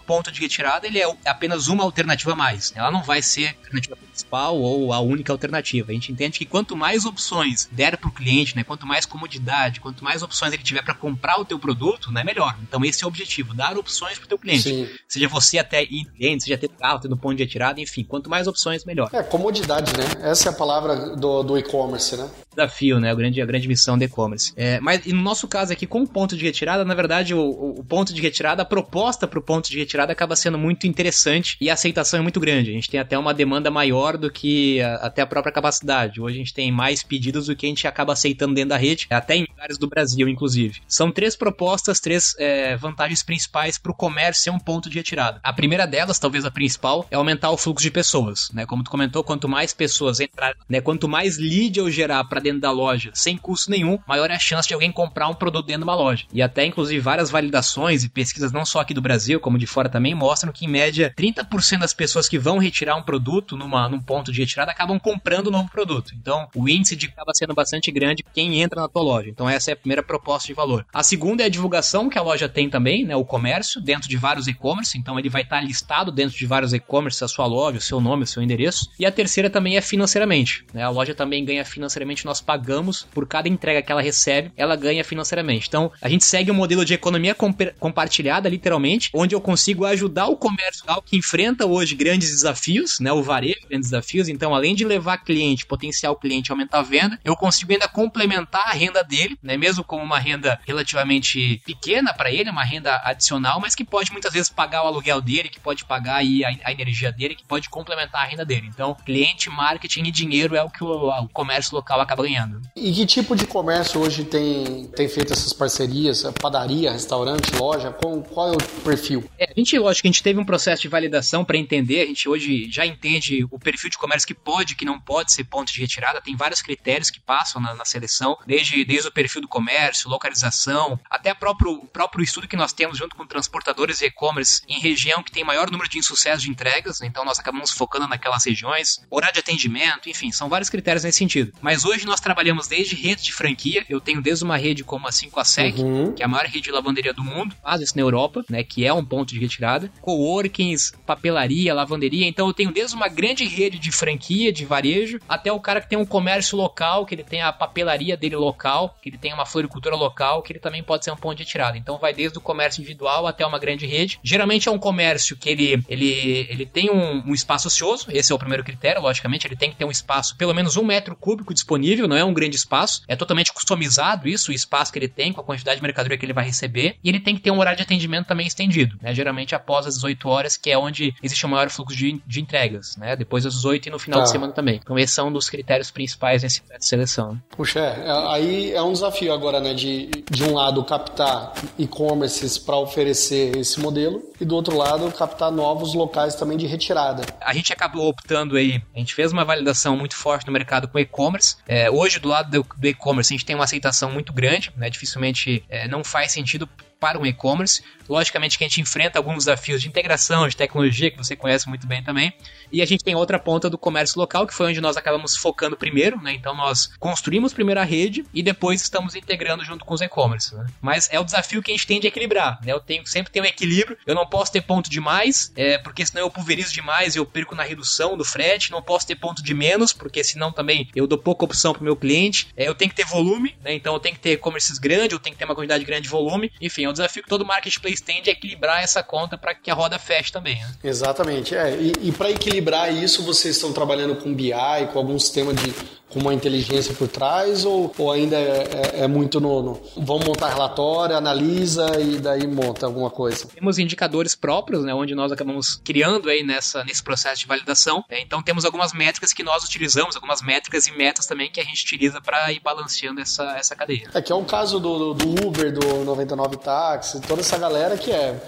ponto 0.00 0.30
de 0.30 0.40
retirada 0.40 0.86
ele 0.86 0.98
é 0.98 1.16
apenas 1.24 1.68
uma 1.68 1.82
alternativa 1.82 2.32
a 2.32 2.36
mais. 2.36 2.72
Ela 2.76 2.90
não 2.90 3.02
vai 3.02 3.22
ser 3.22 3.46
a 3.46 3.50
alternativa 3.50 3.96
principal 3.96 4.56
ou 4.56 4.92
a 4.92 5.00
única 5.00 5.32
alternativa. 5.32 5.90
A 5.90 5.94
gente 5.94 6.12
entende 6.12 6.38
que 6.38 6.44
quanto 6.44 6.76
mais 6.76 7.04
opções 7.04 7.68
der 7.72 7.96
para 7.96 8.08
o 8.08 8.12
cliente, 8.12 8.54
né? 8.54 8.62
quanto 8.62 8.86
mais 8.86 9.06
comodidade, 9.06 9.80
quanto 9.80 10.04
mais 10.04 10.22
opções 10.22 10.52
ele 10.52 10.62
tiver 10.62 10.82
para 10.82 10.94
comprar 10.94 11.40
o 11.40 11.44
teu 11.44 11.58
produto, 11.58 12.12
né? 12.12 12.22
melhor. 12.22 12.56
Então 12.62 12.84
esse 12.84 13.02
é 13.02 13.06
o 13.06 13.08
objetivo, 13.08 13.39
dar 13.42 13.76
opções 13.76 14.18
para 14.18 14.26
o 14.26 14.28
teu 14.28 14.38
cliente. 14.38 14.62
Sim. 14.62 14.88
Seja 15.08 15.28
você 15.28 15.58
até 15.58 15.82
ir 15.82 16.04
cliente, 16.16 16.44
seja 16.44 16.58
ter 16.58 16.68
carro, 16.68 17.00
tendo 17.00 17.16
ponto 17.16 17.36
de 17.36 17.42
retirada, 17.42 17.80
enfim, 17.80 18.04
quanto 18.04 18.30
mais 18.30 18.46
opções, 18.46 18.84
melhor. 18.84 19.10
É, 19.12 19.22
comodidade, 19.22 19.92
né? 19.96 20.04
Essa 20.30 20.48
é 20.48 20.52
a 20.52 20.54
palavra 20.54 21.16
do, 21.16 21.42
do 21.42 21.58
e-commerce, 21.58 22.16
né? 22.16 22.28
Desafio, 22.50 22.98
né? 22.98 23.10
A 23.10 23.14
grande, 23.14 23.40
a 23.40 23.46
grande 23.46 23.68
missão 23.68 23.96
do 23.96 24.04
e-commerce. 24.04 24.52
É, 24.56 24.80
mas 24.80 25.04
no 25.06 25.22
nosso 25.22 25.46
caso 25.46 25.72
aqui, 25.72 25.86
com 25.86 26.02
o 26.02 26.08
ponto 26.08 26.36
de 26.36 26.44
retirada, 26.44 26.84
na 26.84 26.94
verdade, 26.94 27.34
o, 27.34 27.40
o 27.78 27.84
ponto 27.84 28.12
de 28.12 28.20
retirada, 28.20 28.62
a 28.62 28.64
proposta 28.64 29.26
para 29.26 29.38
o 29.38 29.42
ponto 29.42 29.70
de 29.70 29.78
retirada 29.78 30.12
acaba 30.12 30.36
sendo 30.36 30.58
muito 30.58 30.86
interessante 30.86 31.56
e 31.60 31.70
a 31.70 31.74
aceitação 31.74 32.20
é 32.20 32.22
muito 32.22 32.40
grande. 32.40 32.70
A 32.70 32.74
gente 32.74 32.90
tem 32.90 33.00
até 33.00 33.18
uma 33.18 33.32
demanda 33.32 33.70
maior 33.70 34.16
do 34.16 34.30
que 34.30 34.80
a, 34.80 34.94
até 34.96 35.22
a 35.22 35.26
própria 35.26 35.52
capacidade. 35.52 36.20
Hoje 36.20 36.36
a 36.36 36.38
gente 36.38 36.54
tem 36.54 36.70
mais 36.72 37.02
pedidos 37.02 37.46
do 37.46 37.56
que 37.56 37.66
a 37.66 37.68
gente 37.68 37.86
acaba 37.86 38.12
aceitando 38.12 38.54
dentro 38.54 38.70
da 38.70 38.76
rede, 38.76 39.06
até 39.10 39.36
em 39.36 39.46
lugares 39.48 39.78
do 39.78 39.88
Brasil, 39.88 40.28
inclusive. 40.28 40.80
São 40.86 41.10
três 41.10 41.36
propostas, 41.36 42.00
três 42.00 42.34
é, 42.38 42.76
vantagens 42.76 43.22
principais 43.30 43.78
para 43.78 43.92
o 43.92 43.94
comércio 43.94 44.42
ser 44.42 44.50
um 44.50 44.58
ponto 44.58 44.90
de 44.90 44.98
retirada. 44.98 45.38
A 45.44 45.52
primeira 45.52 45.86
delas, 45.86 46.18
talvez 46.18 46.44
a 46.44 46.50
principal, 46.50 47.06
é 47.12 47.14
aumentar 47.14 47.50
o 47.50 47.56
fluxo 47.56 47.84
de 47.84 47.90
pessoas. 47.90 48.50
Né? 48.52 48.66
Como 48.66 48.82
tu 48.82 48.90
comentou, 48.90 49.22
quanto 49.22 49.48
mais 49.48 49.72
pessoas 49.72 50.18
entrarem, 50.18 50.56
né? 50.68 50.80
quanto 50.80 51.08
mais 51.08 51.38
lead 51.38 51.78
eu 51.78 51.88
gerar 51.88 52.24
para 52.24 52.40
dentro 52.40 52.60
da 52.60 52.72
loja, 52.72 53.12
sem 53.14 53.36
custo 53.36 53.70
nenhum, 53.70 54.00
maior 54.04 54.32
é 54.32 54.34
a 54.34 54.38
chance 54.38 54.66
de 54.66 54.74
alguém 54.74 54.90
comprar 54.90 55.28
um 55.28 55.34
produto 55.34 55.66
dentro 55.66 55.82
de 55.82 55.88
uma 55.88 55.94
loja. 55.94 56.26
E 56.32 56.42
até, 56.42 56.66
inclusive, 56.66 56.98
várias 56.98 57.30
validações 57.30 58.02
e 58.02 58.08
pesquisas, 58.08 58.50
não 58.50 58.64
só 58.64 58.80
aqui 58.80 58.92
do 58.92 59.00
Brasil, 59.00 59.38
como 59.38 59.56
de 59.56 59.66
fora 59.66 59.88
também, 59.88 60.12
mostram 60.12 60.50
que, 60.50 60.64
em 60.64 60.68
média, 60.68 61.14
30% 61.16 61.78
das 61.78 61.94
pessoas 61.94 62.28
que 62.28 62.36
vão 62.36 62.58
retirar 62.58 62.96
um 62.96 63.02
produto 63.02 63.56
numa, 63.56 63.88
num 63.88 64.00
ponto 64.00 64.32
de 64.32 64.40
retirada 64.40 64.72
acabam 64.72 64.98
comprando 64.98 65.46
um 65.46 65.52
novo 65.52 65.70
produto. 65.70 66.12
Então, 66.20 66.48
o 66.52 66.68
índice 66.68 66.96
de 66.96 67.06
acaba 67.06 67.30
sendo 67.32 67.54
bastante 67.54 67.92
grande 67.92 68.24
quem 68.34 68.60
entra 68.60 68.80
na 68.80 68.88
tua 68.88 69.02
loja. 69.02 69.28
Então, 69.30 69.48
essa 69.48 69.70
é 69.70 69.74
a 69.74 69.76
primeira 69.76 70.02
proposta 70.02 70.48
de 70.48 70.54
valor. 70.54 70.84
A 70.92 71.04
segunda 71.04 71.44
é 71.44 71.46
a 71.46 71.48
divulgação 71.48 72.10
que 72.10 72.18
a 72.18 72.22
loja 72.22 72.48
tem 72.48 72.68
também, 72.68 73.04
né? 73.10 73.16
O 73.16 73.24
comércio, 73.24 73.80
dentro 73.80 74.08
de 74.08 74.16
vários 74.16 74.46
e-commerce. 74.46 74.96
Então, 74.96 75.18
ele 75.18 75.28
vai 75.28 75.42
estar 75.42 75.60
listado 75.60 76.12
dentro 76.12 76.38
de 76.38 76.46
vários 76.46 76.72
e-commerce, 76.72 77.24
a 77.24 77.28
sua 77.28 77.44
loja, 77.44 77.78
o 77.78 77.80
seu 77.80 78.00
nome, 78.00 78.22
o 78.22 78.26
seu 78.26 78.40
endereço. 78.40 78.88
E 78.98 79.04
a 79.04 79.10
terceira 79.10 79.50
também 79.50 79.76
é 79.76 79.80
financeiramente. 79.80 80.64
Né? 80.72 80.82
A 80.82 80.88
loja 80.88 81.12
também 81.12 81.44
ganha 81.44 81.64
financeiramente, 81.64 82.24
nós 82.24 82.40
pagamos 82.40 83.06
por 83.12 83.26
cada 83.26 83.48
entrega 83.48 83.82
que 83.82 83.90
ela 83.90 84.00
recebe, 84.00 84.52
ela 84.56 84.76
ganha 84.76 85.02
financeiramente. 85.02 85.66
Então, 85.66 85.90
a 86.00 86.08
gente 86.08 86.24
segue 86.24 86.52
um 86.52 86.54
modelo 86.54 86.84
de 86.84 86.94
economia 86.94 87.34
compartilhada, 87.78 88.48
literalmente, 88.48 89.10
onde 89.12 89.34
eu 89.34 89.40
consigo 89.40 89.84
ajudar 89.84 90.28
o 90.28 90.36
comércio 90.36 90.84
que 91.04 91.16
enfrenta 91.16 91.66
hoje 91.66 91.96
grandes 91.96 92.30
desafios, 92.30 93.00
né? 93.00 93.12
O 93.12 93.22
varejo, 93.22 93.66
grandes 93.68 93.90
desafios. 93.90 94.28
Então, 94.28 94.54
além 94.54 94.74
de 94.74 94.84
levar 94.84 95.18
cliente, 95.18 95.66
potencial 95.66 96.14
cliente, 96.14 96.52
aumentar 96.52 96.78
a 96.78 96.82
venda, 96.82 97.18
eu 97.24 97.34
consigo 97.34 97.72
ainda 97.72 97.88
complementar 97.88 98.62
a 98.66 98.72
renda 98.72 99.02
dele, 99.02 99.36
né? 99.42 99.56
Mesmo 99.56 99.82
com 99.82 99.96
uma 99.96 100.18
renda 100.18 100.60
relativamente 100.64 101.60
pequena 101.64 102.14
para 102.14 102.30
ele, 102.30 102.50
uma 102.50 102.62
renda 102.62 102.99
adicional, 103.04 103.60
mas 103.60 103.74
que 103.74 103.84
pode 103.84 104.12
muitas 104.12 104.32
vezes 104.32 104.48
pagar 104.48 104.84
o 104.84 104.86
aluguel 104.86 105.20
dele, 105.20 105.48
que 105.48 105.60
pode 105.60 105.84
pagar 105.84 106.16
aí 106.16 106.44
a, 106.44 106.48
a 106.64 106.72
energia 106.72 107.12
dele, 107.12 107.34
que 107.34 107.44
pode 107.44 107.68
complementar 107.68 108.22
a 108.22 108.24
renda 108.24 108.44
dele. 108.44 108.68
Então, 108.68 108.94
cliente, 109.04 109.50
marketing 109.50 110.04
e 110.04 110.10
dinheiro 110.10 110.56
é 110.56 110.62
o 110.62 110.70
que 110.70 110.82
o, 110.82 111.08
o 111.08 111.28
comércio 111.28 111.74
local 111.74 112.00
acaba 112.00 112.22
ganhando. 112.22 112.60
E 112.76 112.92
que 112.92 113.06
tipo 113.06 113.36
de 113.36 113.46
comércio 113.46 114.00
hoje 114.00 114.24
tem, 114.24 114.86
tem 114.88 115.08
feito 115.08 115.32
essas 115.32 115.52
parcerias? 115.52 116.24
Padaria, 116.40 116.92
restaurante, 116.92 117.54
loja? 117.56 117.90
Qual, 117.90 118.22
qual 118.22 118.48
é 118.48 118.52
o 118.52 118.82
perfil? 118.82 119.28
É, 119.38 119.50
a 119.50 119.54
gente, 119.56 119.78
lógico, 119.78 120.06
a 120.06 120.10
gente 120.10 120.22
teve 120.22 120.38
um 120.38 120.44
processo 120.44 120.82
de 120.82 120.88
validação 120.88 121.44
para 121.44 121.56
entender, 121.56 122.02
a 122.02 122.06
gente 122.06 122.28
hoje 122.28 122.70
já 122.70 122.86
entende 122.86 123.46
o 123.50 123.58
perfil 123.58 123.90
de 123.90 123.98
comércio 123.98 124.26
que 124.26 124.34
pode, 124.34 124.74
que 124.74 124.84
não 124.84 125.00
pode 125.00 125.32
ser 125.32 125.44
ponto 125.44 125.72
de 125.72 125.80
retirada, 125.80 126.20
tem 126.20 126.36
vários 126.36 126.62
critérios 126.62 127.10
que 127.10 127.20
passam 127.20 127.60
na, 127.60 127.74
na 127.74 127.84
seleção, 127.84 128.36
desde, 128.46 128.84
desde 128.84 129.08
o 129.08 129.12
perfil 129.12 129.42
do 129.42 129.48
comércio, 129.48 130.08
localização, 130.08 130.98
até 131.08 131.34
próprio, 131.34 131.72
o 131.72 131.86
próprio 131.86 132.22
estudo 132.22 132.48
que 132.48 132.56
nós 132.56 132.72
temos 132.72 132.89
junto 132.94 133.16
com 133.16 133.26
transportadores 133.26 134.00
e 134.00 134.06
e-commerce 134.06 134.62
em 134.68 134.80
região 134.80 135.22
que 135.22 135.32
tem 135.32 135.44
maior 135.44 135.70
número 135.70 135.88
de 135.88 135.98
insucesso 135.98 136.42
de 136.42 136.50
entregas, 136.50 137.00
então 137.00 137.24
nós 137.24 137.38
acabamos 137.38 137.70
focando 137.70 138.08
naquelas 138.08 138.44
regiões, 138.44 139.00
horário 139.10 139.34
de 139.34 139.40
atendimento, 139.40 140.08
enfim, 140.08 140.30
são 140.30 140.48
vários 140.48 140.70
critérios 140.70 141.04
nesse 141.04 141.18
sentido. 141.18 141.52
Mas 141.60 141.84
hoje 141.84 142.06
nós 142.06 142.20
trabalhamos 142.20 142.66
desde 142.66 142.94
rede 142.94 143.22
de 143.22 143.32
franquia. 143.32 143.84
Eu 143.88 144.00
tenho 144.00 144.20
desde 144.22 144.44
uma 144.44 144.56
rede 144.56 144.84
como 144.84 145.06
a 145.06 145.12
5 145.12 145.40
a 145.40 145.44
SEC, 145.44 145.78
uhum. 145.78 146.12
que 146.12 146.22
é 146.22 146.26
a 146.26 146.28
maior 146.28 146.46
rede 146.46 146.62
de 146.62 146.70
lavanderia 146.70 147.12
do 147.12 147.22
mundo, 147.22 147.54
faz 147.62 147.80
isso 147.80 147.96
na 147.96 148.02
Europa, 148.02 148.44
né? 148.48 148.62
Que 148.62 148.84
é 148.84 148.92
um 148.92 149.04
ponto 149.04 149.32
de 149.32 149.38
retirada. 149.38 149.90
Coworkings, 150.00 150.92
papelaria, 151.06 151.74
lavanderia. 151.74 152.26
Então 152.26 152.46
eu 152.46 152.54
tenho 152.54 152.72
desde 152.72 152.94
uma 152.94 153.08
grande 153.08 153.44
rede 153.44 153.78
de 153.78 153.92
franquia, 153.92 154.52
de 154.52 154.64
varejo, 154.64 155.18
até 155.28 155.52
o 155.52 155.60
cara 155.60 155.80
que 155.80 155.88
tem 155.88 155.98
um 155.98 156.06
comércio 156.06 156.56
local, 156.56 157.06
que 157.06 157.14
ele 157.14 157.24
tem 157.24 157.42
a 157.42 157.52
papelaria 157.52 158.16
dele 158.16 158.36
local, 158.36 158.96
que 159.02 159.08
ele 159.08 159.18
tem 159.18 159.32
uma 159.32 159.46
floricultura 159.46 159.96
local, 159.96 160.42
que 160.42 160.52
ele 160.52 160.60
também 160.60 160.82
pode 160.82 161.04
ser 161.04 161.10
um 161.10 161.16
ponto 161.16 161.36
de 161.36 161.44
retirada. 161.44 161.76
Então 161.76 161.98
vai 161.98 162.12
desde 162.12 162.38
o 162.38 162.40
comércio 162.40 162.79
individual 162.80 163.26
até 163.26 163.46
uma 163.46 163.58
grande 163.58 163.86
rede. 163.86 164.18
Geralmente 164.22 164.68
é 164.68 164.72
um 164.72 164.78
comércio 164.78 165.36
que 165.36 165.48
ele, 165.48 165.82
ele, 165.88 166.46
ele 166.48 166.66
tem 166.66 166.90
um, 166.90 167.22
um 167.28 167.34
espaço 167.34 167.68
ocioso, 167.68 168.06
esse 168.10 168.32
é 168.32 168.34
o 168.34 168.38
primeiro 168.38 168.64
critério, 168.64 169.02
logicamente, 169.02 169.46
ele 169.46 169.56
tem 169.56 169.70
que 169.70 169.76
ter 169.76 169.84
um 169.84 169.90
espaço, 169.90 170.36
pelo 170.36 170.54
menos 170.54 170.76
um 170.76 170.84
metro 170.84 171.14
cúbico 171.14 171.54
disponível, 171.54 172.08
não 172.08 172.16
é 172.16 172.24
um 172.24 172.34
grande 172.34 172.56
espaço, 172.56 173.02
é 173.06 173.14
totalmente 173.14 173.52
customizado 173.52 174.28
isso, 174.28 174.50
o 174.50 174.54
espaço 174.54 174.92
que 174.92 174.98
ele 174.98 175.08
tem, 175.08 175.32
com 175.32 175.40
a 175.40 175.44
quantidade 175.44 175.76
de 175.76 175.82
mercadoria 175.82 176.18
que 176.18 176.24
ele 176.24 176.32
vai 176.32 176.44
receber, 176.44 176.96
e 177.02 177.08
ele 177.08 177.20
tem 177.20 177.34
que 177.34 177.42
ter 177.42 177.50
um 177.50 177.58
horário 177.58 177.76
de 177.76 177.82
atendimento 177.82 178.26
também 178.26 178.46
estendido, 178.46 178.96
né? 179.00 179.14
Geralmente 179.14 179.54
após 179.54 179.86
as 179.86 179.94
18 179.94 180.28
horas, 180.28 180.56
que 180.56 180.70
é 180.70 180.78
onde 180.78 181.14
existe 181.22 181.44
o 181.44 181.48
maior 181.48 181.68
fluxo 181.70 181.96
de, 181.96 182.20
de 182.26 182.40
entregas, 182.40 182.96
né? 182.96 183.16
Depois 183.16 183.44
das 183.44 183.54
18 183.54 183.88
e 183.88 183.90
no 183.90 183.98
final 183.98 184.20
tá. 184.20 184.24
de 184.24 184.30
semana 184.30 184.52
também. 184.52 184.80
Então 184.82 184.98
esses 184.98 185.14
são 185.14 185.28
um 185.28 185.32
dos 185.32 185.48
critérios 185.48 185.90
principais 185.90 186.42
nesse 186.42 186.60
de 186.60 186.86
seleção. 186.86 187.40
Puxa, 187.50 187.80
é, 187.80 188.06
é, 188.06 188.34
aí 188.34 188.72
é 188.72 188.82
um 188.82 188.92
desafio 188.92 189.32
agora, 189.32 189.60
né? 189.60 189.74
De, 189.74 190.08
de 190.30 190.44
um 190.44 190.54
lado 190.54 190.82
captar 190.84 191.52
e-commerces 191.78 192.58
para 192.70 192.78
oferecer 192.78 193.56
esse 193.56 193.80
modelo, 193.80 194.22
e 194.40 194.44
do 194.44 194.54
outro 194.54 194.76
lado 194.76 195.10
captar 195.10 195.50
novos 195.50 195.92
locais 195.92 196.36
também 196.36 196.56
de 196.56 196.68
retirada. 196.68 197.24
A 197.40 197.52
gente 197.52 197.72
acabou 197.72 198.06
optando 198.06 198.56
aí, 198.56 198.80
a 198.94 198.98
gente 199.00 199.12
fez 199.12 199.32
uma 199.32 199.44
validação 199.44 199.96
muito 199.96 200.14
forte 200.14 200.46
no 200.46 200.52
mercado 200.52 200.86
com 200.86 200.96
e-commerce. 200.96 201.56
É, 201.66 201.90
hoje, 201.90 202.20
do 202.20 202.28
lado 202.28 202.48
do, 202.48 202.66
do 202.76 202.86
e-commerce, 202.86 203.34
a 203.34 203.36
gente 203.36 203.44
tem 203.44 203.56
uma 203.56 203.64
aceitação 203.64 204.12
muito 204.12 204.32
grande, 204.32 204.72
né? 204.76 204.88
Dificilmente 204.88 205.64
é, 205.68 205.88
não 205.88 206.04
faz 206.04 206.30
sentido 206.30 206.68
para 207.00 207.18
um 207.18 207.24
e-commerce. 207.24 207.82
Logicamente 208.08 208.58
que 208.58 208.64
a 208.64 208.68
gente 208.68 208.80
enfrenta 208.80 209.18
alguns 209.18 209.44
desafios 209.44 209.80
de 209.80 209.88
integração, 209.88 210.46
de 210.46 210.56
tecnologia, 210.56 211.10
que 211.10 211.16
você 211.16 211.34
conhece 211.34 211.68
muito 211.68 211.86
bem 211.86 212.02
também. 212.02 212.32
E 212.70 212.82
a 212.82 212.84
gente 212.84 213.04
tem 213.04 213.14
outra 213.14 213.38
ponta 213.38 213.70
do 213.70 213.78
comércio 213.78 214.18
local, 214.18 214.46
que 214.46 214.54
foi 214.54 214.66
onde 214.66 214.80
nós 214.80 214.96
acabamos 214.96 215.36
focando 215.36 215.76
primeiro, 215.76 216.20
né? 216.20 216.32
Então 216.32 216.54
nós 216.54 216.90
construímos 216.98 217.52
primeiro 217.52 217.80
a 217.80 217.84
rede 217.84 218.24
e 218.34 218.42
depois 218.42 218.82
estamos 218.82 219.14
integrando 219.14 219.64
junto 219.64 219.84
com 219.84 219.94
os 219.94 220.00
e-commerce. 220.00 220.54
Né? 220.54 220.66
Mas 220.82 221.08
é 221.12 221.20
o 221.20 221.24
desafio 221.24 221.62
que 221.62 221.70
a 221.70 221.74
gente 221.74 221.86
tem 221.86 222.00
de 222.00 222.08
equilibrar, 222.08 222.58
né? 222.64 222.72
Eu 222.72 222.80
tenho 222.80 223.06
sempre 223.06 223.32
ter 223.32 223.40
um 223.40 223.44
equilíbrio. 223.44 223.96
Eu 224.04 224.14
não 224.14 224.26
posso 224.26 224.50
ter 224.50 224.60
ponto 224.60 224.90
demais, 224.90 225.52
é, 225.54 225.78
porque 225.78 226.04
senão 226.04 226.22
eu 226.22 226.30
pulverizo 226.30 226.72
demais 226.72 227.14
e 227.14 227.18
eu 227.18 227.24
perco 227.26 227.54
na 227.54 227.62
redução 227.62 228.16
do 228.16 228.24
frete. 228.24 228.72
Não 228.72 228.82
posso 228.82 229.06
ter 229.06 229.14
ponto 229.14 229.40
de 229.40 229.54
menos, 229.54 229.92
porque 229.92 230.22
senão 230.24 230.52
também 230.52 230.88
eu 230.96 231.06
dou 231.06 231.18
pouca 231.18 231.44
opção 231.44 231.72
para 231.72 231.80
o 231.80 231.84
meu 231.84 231.94
cliente. 231.96 232.48
É, 232.56 232.66
eu 232.66 232.74
tenho 232.74 232.90
que 232.90 232.96
ter 232.96 233.06
volume, 233.06 233.56
né? 233.62 233.72
Então 233.72 233.94
eu 233.94 234.00
tenho 234.00 234.16
que 234.16 234.20
ter 234.20 234.32
e-commerces 234.32 234.78
grandes, 234.78 235.12
eu 235.12 235.20
tenho 235.20 235.34
que 235.34 235.38
ter 235.38 235.44
uma 235.44 235.54
quantidade 235.54 235.84
grande 235.84 236.02
de 236.02 236.08
volume. 236.08 236.52
Enfim, 236.60 236.89
é 236.90 236.92
um 236.92 236.94
desafio 236.94 237.22
que 237.22 237.28
todo 237.28 237.44
marketplace 237.44 238.02
tem 238.02 238.22
de 238.22 238.30
equilibrar 238.30 238.82
essa 238.82 239.02
conta 239.02 239.38
para 239.38 239.54
que 239.54 239.70
a 239.70 239.74
roda 239.74 239.98
feche 239.98 240.32
também. 240.32 240.56
Né? 240.56 240.74
Exatamente. 240.84 241.54
É, 241.54 241.74
e, 241.76 241.92
e 242.02 242.12
para 242.12 242.30
equilibrar 242.30 242.92
isso, 242.92 243.22
vocês 243.22 243.56
estão 243.56 243.72
trabalhando 243.72 244.16
com 244.16 244.34
BI, 244.34 244.52
com 244.92 244.98
algum 244.98 245.18
sistema 245.18 245.54
de 245.54 245.72
com 246.10 246.18
uma 246.18 246.34
inteligência 246.34 246.92
por 246.94 247.08
trás 247.08 247.64
ou, 247.64 247.92
ou 247.96 248.10
ainda 248.10 248.36
é, 248.36 248.92
é, 248.94 249.04
é 249.04 249.08
muito 249.08 249.40
no, 249.40 249.62
no, 249.62 249.80
Vamos 249.96 250.26
montar 250.26 250.48
relatório, 250.48 251.16
analisa 251.16 252.00
e 252.00 252.18
daí 252.18 252.46
monta 252.46 252.86
alguma 252.86 253.10
coisa? 253.10 253.46
Temos 253.46 253.78
indicadores 253.78 254.34
próprios, 254.34 254.84
né, 254.84 254.92
onde 254.92 255.14
nós 255.14 255.30
acabamos 255.32 255.80
criando 255.84 256.28
aí 256.28 256.42
nessa, 256.42 256.84
nesse 256.84 257.02
processo 257.02 257.40
de 257.40 257.46
validação. 257.46 258.04
Né, 258.10 258.20
então 258.20 258.42
temos 258.42 258.64
algumas 258.64 258.92
métricas 258.92 259.32
que 259.32 259.42
nós 259.42 259.64
utilizamos, 259.64 260.16
algumas 260.16 260.42
métricas 260.42 260.86
e 260.86 260.92
metas 260.92 261.26
também 261.26 261.50
que 261.50 261.60
a 261.60 261.64
gente 261.64 261.82
utiliza 261.84 262.20
para 262.20 262.52
ir 262.52 262.60
balanceando 262.60 263.20
essa, 263.20 263.56
essa 263.56 263.76
cadeia. 263.76 264.10
É 264.12 264.20
que 264.20 264.32
é 264.32 264.34
o 264.34 264.44
caso 264.44 264.80
do, 264.80 265.14
do 265.14 265.46
Uber, 265.46 265.72
do 265.72 266.04
99 266.04 266.56
Táxi, 266.56 267.20
toda 267.20 267.40
essa 267.40 267.56
galera 267.56 267.96
que 267.96 268.10
é 268.10 268.40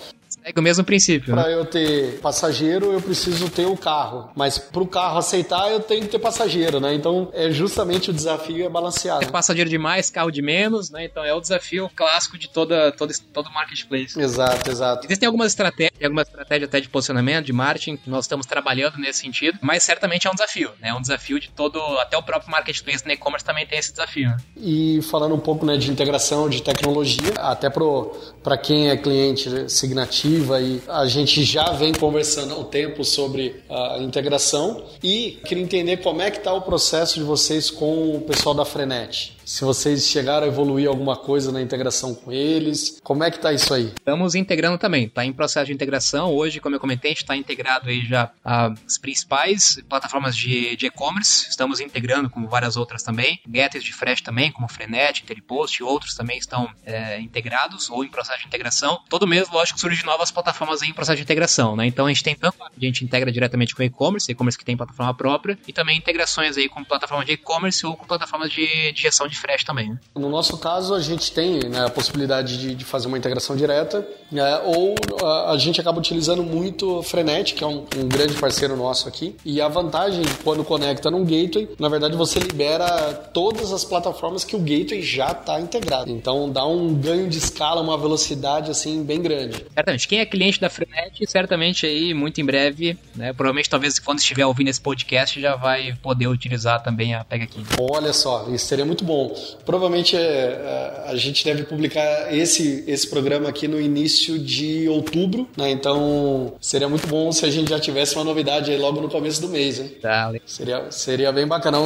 Segue 0.44 0.58
o 0.58 0.62
mesmo 0.62 0.82
princípio. 0.82 1.34
Para 1.34 1.48
né? 1.48 1.54
eu 1.54 1.64
ter 1.64 2.18
passageiro, 2.20 2.92
eu 2.92 3.00
preciso 3.00 3.48
ter 3.48 3.64
o 3.64 3.76
carro. 3.76 4.30
Mas 4.34 4.58
para 4.58 4.82
o 4.82 4.86
carro 4.86 5.18
aceitar, 5.18 5.70
eu 5.70 5.80
tenho 5.80 6.02
que 6.02 6.08
ter 6.08 6.18
passageiro, 6.18 6.80
né? 6.80 6.92
Então, 6.94 7.30
é 7.32 7.50
justamente 7.50 8.10
o 8.10 8.12
desafio 8.12 8.66
é 8.66 8.68
balanceado. 8.68 9.24
É 9.24 9.28
passageiro 9.28 9.70
de 9.70 9.78
mais, 9.78 10.10
carro 10.10 10.30
de 10.32 10.42
menos, 10.42 10.90
né? 10.90 11.04
Então, 11.04 11.24
é 11.24 11.32
o 11.32 11.40
desafio 11.40 11.88
clássico 11.94 12.36
de 12.36 12.48
toda, 12.48 12.90
todo, 12.92 13.12
todo 13.32 13.50
marketplace. 13.50 14.18
Exato, 14.18 14.68
exato. 14.68 15.06
Existem 15.06 15.26
algumas 15.26 15.52
estratégias, 15.52 16.02
algumas 16.02 16.26
estratégias 16.26 16.68
até 16.68 16.80
de 16.80 16.88
posicionamento, 16.88 17.46
de 17.46 17.52
marketing, 17.52 17.96
que 17.96 18.10
nós 18.10 18.24
estamos 18.24 18.44
trabalhando 18.44 18.98
nesse 18.98 19.20
sentido, 19.20 19.58
mas 19.62 19.84
certamente 19.84 20.26
é 20.26 20.30
um 20.30 20.34
desafio, 20.34 20.70
né? 20.80 20.88
É 20.88 20.94
um 20.94 21.00
desafio 21.00 21.38
de 21.38 21.50
todo, 21.50 21.78
até 21.98 22.16
o 22.16 22.22
próprio 22.22 22.50
marketplace 22.50 23.06
no 23.06 23.12
e-commerce 23.12 23.44
também 23.44 23.64
tem 23.64 23.78
esse 23.78 23.92
desafio. 23.92 24.28
Né? 24.28 24.36
E 24.56 25.00
falando 25.02 25.36
um 25.36 25.40
pouco 25.40 25.64
né, 25.64 25.76
de 25.76 25.90
integração, 25.90 26.48
de 26.48 26.62
tecnologia, 26.62 27.34
até 27.38 27.70
para 27.70 28.58
quem 28.58 28.90
é 28.90 28.96
cliente 28.96 29.70
signativo, 29.70 30.31
e 30.38 30.82
a 30.88 31.06
gente 31.06 31.44
já 31.44 31.72
vem 31.72 31.92
conversando 31.92 32.54
há 32.54 32.58
um 32.58 32.64
tempo 32.64 33.04
sobre 33.04 33.56
a 33.68 33.98
integração 34.00 34.84
e 35.02 35.40
queria 35.44 35.62
entender 35.62 35.98
como 35.98 36.22
é 36.22 36.30
que 36.30 36.38
está 36.38 36.52
o 36.52 36.62
processo 36.62 37.14
de 37.14 37.24
vocês 37.24 37.70
com 37.70 38.16
o 38.16 38.20
pessoal 38.20 38.54
da 38.54 38.64
Frenet 38.64 39.36
se 39.44 39.64
vocês 39.64 40.06
chegaram 40.06 40.46
a 40.46 40.48
evoluir 40.48 40.88
alguma 40.88 41.16
coisa 41.16 41.52
na 41.52 41.60
integração 41.60 42.14
com 42.14 42.32
eles. 42.32 43.00
Como 43.02 43.24
é 43.24 43.30
que 43.30 43.38
tá 43.38 43.52
isso 43.52 43.72
aí? 43.72 43.86
Estamos 43.86 44.34
integrando 44.34 44.78
também, 44.78 45.08
tá 45.08 45.24
em 45.24 45.32
processo 45.32 45.66
de 45.66 45.72
integração. 45.72 46.32
Hoje, 46.32 46.60
como 46.60 46.74
eu 46.74 46.80
comentei, 46.80 47.10
a 47.10 47.14
gente 47.14 47.22
está 47.22 47.36
integrado 47.36 47.88
aí 47.88 48.04
já 48.04 48.30
as 48.44 48.98
principais 48.98 49.80
plataformas 49.88 50.36
de 50.36 50.76
e-commerce. 50.82 51.48
Estamos 51.48 51.80
integrando 51.80 52.30
com 52.30 52.46
várias 52.46 52.76
outras 52.76 53.02
também. 53.02 53.40
Getters 53.52 53.84
de 53.84 53.92
Fresh 53.92 54.20
também, 54.20 54.50
como 54.50 54.68
Frenet, 54.68 55.22
Interpost 55.22 55.80
e 55.80 55.82
outros 55.82 56.14
também 56.14 56.38
estão 56.38 56.70
é, 56.84 57.20
integrados 57.20 57.90
ou 57.90 58.04
em 58.04 58.08
processo 58.08 58.40
de 58.40 58.46
integração. 58.46 59.00
Todo 59.08 59.26
mês, 59.26 59.50
lógico, 59.50 59.78
surgem 59.78 60.04
novas 60.04 60.30
plataformas 60.30 60.82
em 60.82 60.92
processo 60.92 61.16
de 61.16 61.22
integração, 61.22 61.76
né? 61.76 61.86
Então 61.86 62.06
a 62.06 62.08
gente 62.08 62.22
tem 62.22 62.34
tanto 62.34 62.62
a 62.62 62.70
gente 62.78 63.04
integra 63.04 63.30
diretamente 63.30 63.74
com 63.74 63.82
e-commerce, 63.82 64.30
e-commerce 64.30 64.58
que 64.58 64.64
tem 64.64 64.76
plataforma 64.76 65.14
própria, 65.14 65.58
e 65.66 65.72
também 65.72 65.96
integrações 65.96 66.56
aí 66.56 66.68
com 66.68 66.84
plataformas 66.84 67.26
de 67.26 67.32
e-commerce 67.32 67.84
ou 67.86 67.96
com 67.96 68.06
plataformas 68.06 68.50
de, 68.50 68.92
de 68.92 69.02
gestão 69.02 69.26
de 69.26 69.31
Fresh 69.34 69.64
também. 69.64 69.90
Né? 69.90 69.98
No 70.14 70.28
nosso 70.28 70.56
caso, 70.58 70.94
a 70.94 71.00
gente 71.00 71.32
tem 71.32 71.60
né, 71.68 71.86
a 71.86 71.90
possibilidade 71.90 72.58
de, 72.58 72.74
de, 72.74 72.84
fazer 72.84 73.08
uma 73.08 73.18
integração 73.18 73.56
direta, 73.56 74.06
né, 74.30 74.60
ou 74.64 74.94
a, 75.22 75.52
a, 75.52 75.58
gente 75.58 75.80
acaba 75.80 75.98
utilizando 75.98 76.42
muito 76.42 76.98
o 76.98 77.02
Frenet, 77.02 77.54
que 77.54 77.64
é 77.64 77.66
um, 77.66 77.84
um, 77.96 78.08
grande 78.08 78.34
parceiro 78.34 78.76
nosso 78.76 79.08
aqui. 79.08 79.36
E 79.44 79.60
a 79.60 79.68
vantagem 79.68 80.22
de 80.22 80.34
quando 80.36 80.64
conecta 80.64 81.10
num 81.10 81.24
gateway, 81.24 81.68
na 81.78 81.88
verdade 81.88 82.16
você 82.16 82.38
libera 82.38 83.12
todas 83.32 83.72
as 83.72 83.84
plataformas 83.84 84.44
que 84.44 84.56
o 84.56 84.58
gateway 84.58 85.02
já 85.02 85.32
está 85.32 85.60
integrado. 85.60 86.10
Então 86.10 86.50
dá 86.50 86.64
um 86.64 86.94
ganho 86.94 87.28
de 87.28 87.38
escala, 87.38 87.80
uma 87.80 87.98
velocidade 87.98 88.70
assim 88.70 89.02
bem 89.02 89.20
grande. 89.20 89.64
Certamente. 89.74 90.08
Quem 90.08 90.20
é 90.20 90.26
cliente 90.26 90.60
da 90.60 90.68
Frenet, 90.70 91.26
certamente 91.26 91.86
aí 91.86 92.14
muito 92.14 92.40
em 92.40 92.44
breve, 92.44 92.96
né, 93.14 93.32
provavelmente 93.32 93.68
talvez 93.68 93.98
quando 93.98 94.18
estiver 94.18 94.46
ouvindo 94.46 94.68
esse 94.68 94.80
podcast 94.80 95.40
já 95.40 95.56
vai 95.56 95.94
poder 96.02 96.26
utilizar 96.26 96.82
também 96.82 97.14
a 97.14 97.24
Pega 97.24 97.44
aqui. 97.44 97.62
Olha 97.80 98.12
só, 98.12 98.46
isso 98.48 98.66
seria 98.66 98.84
muito 98.84 99.04
bom. 99.04 99.21
Provavelmente 99.64 100.16
é, 100.16 101.04
a 101.06 101.16
gente 101.16 101.44
deve 101.44 101.64
publicar 101.64 102.32
esse, 102.34 102.84
esse 102.86 103.08
programa 103.08 103.48
aqui 103.48 103.68
no 103.68 103.80
início 103.80 104.38
de 104.38 104.88
outubro, 104.88 105.48
né? 105.56 105.70
Então 105.70 106.54
seria 106.60 106.88
muito 106.88 107.06
bom 107.06 107.32
se 107.32 107.44
a 107.44 107.50
gente 107.50 107.70
já 107.70 107.80
tivesse 107.80 108.14
uma 108.14 108.24
novidade 108.24 108.70
aí 108.70 108.78
logo 108.78 109.00
no 109.00 109.08
começo 109.08 109.40
do 109.40 109.48
mês, 109.48 109.78
hein? 109.78 109.88
Tá, 110.00 110.32
seria, 110.46 110.90
seria 110.90 111.32
bem 111.32 111.46
bacana. 111.46 111.78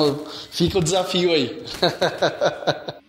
Fica 0.51 0.79
o 0.79 0.83
desafio 0.83 1.33
aí. 1.33 1.63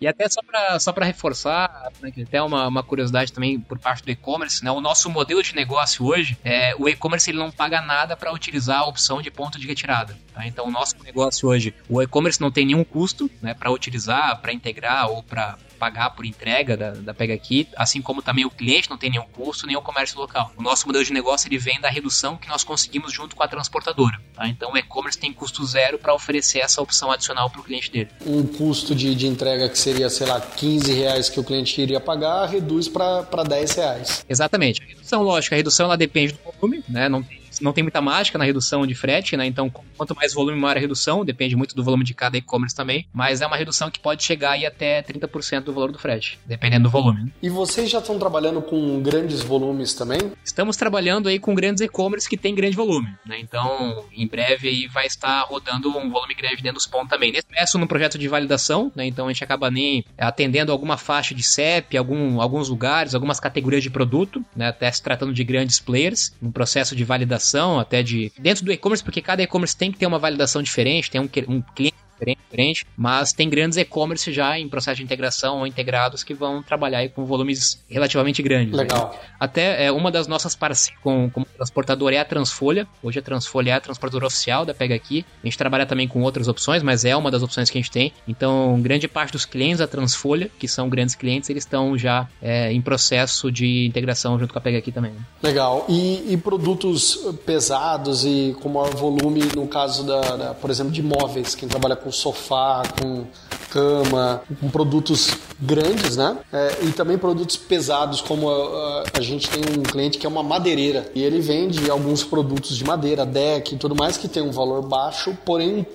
E 0.00 0.06
até 0.06 0.28
só 0.28 0.40
para 0.42 0.78
só 0.78 0.92
reforçar, 0.92 1.90
né, 2.00 2.10
que 2.10 2.22
até 2.22 2.40
uma, 2.40 2.68
uma 2.68 2.82
curiosidade 2.82 3.32
também 3.32 3.58
por 3.58 3.78
parte 3.78 4.04
do 4.04 4.10
e-commerce, 4.10 4.64
né, 4.64 4.70
o 4.70 4.80
nosso 4.80 5.10
modelo 5.10 5.42
de 5.42 5.54
negócio 5.54 6.06
hoje, 6.06 6.38
é, 6.44 6.74
o 6.78 6.88
e-commerce 6.88 7.30
ele 7.30 7.38
não 7.38 7.50
paga 7.50 7.80
nada 7.80 8.16
para 8.16 8.32
utilizar 8.32 8.80
a 8.80 8.86
opção 8.86 9.20
de 9.20 9.30
ponto 9.30 9.58
de 9.58 9.66
retirada. 9.66 10.16
Tá? 10.32 10.46
Então 10.46 10.66
o 10.66 10.70
nosso 10.70 10.94
negócio 11.02 11.48
hoje, 11.48 11.74
o 11.88 12.00
e-commerce 12.00 12.40
não 12.40 12.50
tem 12.50 12.64
nenhum 12.64 12.84
custo 12.84 13.28
né, 13.42 13.54
para 13.54 13.72
utilizar, 13.72 14.17
para 14.40 14.52
integrar 14.52 15.10
ou 15.10 15.22
para 15.22 15.56
pagar 15.78 16.10
por 16.10 16.26
entrega 16.26 16.76
da, 16.76 16.90
da 16.90 17.14
Pega 17.14 17.34
Aqui, 17.34 17.68
assim 17.76 18.02
como 18.02 18.20
também 18.20 18.44
o 18.44 18.50
cliente 18.50 18.90
não 18.90 18.98
tem 18.98 19.10
nenhum 19.10 19.26
custo, 19.32 19.66
nem 19.66 19.76
o 19.76 19.80
comércio 19.80 20.18
local. 20.18 20.52
O 20.56 20.62
nosso 20.62 20.86
modelo 20.86 21.04
de 21.04 21.12
negócio 21.12 21.48
ele 21.48 21.56
vem 21.56 21.80
da 21.80 21.88
redução 21.88 22.36
que 22.36 22.48
nós 22.48 22.64
conseguimos 22.64 23.12
junto 23.12 23.36
com 23.36 23.42
a 23.42 23.48
transportadora. 23.48 24.20
Tá? 24.34 24.48
Então 24.48 24.72
o 24.72 24.76
e-commerce 24.76 25.18
tem 25.18 25.32
custo 25.32 25.64
zero 25.64 25.98
para 25.98 26.12
oferecer 26.12 26.58
essa 26.58 26.82
opção 26.82 27.12
adicional 27.12 27.48
para 27.48 27.60
o 27.60 27.64
cliente 27.64 27.90
dele. 27.90 28.10
Um 28.26 28.44
custo 28.44 28.94
de, 28.94 29.14
de 29.14 29.26
entrega 29.26 29.68
que 29.68 29.78
seria, 29.78 30.10
sei 30.10 30.26
lá, 30.26 30.40
15 30.40 30.92
reais 30.92 31.28
que 31.28 31.38
o 31.38 31.44
cliente 31.44 31.80
iria 31.80 32.00
pagar, 32.00 32.46
reduz 32.46 32.88
para 32.88 33.44
10 33.46 33.72
reais. 33.76 34.26
Exatamente. 34.28 34.82
A 34.82 34.86
redução, 34.86 35.22
lógico, 35.22 35.54
a 35.54 35.56
redução 35.56 35.86
ela 35.86 35.96
depende 35.96 36.32
do 36.32 36.38
volume, 36.52 36.82
né? 36.88 37.08
Não 37.08 37.22
tem 37.22 37.37
não 37.60 37.72
tem 37.72 37.82
muita 37.82 38.00
mágica 38.00 38.38
na 38.38 38.44
redução 38.44 38.86
de 38.86 38.94
frete, 38.94 39.36
né? 39.36 39.46
Então, 39.46 39.70
quanto 39.96 40.14
mais 40.14 40.34
volume, 40.34 40.58
maior 40.58 40.76
a 40.76 40.80
redução, 40.80 41.24
depende 41.24 41.56
muito 41.56 41.74
do 41.74 41.82
volume 41.82 42.04
de 42.04 42.14
cada 42.14 42.36
e-commerce 42.36 42.74
também, 42.74 43.06
mas 43.12 43.40
é 43.40 43.46
uma 43.46 43.56
redução 43.56 43.90
que 43.90 43.98
pode 43.98 44.22
chegar 44.22 44.52
aí 44.52 44.66
até 44.66 45.02
30% 45.02 45.64
do 45.64 45.72
valor 45.72 45.92
do 45.92 45.98
frete, 45.98 46.38
dependendo 46.46 46.84
do 46.84 46.90
volume. 46.90 47.32
E 47.42 47.48
vocês 47.48 47.90
já 47.90 47.98
estão 47.98 48.18
trabalhando 48.18 48.60
com 48.62 49.00
grandes 49.00 49.42
volumes 49.42 49.94
também? 49.94 50.32
Estamos 50.44 50.76
trabalhando 50.76 51.28
aí 51.28 51.38
com 51.38 51.54
grandes 51.54 51.82
e-commerce 51.82 52.28
que 52.28 52.36
tem 52.36 52.54
grande 52.54 52.76
volume, 52.76 53.08
né? 53.26 53.38
Então, 53.40 54.04
em 54.12 54.26
breve 54.26 54.68
aí 54.68 54.86
vai 54.86 55.06
estar 55.06 55.42
rodando 55.42 55.88
um 55.96 56.10
volume 56.10 56.34
grande 56.34 56.62
dentro 56.62 56.74
dos 56.74 56.86
pontos 56.86 57.08
também. 57.08 57.32
Nesse 57.32 57.46
começo 57.46 57.78
no 57.78 57.86
projeto 57.86 58.18
de 58.18 58.28
validação, 58.28 58.92
né? 58.94 59.06
Então 59.06 59.26
a 59.26 59.32
gente 59.32 59.44
acaba 59.44 59.70
nem 59.70 60.04
atendendo 60.16 60.72
alguma 60.72 60.96
faixa 60.96 61.34
de 61.34 61.42
CEP, 61.42 61.96
algum, 61.96 62.40
alguns 62.40 62.68
lugares, 62.68 63.14
algumas 63.14 63.40
categorias 63.40 63.82
de 63.82 63.90
produto, 63.90 64.44
né? 64.54 64.68
Até 64.68 64.90
se 64.90 65.02
tratando 65.02 65.32
de 65.32 65.44
grandes 65.44 65.80
players, 65.80 66.32
um 66.42 66.50
processo 66.50 66.94
de 66.94 67.04
validação, 67.04 67.47
até 67.78 68.02
de 68.02 68.32
dentro 68.38 68.64
do 68.64 68.72
e-commerce, 68.72 69.02
porque 69.02 69.22
cada 69.22 69.42
e-commerce 69.42 69.76
tem 69.76 69.90
que 69.90 69.98
ter 69.98 70.06
uma 70.06 70.18
validação 70.18 70.62
diferente, 70.62 71.10
tem 71.10 71.20
um, 71.20 71.28
um 71.48 71.62
cliente 71.62 71.96
diferente, 72.26 72.86
mas 72.96 73.32
tem 73.32 73.48
grandes 73.48 73.76
e-commerce 73.78 74.32
já 74.32 74.58
em 74.58 74.68
processo 74.68 74.96
de 74.96 75.02
integração 75.02 75.58
ou 75.58 75.66
integrados 75.66 76.24
que 76.24 76.34
vão 76.34 76.62
trabalhar 76.62 77.08
com 77.10 77.24
volumes 77.24 77.84
relativamente 77.88 78.42
grandes. 78.42 78.74
Legal. 78.74 79.10
Né? 79.12 79.28
Até 79.38 79.84
é, 79.84 79.92
uma 79.92 80.10
das 80.10 80.26
nossas 80.26 80.54
parceiras 80.54 81.00
com, 81.02 81.30
como 81.30 81.46
transportadora 81.46 82.14
é 82.16 82.18
a 82.18 82.24
Transfolha. 82.24 82.86
Hoje 83.02 83.18
a 83.18 83.22
Transfolha 83.22 83.70
é 83.70 83.74
a 83.74 83.80
transportadora 83.80 84.26
oficial 84.26 84.64
da 84.64 84.74
Pega 84.74 84.94
Aqui. 84.94 85.24
A 85.42 85.46
gente 85.46 85.58
trabalha 85.58 85.86
também 85.86 86.08
com 86.08 86.22
outras 86.22 86.48
opções, 86.48 86.82
mas 86.82 87.04
é 87.04 87.16
uma 87.16 87.30
das 87.30 87.42
opções 87.42 87.70
que 87.70 87.78
a 87.78 87.80
gente 87.80 87.90
tem. 87.90 88.12
Então, 88.26 88.80
grande 88.80 89.08
parte 89.08 89.32
dos 89.32 89.44
clientes 89.44 89.78
da 89.78 89.86
Transfolha, 89.86 90.50
que 90.58 90.68
são 90.68 90.88
grandes 90.88 91.14
clientes, 91.14 91.50
eles 91.50 91.64
estão 91.64 91.96
já 91.96 92.28
é, 92.40 92.72
em 92.72 92.80
processo 92.80 93.50
de 93.50 93.86
integração 93.86 94.38
junto 94.38 94.52
com 94.52 94.58
a 94.58 94.62
Pega 94.62 94.78
Aqui 94.78 94.92
também. 94.92 95.12
Legal. 95.42 95.84
E, 95.88 96.32
e 96.32 96.36
produtos 96.36 97.16
pesados 97.44 98.24
e 98.24 98.56
com 98.60 98.68
maior 98.68 98.94
volume, 98.94 99.42
no 99.54 99.66
caso 99.66 100.04
da, 100.04 100.20
da, 100.36 100.54
por 100.54 100.70
exemplo, 100.70 100.92
de 100.92 101.02
móveis, 101.02 101.54
quem 101.54 101.68
trabalha 101.68 101.96
com 101.96 102.07
sofá, 102.12 102.82
com 103.00 103.26
cama, 103.70 104.42
com 104.60 104.68
produtos 104.70 105.30
grandes, 105.60 106.16
né? 106.16 106.38
É, 106.52 106.84
e 106.84 106.92
também 106.92 107.18
produtos 107.18 107.56
pesados, 107.56 108.20
como 108.20 108.48
a, 108.48 108.54
a, 108.54 109.04
a, 109.18 109.20
gente 109.20 109.48
tem 109.50 109.62
um 109.78 109.82
cliente 109.82 110.18
que 110.18 110.26
é 110.26 110.28
uma 110.28 110.42
madeireira 110.42 111.10
e 111.14 111.22
ele 111.22 111.40
vende 111.40 111.90
alguns 111.90 112.24
produtos 112.24 112.76
de 112.76 112.84
madeira, 112.84 113.26
deck 113.26 113.74
e 113.74 113.78
tudo 113.78 113.94
mais 113.94 114.16
que 114.16 114.28
tem 114.28 114.42
um 114.42 114.50
valor 114.50 114.82
baixo, 114.82 115.36
porém 115.44 115.86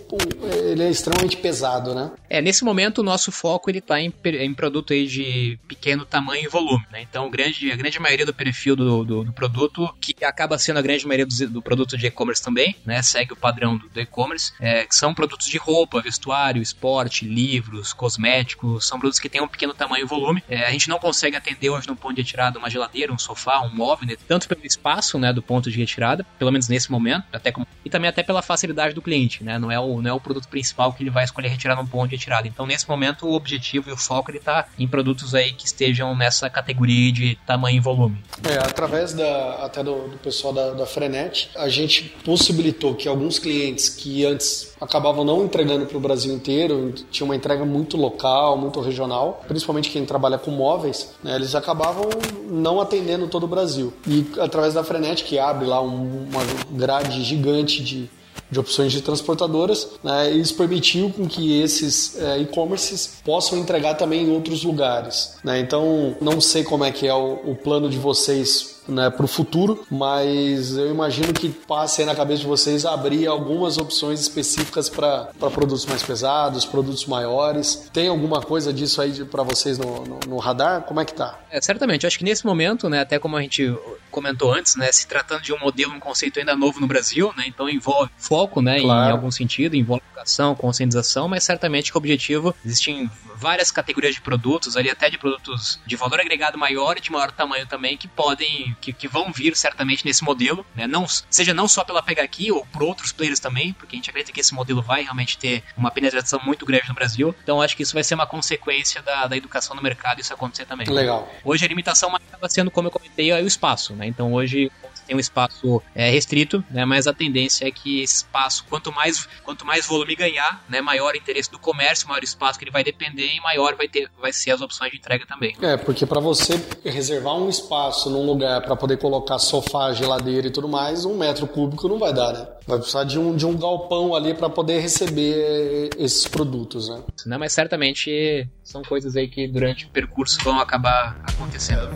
ele 0.65 0.83
é 0.83 0.89
extremamente 0.89 1.37
pesado, 1.37 1.95
né? 1.95 2.11
É, 2.33 2.41
nesse 2.41 2.63
momento 2.63 2.97
o 2.97 3.03
nosso 3.03 3.31
foco 3.31 3.69
ele 3.69 3.79
tá 3.79 4.01
em, 4.01 4.11
em 4.25 4.53
produto 4.55 4.91
aí 4.91 5.05
de 5.05 5.59
pequeno 5.67 6.03
tamanho 6.03 6.45
e 6.45 6.47
volume, 6.47 6.83
né? 6.91 6.99
Então 6.99 7.29
grande, 7.29 7.71
a 7.71 7.75
grande 7.75 7.99
maioria 7.99 8.25
do 8.25 8.33
perfil 8.33 8.75
do, 8.75 9.03
do, 9.03 9.23
do 9.25 9.31
produto, 9.31 9.87
que 10.01 10.25
acaba 10.25 10.57
sendo 10.57 10.79
a 10.79 10.81
grande 10.81 11.05
maioria 11.05 11.27
do, 11.27 11.49
do 11.49 11.61
produto 11.61 11.95
de 11.95 12.07
e-commerce 12.07 12.41
também, 12.41 12.75
né? 12.83 13.03
Segue 13.03 13.33
o 13.33 13.35
padrão 13.35 13.77
do, 13.77 13.87
do 13.87 14.01
e-commerce, 14.01 14.51
é, 14.59 14.83
que 14.83 14.95
são 14.95 15.13
produtos 15.13 15.45
de 15.45 15.59
roupa, 15.59 16.01
vestuário, 16.01 16.59
esporte, 16.59 17.23
livros, 17.23 17.93
cosméticos, 17.93 18.87
são 18.87 18.97
produtos 18.97 19.19
que 19.19 19.29
têm 19.29 19.39
um 19.39 19.47
pequeno 19.47 19.75
tamanho 19.75 20.03
e 20.03 20.07
volume. 20.07 20.43
É, 20.49 20.65
a 20.65 20.71
gente 20.71 20.89
não 20.89 20.97
consegue 20.97 21.37
atender 21.37 21.69
hoje 21.69 21.87
no 21.87 21.95
ponto 21.95 22.15
de 22.15 22.23
retirada 22.23 22.57
uma 22.57 22.67
geladeira, 22.67 23.13
um 23.13 23.19
sofá, 23.19 23.61
um 23.61 23.69
móvel, 23.69 24.07
né? 24.07 24.15
tanto 24.27 24.47
pelo 24.47 24.65
espaço, 24.65 25.19
né, 25.19 25.31
do 25.31 25.43
ponto 25.43 25.69
de 25.69 25.77
retirada, 25.77 26.25
pelo 26.39 26.51
menos 26.51 26.67
nesse 26.67 26.91
momento, 26.91 27.25
até 27.31 27.51
como, 27.51 27.67
e 27.85 27.91
também 27.91 28.09
até 28.09 28.23
pela 28.23 28.41
facilidade 28.41 28.95
do 28.95 29.03
cliente, 29.03 29.43
né? 29.43 29.59
Não 29.59 29.71
é 29.71 29.79
o, 29.79 30.01
não 30.01 30.09
é 30.09 30.13
o 30.13 30.19
produto 30.19 30.47
principal 30.47 30.91
que 30.93 31.03
ele 31.03 31.11
vai 31.11 31.23
escolher 31.23 31.49
retirar 31.49 31.75
num 31.75 31.85
ponto 31.85 32.09
de 32.09 32.22
retirada. 32.23 32.47
Então, 32.47 32.65
nesse 32.65 32.87
momento, 32.87 33.27
o 33.27 33.33
objetivo 33.33 33.89
e 33.89 33.93
o 33.93 33.97
foco 33.97 34.31
ele 34.31 34.39
tá 34.39 34.67
em 34.79 34.87
produtos 34.87 35.35
aí 35.35 35.51
que 35.51 35.65
estejam 35.65 36.15
nessa 36.15 36.49
categoria 36.49 37.11
de 37.11 37.37
tamanho 37.45 37.77
e 37.77 37.79
volume. 37.79 38.17
É, 38.43 38.57
através 38.57 39.13
da 39.13 39.55
até 39.63 39.83
do, 39.83 40.09
do 40.09 40.17
pessoal 40.17 40.53
da, 40.53 40.71
da 40.71 40.85
Frenet, 40.85 41.49
a 41.55 41.67
gente 41.67 42.15
possibilitou 42.23 42.95
que 42.95 43.07
alguns 43.07 43.39
clientes 43.39 43.89
que 43.89 44.25
antes 44.25 44.73
acabavam 44.79 45.23
não 45.23 45.45
entregando 45.45 45.85
para 45.85 45.97
o 45.97 45.99
Brasil 45.99 46.33
inteiro, 46.33 46.93
tinha 47.11 47.25
uma 47.25 47.35
entrega 47.35 47.65
muito 47.65 47.97
local, 47.97 48.57
muito 48.57 48.79
regional, 48.81 49.41
principalmente 49.47 49.89
quem 49.89 50.05
trabalha 50.05 50.37
com 50.37 50.51
móveis, 50.51 51.13
né, 51.23 51.35
eles 51.35 51.55
acabavam 51.55 52.09
não 52.49 52.81
atendendo 52.81 53.27
todo 53.27 53.43
o 53.43 53.47
Brasil. 53.47 53.93
E 54.05 54.25
através 54.39 54.73
da 54.73 54.83
Frenet, 54.83 55.23
que 55.23 55.39
abre 55.39 55.65
lá 55.65 55.81
um, 55.81 56.27
uma 56.29 56.43
grade 56.71 57.23
gigante 57.23 57.81
de 57.81 58.09
de 58.53 58.59
opções 58.59 58.91
de 58.91 59.01
transportadoras, 59.01 59.89
né, 60.03 60.31
isso 60.31 60.55
permitiu 60.55 61.09
com 61.09 61.27
que 61.27 61.59
esses 61.61 62.17
é, 62.17 62.39
e-commerces 62.39 63.15
possam 63.25 63.57
entregar 63.57 63.95
também 63.95 64.23
em 64.23 64.31
outros 64.31 64.63
lugares. 64.63 65.35
Né? 65.43 65.59
Então, 65.59 66.15
não 66.21 66.39
sei 66.39 66.63
como 66.63 66.85
é 66.85 66.91
que 66.91 67.07
é 67.07 67.13
o, 67.13 67.51
o 67.51 67.55
plano 67.55 67.89
de 67.89 67.97
vocês 67.97 68.72
né, 68.87 69.09
para 69.09 69.25
o 69.25 69.27
futuro, 69.27 69.85
mas 69.89 70.75
eu 70.77 70.89
imagino 70.89 71.33
que 71.33 71.49
passe 71.49 72.01
aí 72.01 72.07
na 72.07 72.15
cabeça 72.15 72.41
de 72.41 72.47
vocês 72.47 72.85
abrir 72.85 73.27
algumas 73.27 73.77
opções 73.77 74.19
específicas 74.19 74.89
para 74.89 75.27
produtos 75.51 75.85
mais 75.85 76.03
pesados, 76.03 76.65
produtos 76.65 77.05
maiores. 77.05 77.89
Tem 77.93 78.07
alguma 78.07 78.41
coisa 78.41 78.73
disso 78.73 79.01
aí 79.01 79.23
para 79.25 79.43
vocês 79.43 79.77
no, 79.77 80.03
no, 80.03 80.19
no, 80.27 80.37
radar? 80.37 80.81
Como 80.81 80.99
é 80.99 81.05
que 81.05 81.13
tá? 81.13 81.39
É, 81.49 81.61
certamente, 81.61 82.03
eu 82.03 82.07
acho 82.07 82.17
que 82.17 82.23
nesse 82.23 82.45
momento, 82.45 82.89
né, 82.89 83.01
até 83.01 83.19
como 83.19 83.37
a 83.37 83.41
gente 83.41 83.75
comentou 84.11 84.53
antes, 84.53 84.75
né, 84.75 84.91
se 84.91 85.07
tratando 85.07 85.41
de 85.41 85.53
um 85.53 85.59
modelo, 85.59 85.93
um 85.93 85.99
conceito 85.99 86.39
ainda 86.39 86.55
novo 86.55 86.79
no 86.79 86.87
Brasil, 86.87 87.33
né, 87.37 87.45
então 87.47 87.69
envolve 87.69 88.11
foco, 88.17 88.61
né, 88.61 88.79
claro. 88.81 89.09
em 89.09 89.11
algum 89.11 89.31
sentido, 89.31 89.75
envolve 89.75 90.03
educação, 90.11 90.55
conscientização, 90.55 91.27
mas 91.27 91.43
certamente 91.43 91.91
que 91.91 91.97
o 91.97 91.99
objetivo 91.99 92.55
existem 92.65 93.09
várias 93.35 93.71
categorias 93.71 94.15
de 94.15 94.21
produtos, 94.21 94.77
ali 94.77 94.89
até 94.89 95.09
de 95.09 95.17
produtos 95.17 95.79
de 95.85 95.95
valor 95.95 96.19
agregado 96.19 96.57
maior 96.57 96.97
e 96.97 97.01
de 97.01 97.11
maior 97.11 97.31
tamanho 97.31 97.67
também, 97.67 97.97
que 97.97 98.07
podem, 98.07 98.72
que, 98.79 98.93
que 98.93 99.07
vão 99.07 99.31
vir 99.31 99.55
certamente 99.55 100.05
nesse 100.05 100.23
modelo, 100.23 100.65
né? 100.75 100.87
Não, 100.87 101.05
seja 101.29 101.53
não 101.53 101.67
só 101.67 101.83
pela 101.83 102.01
Pega 102.01 102.23
Aqui 102.23 102.51
ou 102.51 102.65
por 102.65 102.83
outros 102.83 103.11
players 103.11 103.39
também, 103.39 103.73
porque 103.73 103.95
a 103.95 103.97
gente 103.97 104.09
acredita 104.09 104.31
que 104.31 104.39
esse 104.39 104.53
modelo 104.53 104.81
vai 104.81 105.03
realmente 105.03 105.37
ter 105.37 105.63
uma 105.77 105.91
penetração 105.91 106.39
muito 106.43 106.65
grande 106.65 106.87
no 106.87 106.93
Brasil. 106.93 107.35
Então 107.43 107.61
acho 107.61 107.75
que 107.75 107.83
isso 107.83 107.93
vai 107.93 108.03
ser 108.03 108.15
uma 108.15 108.25
consequência 108.25 109.01
da, 109.01 109.27
da 109.27 109.37
educação 109.37 109.75
no 109.75 109.81
mercado 109.81 110.19
isso 110.19 110.33
acontecer 110.33 110.65
também. 110.65 110.87
Legal. 110.87 111.31
Hoje 111.43 111.65
a 111.65 111.67
limitação 111.67 112.15
acaba 112.15 112.49
sendo, 112.49 112.71
como 112.71 112.87
eu 112.87 112.91
comentei, 112.91 113.31
é 113.31 113.41
o 113.41 113.47
espaço, 113.47 113.93
né? 113.93 114.07
Então 114.07 114.33
hoje 114.33 114.71
tem 115.03 115.15
um 115.15 115.19
espaço 115.19 115.81
é, 115.95 116.09
restrito, 116.09 116.63
né? 116.69 116.85
Mas 116.85 117.07
a 117.07 117.13
tendência 117.13 117.67
é 117.67 117.71
que 117.71 118.01
esse 118.01 118.17
espaço, 118.17 118.65
quanto 118.69 118.91
mais, 118.91 119.27
quanto 119.43 119.65
mais 119.65 119.85
volume 119.85 120.15
ganhar, 120.15 120.63
né? 120.69 120.81
Maior 120.81 121.13
o 121.13 121.17
interesse 121.17 121.51
do 121.51 121.59
comércio, 121.59 122.07
maior 122.07 122.21
o 122.21 122.25
espaço 122.25 122.57
que 122.57 122.65
ele 122.65 122.71
vai 122.71 122.83
depender 122.83 123.27
e 123.27 123.41
maior 123.41 123.75
vai, 123.75 123.87
ter, 123.87 124.09
vai 124.19 124.33
ser 124.33 124.51
as 124.51 124.61
opções 124.61 124.91
de 124.91 124.97
entrega 124.97 125.25
também. 125.25 125.55
É, 125.61 125.77
porque 125.77 126.05
para 126.05 126.19
você 126.19 126.53
reservar 126.83 127.35
um 127.35 127.49
espaço 127.49 128.09
num 128.09 128.25
lugar 128.25 128.61
para 128.61 128.75
poder 128.75 128.97
colocar 128.97 129.39
sofá, 129.39 129.93
geladeira 129.93 130.47
e 130.47 130.51
tudo 130.51 130.67
mais, 130.67 131.05
um 131.05 131.17
metro 131.17 131.47
cúbico 131.47 131.87
não 131.87 131.99
vai 131.99 132.13
dar, 132.13 132.33
né? 132.33 132.47
Vai 132.65 132.77
precisar 132.77 133.03
de 133.03 133.19
um, 133.19 133.35
de 133.35 133.45
um 133.45 133.57
galpão 133.57 134.15
ali 134.15 134.33
para 134.33 134.49
poder 134.49 134.79
receber 134.79 135.89
esses 135.97 136.27
produtos, 136.27 136.89
né? 136.89 137.01
Não, 137.25 137.39
mas 137.39 137.53
certamente 137.53 138.47
são 138.63 138.81
coisas 138.81 139.15
aí 139.15 139.27
que 139.27 139.47
durante 139.47 139.85
o 139.85 139.89
percurso 139.89 140.37
vão 140.43 140.59
acabar 140.59 141.17
acontecendo. 141.27 141.89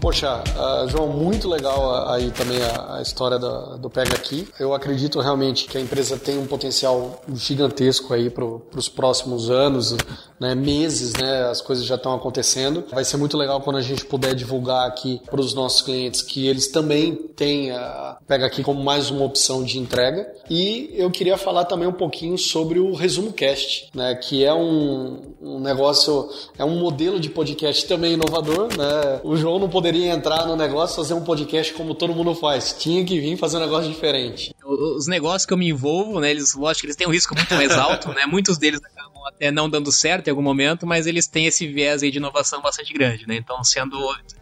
Poxa, 0.00 0.42
uh, 0.56 0.88
João, 0.88 1.08
muito 1.08 1.48
legal 1.48 2.08
aí 2.08 2.30
também 2.30 2.58
a, 2.62 2.96
a 2.98 3.02
história 3.02 3.38
da, 3.38 3.76
do 3.76 3.90
Pega 3.90 4.14
Aqui. 4.14 4.48
Eu 4.58 4.72
acredito 4.72 5.20
realmente 5.20 5.66
que 5.66 5.76
a 5.76 5.80
empresa 5.80 6.16
tem 6.16 6.38
um 6.38 6.46
potencial 6.46 7.20
gigantesco 7.34 8.14
aí 8.14 8.30
para 8.30 8.44
os 8.44 8.88
próximos 8.88 9.50
anos, 9.50 9.96
né, 10.38 10.54
meses, 10.54 11.14
né? 11.14 11.42
As 11.50 11.60
coisas 11.60 11.84
já 11.84 11.96
estão 11.96 12.14
acontecendo. 12.14 12.84
Vai 12.90 13.04
ser 13.04 13.16
muito 13.16 13.36
legal 13.36 13.60
quando 13.60 13.76
a 13.76 13.82
gente 13.82 14.04
puder 14.04 14.34
divulgar 14.34 14.86
aqui 14.86 15.20
para 15.28 15.40
os 15.40 15.52
nossos 15.52 15.82
clientes 15.82 16.22
que 16.22 16.46
eles 16.46 16.68
também 16.68 17.14
têm 17.14 17.72
a 17.72 18.18
Pega 18.26 18.46
Aqui 18.46 18.62
como 18.62 18.82
mais 18.82 19.10
uma 19.10 19.24
opção 19.24 19.62
de 19.64 19.78
entrega. 19.78 20.32
E 20.48 20.90
eu 20.94 21.10
queria 21.10 21.36
falar 21.36 21.64
também 21.64 21.88
um 21.88 21.92
pouquinho 21.92 22.38
sobre 22.38 22.78
o 22.78 22.94
Resumo 22.94 23.32
Cast, 23.32 23.90
né? 23.94 24.14
Que 24.14 24.44
é 24.44 24.54
um, 24.54 25.34
um 25.40 25.60
negócio, 25.60 26.28
é 26.56 26.64
um 26.64 26.78
modelo 26.78 27.18
de 27.18 27.28
podcast 27.28 27.86
também 27.86 28.14
inovador, 28.14 28.68
né? 28.76 29.20
O 29.24 29.36
João 29.36 29.58
não 29.58 29.68
poderia 29.68 29.97
poderia 29.98 30.12
entrar 30.12 30.46
no 30.46 30.54
negócio 30.54 30.96
fazer 30.96 31.14
um 31.14 31.24
podcast 31.24 31.72
como 31.74 31.94
todo 31.94 32.14
mundo 32.14 32.34
faz. 32.34 32.72
Tinha 32.78 33.04
que 33.04 33.18
vir 33.20 33.36
fazer 33.36 33.56
um 33.56 33.60
negócio 33.60 33.90
diferente. 33.90 34.54
Os 34.64 35.06
negócios 35.06 35.44
que 35.44 35.52
eu 35.52 35.56
me 35.56 35.68
envolvo, 35.68 36.20
né? 36.20 36.30
Eles, 36.30 36.54
lógico 36.54 36.82
que 36.82 36.86
eles 36.86 36.96
têm 36.96 37.06
um 37.06 37.10
risco 37.10 37.34
muito 37.34 37.52
mais 37.54 37.72
alto, 37.72 38.08
né? 38.10 38.24
Muitos 38.30 38.58
deles 38.58 38.80
acabam 38.84 39.22
até 39.26 39.50
não 39.50 39.68
dando 39.68 39.90
certo 39.90 40.28
em 40.28 40.30
algum 40.30 40.42
momento, 40.42 40.86
mas 40.86 41.06
eles 41.06 41.26
têm 41.26 41.46
esse 41.46 41.66
viés 41.66 42.02
aí 42.02 42.10
de 42.10 42.18
inovação 42.18 42.62
bastante 42.62 42.92
grande, 42.92 43.26
né? 43.26 43.36
Então, 43.36 43.62
sendo 43.64 43.98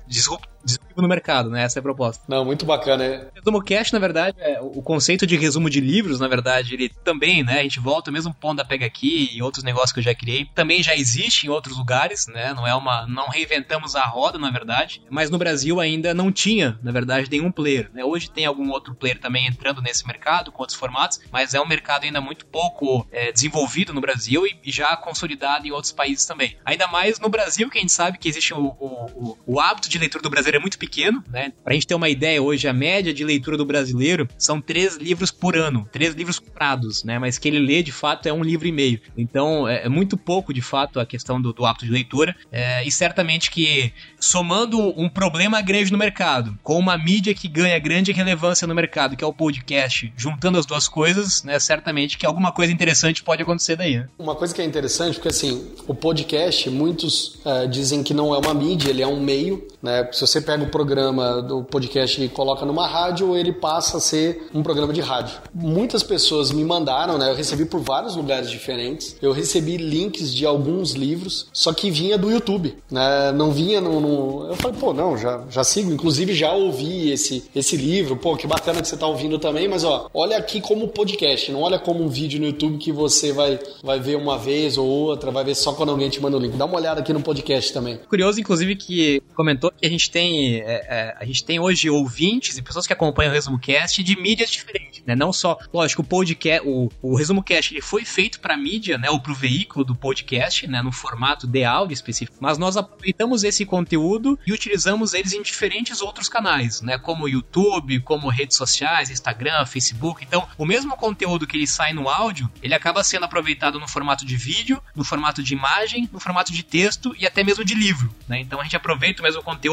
disruptivo 0.07 0.57
no 0.97 1.09
mercado, 1.09 1.51
né? 1.51 1.63
Essa 1.63 1.79
é 1.79 1.81
a 1.81 1.83
proposta. 1.83 2.25
Não, 2.29 2.45
muito 2.45 2.67
bacana, 2.67 3.05
é. 3.05 3.29
Resumo 3.35 3.63
Cast, 3.63 3.93
na 3.93 3.99
verdade, 3.99 4.37
é, 4.41 4.61
o 4.61 4.83
conceito 4.83 5.27
de 5.27 5.37
resumo 5.37 5.71
de 5.71 5.81
livros, 5.81 6.19
na 6.19 6.27
verdade, 6.27 6.75
ele 6.75 6.89
também, 6.89 7.45
né? 7.45 7.61
A 7.61 7.63
gente 7.63 7.79
volta, 7.79 8.11
mesmo 8.11 8.35
ponto 8.35 8.57
da 8.57 8.65
Pega 8.65 8.87
Aqui 8.87 9.31
e 9.33 9.43
outros 9.43 9.63
negócios 9.63 9.93
que 9.93 10.01
eu 10.01 10.05
já 10.05 10.15
criei, 10.15 10.47
também 10.55 10.83
já 10.83 10.95
existe 10.95 11.47
em 11.47 11.51
outros 11.51 11.77
lugares, 11.77 12.27
né? 12.27 12.53
Não 12.55 12.67
é 12.67 12.75
uma. 12.75 13.07
Não 13.07 13.29
reinventamos 13.29 13.95
a 13.95 14.05
roda, 14.05 14.39
na 14.39 14.51
verdade. 14.51 15.03
Mas 15.11 15.31
no 15.31 15.39
Brasil 15.39 15.81
ainda 15.81 16.15
não 16.15 16.33
tinha, 16.33 16.79
na 16.83 16.91
verdade, 16.91 17.31
nenhum 17.31 17.53
player. 17.53 17.91
Né? 17.93 18.05
Hoje 18.05 18.31
tem 18.31 18.45
algum 18.45 18.71
outro 18.71 18.95
player 18.95 19.21
também 19.21 19.47
entrando 19.47 19.83
nesse 19.83 20.07
mercado, 20.07 20.51
com 20.51 20.63
outros 20.63 20.79
formatos, 20.79 21.21
mas 21.31 21.55
é 21.55 21.61
um 21.61 21.67
mercado 21.67 22.05
ainda 22.05 22.21
muito 22.21 22.47
pouco 22.47 23.07
é, 23.13 23.33
desenvolvido 23.33 23.93
no 23.93 24.01
Brasil 24.01 24.47
e, 24.47 24.59
e, 24.65 24.73
já 24.73 24.97
consolidado 24.97 25.67
em 25.67 25.71
outros 25.71 25.93
países 25.93 26.27
também. 26.27 26.57
Ainda 26.65 26.87
mais 26.87 27.19
no 27.21 27.29
Brasil, 27.29 27.69
que 27.71 27.79
a 27.79 27.81
gente 27.81 27.93
sabe 27.93 28.19
que 28.19 28.29
existe 28.29 28.55
o, 28.55 28.59
o, 28.59 29.37
o, 29.37 29.39
o 29.47 29.61
hábito 29.61 29.89
de 29.89 29.96
leitura 29.99 30.23
do 30.23 30.31
brasileiro 30.31 30.59
é 30.59 30.61
muito 30.61 30.79
pequeno, 30.79 31.23
né? 31.31 31.53
Pra 31.65 31.75
gente 31.75 31.87
ter 31.87 31.95
uma 31.95 32.09
ideia, 32.09 32.43
hoje 32.43 32.69
a 32.69 32.73
média 32.73 33.13
de 33.13 33.25
leitura 33.25 33.57
do 33.57 33.65
brasileiro 33.65 34.29
são 34.39 34.61
três 34.61 34.97
livros 34.97 35.31
por 35.31 35.57
ano, 35.57 35.89
três 35.93 36.15
livros 36.15 36.39
comprados, 36.39 37.05
né? 37.05 37.19
Mas 37.19 37.39
que 37.39 37.49
ele 37.49 37.59
lê 37.59 37.83
de 37.83 37.93
fato 37.93 38.29
é 38.29 38.33
um 38.33 38.43
livro 38.43 38.67
e 38.67 38.73
meio. 38.73 39.01
Então 39.17 39.69
é, 39.69 39.87
é 39.87 39.89
muito 39.89 40.17
pouco 40.17 40.53
de 40.53 40.61
fato 40.61 41.01
a 41.01 41.07
questão 41.07 41.41
do, 41.41 41.53
do 41.53 41.65
hábito 41.65 41.87
de 41.87 41.93
leitura. 41.93 42.35
É, 42.51 42.87
e 42.87 42.91
certamente 42.91 43.51
que 43.51 43.93
somando 44.19 44.79
um 45.01 45.09
problema 45.09 45.61
grande 45.61 45.93
no 45.93 45.99
mercado 45.99 46.59
com 46.63 46.79
uma 46.79 46.97
mídia 46.97 47.35
que 47.35 47.49
ganha 47.49 47.79
grande 47.79 48.13
relevância 48.13 48.67
no 48.67 48.75
mercado, 48.75 49.17
que 49.17 49.25
é 49.25 49.27
o 49.27 49.33
podcast, 49.33 50.13
juntando 50.17 50.59
as 50.59 50.67
duas 50.67 50.89
coisas, 50.89 51.43
né? 51.43 51.59
Certamente 51.59 52.19
que 52.19 52.27
alguma 52.27 52.53
coisa 52.53 52.73
interessante 52.73 53.23
pode 53.23 53.43
acontecer 53.43 53.77
daí. 53.77 53.99
Né? 53.99 54.09
Uma 54.19 54.35
coisa 54.35 54.55
que 54.55 54.61
é 54.61 54.65
interessante, 54.65 55.15
porque 55.15 55.29
assim, 55.29 55.71
o 55.87 55.95
podcast, 55.95 56.69
muitos 56.71 57.39
é, 57.45 57.67
dizem 57.67 58.03
que 58.03 58.15
não 58.15 58.35
é 58.35 58.39
uma 58.39 58.55
mídia, 58.55 58.91
ele 58.91 59.03
é 59.03 59.07
um 59.07 59.21
meio, 59.21 59.67
né? 59.87 60.09
Se 60.13 60.21
você 60.21 60.41
pega 60.41 60.65
o 60.65 60.69
programa 60.69 61.41
do 61.41 61.63
podcast 61.63 62.21
e 62.21 62.29
coloca 62.29 62.67
numa 62.67 62.89
rádio, 62.89 63.37
ele 63.37 63.53
passa 63.53 63.99
a 63.99 64.01
ser 64.01 64.49
um 64.53 64.63
programa 64.63 64.93
de 64.93 65.01
rádio. 65.01 65.39
Muitas 65.55 66.03
pessoas 66.03 66.51
me 66.51 66.65
mandaram, 66.65 67.17
né? 67.17 67.31
Eu 67.31 67.35
recebi 67.35 67.65
por 67.65 67.81
vários 67.81 68.17
lugares 68.17 68.51
diferentes. 68.51 69.17
Eu 69.23 69.31
recebi 69.31 69.77
links 69.77 70.35
de 70.35 70.45
alguns 70.45 70.93
livros, 70.93 71.47
só 71.53 71.73
que 71.73 71.91
vinha 71.91 72.19
do 72.19 72.31
YouTube, 72.31 72.77
né? 72.91 73.31
Não 73.33 73.53
vinha 73.53 73.81
no, 73.81 74.01
no... 74.01 74.49
Eu 74.49 74.57
falei, 74.57 74.77
pô, 74.79 74.93
não, 74.93 75.17
já, 75.17 75.45
já 75.49 75.63
sigo. 75.63 75.93
Inclusive 75.93 76.35
já 76.35 76.53
ouvi 76.53 77.13
esse, 77.13 77.45
esse 77.55 77.77
livro. 77.77 78.17
Pô, 78.17 78.37
que 78.37 78.47
bacana 78.47 78.83
que 78.83 78.89
você 78.89 78.97
tá 78.97 79.07
ouvindo 79.07 79.39
também. 79.39 79.69
Mas 79.69 79.85
ó, 79.85 80.11
olha 80.13 80.37
aqui 80.37 80.61
como 80.61 80.89
podcast, 80.89 81.53
não 81.53 81.63
olha 81.63 81.79
como 81.79 82.03
um 82.03 82.09
vídeo 82.09 82.41
no 82.41 82.47
YouTube 82.47 82.79
que 82.79 82.91
você 82.91 83.33
vai, 83.33 83.59
vai 83.85 84.01
ver 84.01 84.17
uma 84.17 84.37
vez 84.37 84.77
ou 84.77 84.87
outra, 84.87 85.31
vai 85.31 85.45
ver 85.45 85.55
só 85.55 85.73
quando 85.73 85.91
alguém 85.91 86.11
te 86.11 86.21
manda 86.21 86.37
o 86.37 86.41
link. 86.41 86.57
Dá 86.57 86.65
uma 86.65 86.77
olhada 86.77 87.01
aqui 87.01 87.13
no 87.13 87.21
podcast 87.21 87.73
também. 87.73 88.01
Curioso, 88.09 88.41
inclusive, 88.41 88.75
que 88.75 89.23
comentou 89.35 89.71
que 89.77 89.87
a 89.87 89.91
gente 89.91 90.11
tem, 90.11 90.61
é, 90.61 90.65
é, 90.65 91.17
a 91.19 91.25
gente 91.25 91.45
tem 91.45 91.59
hoje 91.61 91.89
ouvintes 91.91 92.57
e 92.57 92.63
pessoas 92.63 92.87
que 92.87 92.93
acompanham 92.93 93.31
o 93.31 93.35
Resumo 93.35 93.59
Cast 93.59 94.03
de 94.03 94.21
mídias 94.21 94.51
diferentes, 94.51 95.03
né? 95.05 95.15
Não 95.15 95.33
só, 95.33 95.59
lógico, 95.73 96.03
o 96.03 96.05
podcast, 96.05 96.67
o, 96.67 96.91
o 97.03 97.17
Resumo 97.17 97.43
Cast 97.43 97.73
ele 97.73 97.83
foi 97.83 98.05
feito 98.05 98.41
para 98.41 98.57
mídia, 98.57 98.99
né? 98.99 99.11
Ou 99.11 99.21
para 99.21 99.33
o 99.33 99.35
veículo 99.35 99.85
do 99.85 99.95
podcast, 99.95 100.67
né? 100.67 100.83
No 100.83 100.93
formato 100.93 101.47
de 101.47 101.65
áudio 101.65 101.95
específico. 101.95 102.39
Mas 102.41 102.59
nós 102.59 102.77
aproveitamos 102.77 103.45
esse 103.45 103.65
conteúdo 103.65 104.39
e 104.47 104.53
utilizamos 104.53 105.15
eles 105.15 105.33
em 105.33 105.43
diferentes 105.43 106.01
outros 106.01 106.29
canais, 106.29 106.81
né? 106.81 106.99
Como 106.99 107.29
YouTube, 107.29 108.01
como 108.01 108.29
redes 108.29 108.57
sociais, 108.57 109.11
Instagram, 109.11 109.65
Facebook. 109.67 110.25
Então, 110.25 110.47
o 110.57 110.65
mesmo 110.65 110.97
conteúdo 110.97 111.47
que 111.47 111.57
ele 111.57 111.67
sai 111.67 111.93
no 111.93 112.09
áudio, 112.09 112.51
ele 112.63 112.75
acaba 112.75 113.05
sendo 113.05 113.25
aproveitado 113.25 113.79
no 113.79 113.89
formato 113.89 114.25
de 114.25 114.37
vídeo, 114.37 114.83
no 114.95 115.05
formato 115.05 115.43
de 115.43 115.55
imagem, 115.55 116.09
no 116.13 116.21
formato 116.21 116.53
de 116.53 116.63
texto 116.63 117.15
e 117.19 117.27
até 117.27 117.43
mesmo 117.43 117.65
de 117.65 117.75
livro, 117.75 118.15
né? 118.29 118.41
Então 118.41 118.61
a 118.61 118.65
gente 118.65 118.77
aproveita 118.77 119.21
o 119.21 119.25
mesmo 119.25 119.43
conteúdo, 119.43 119.66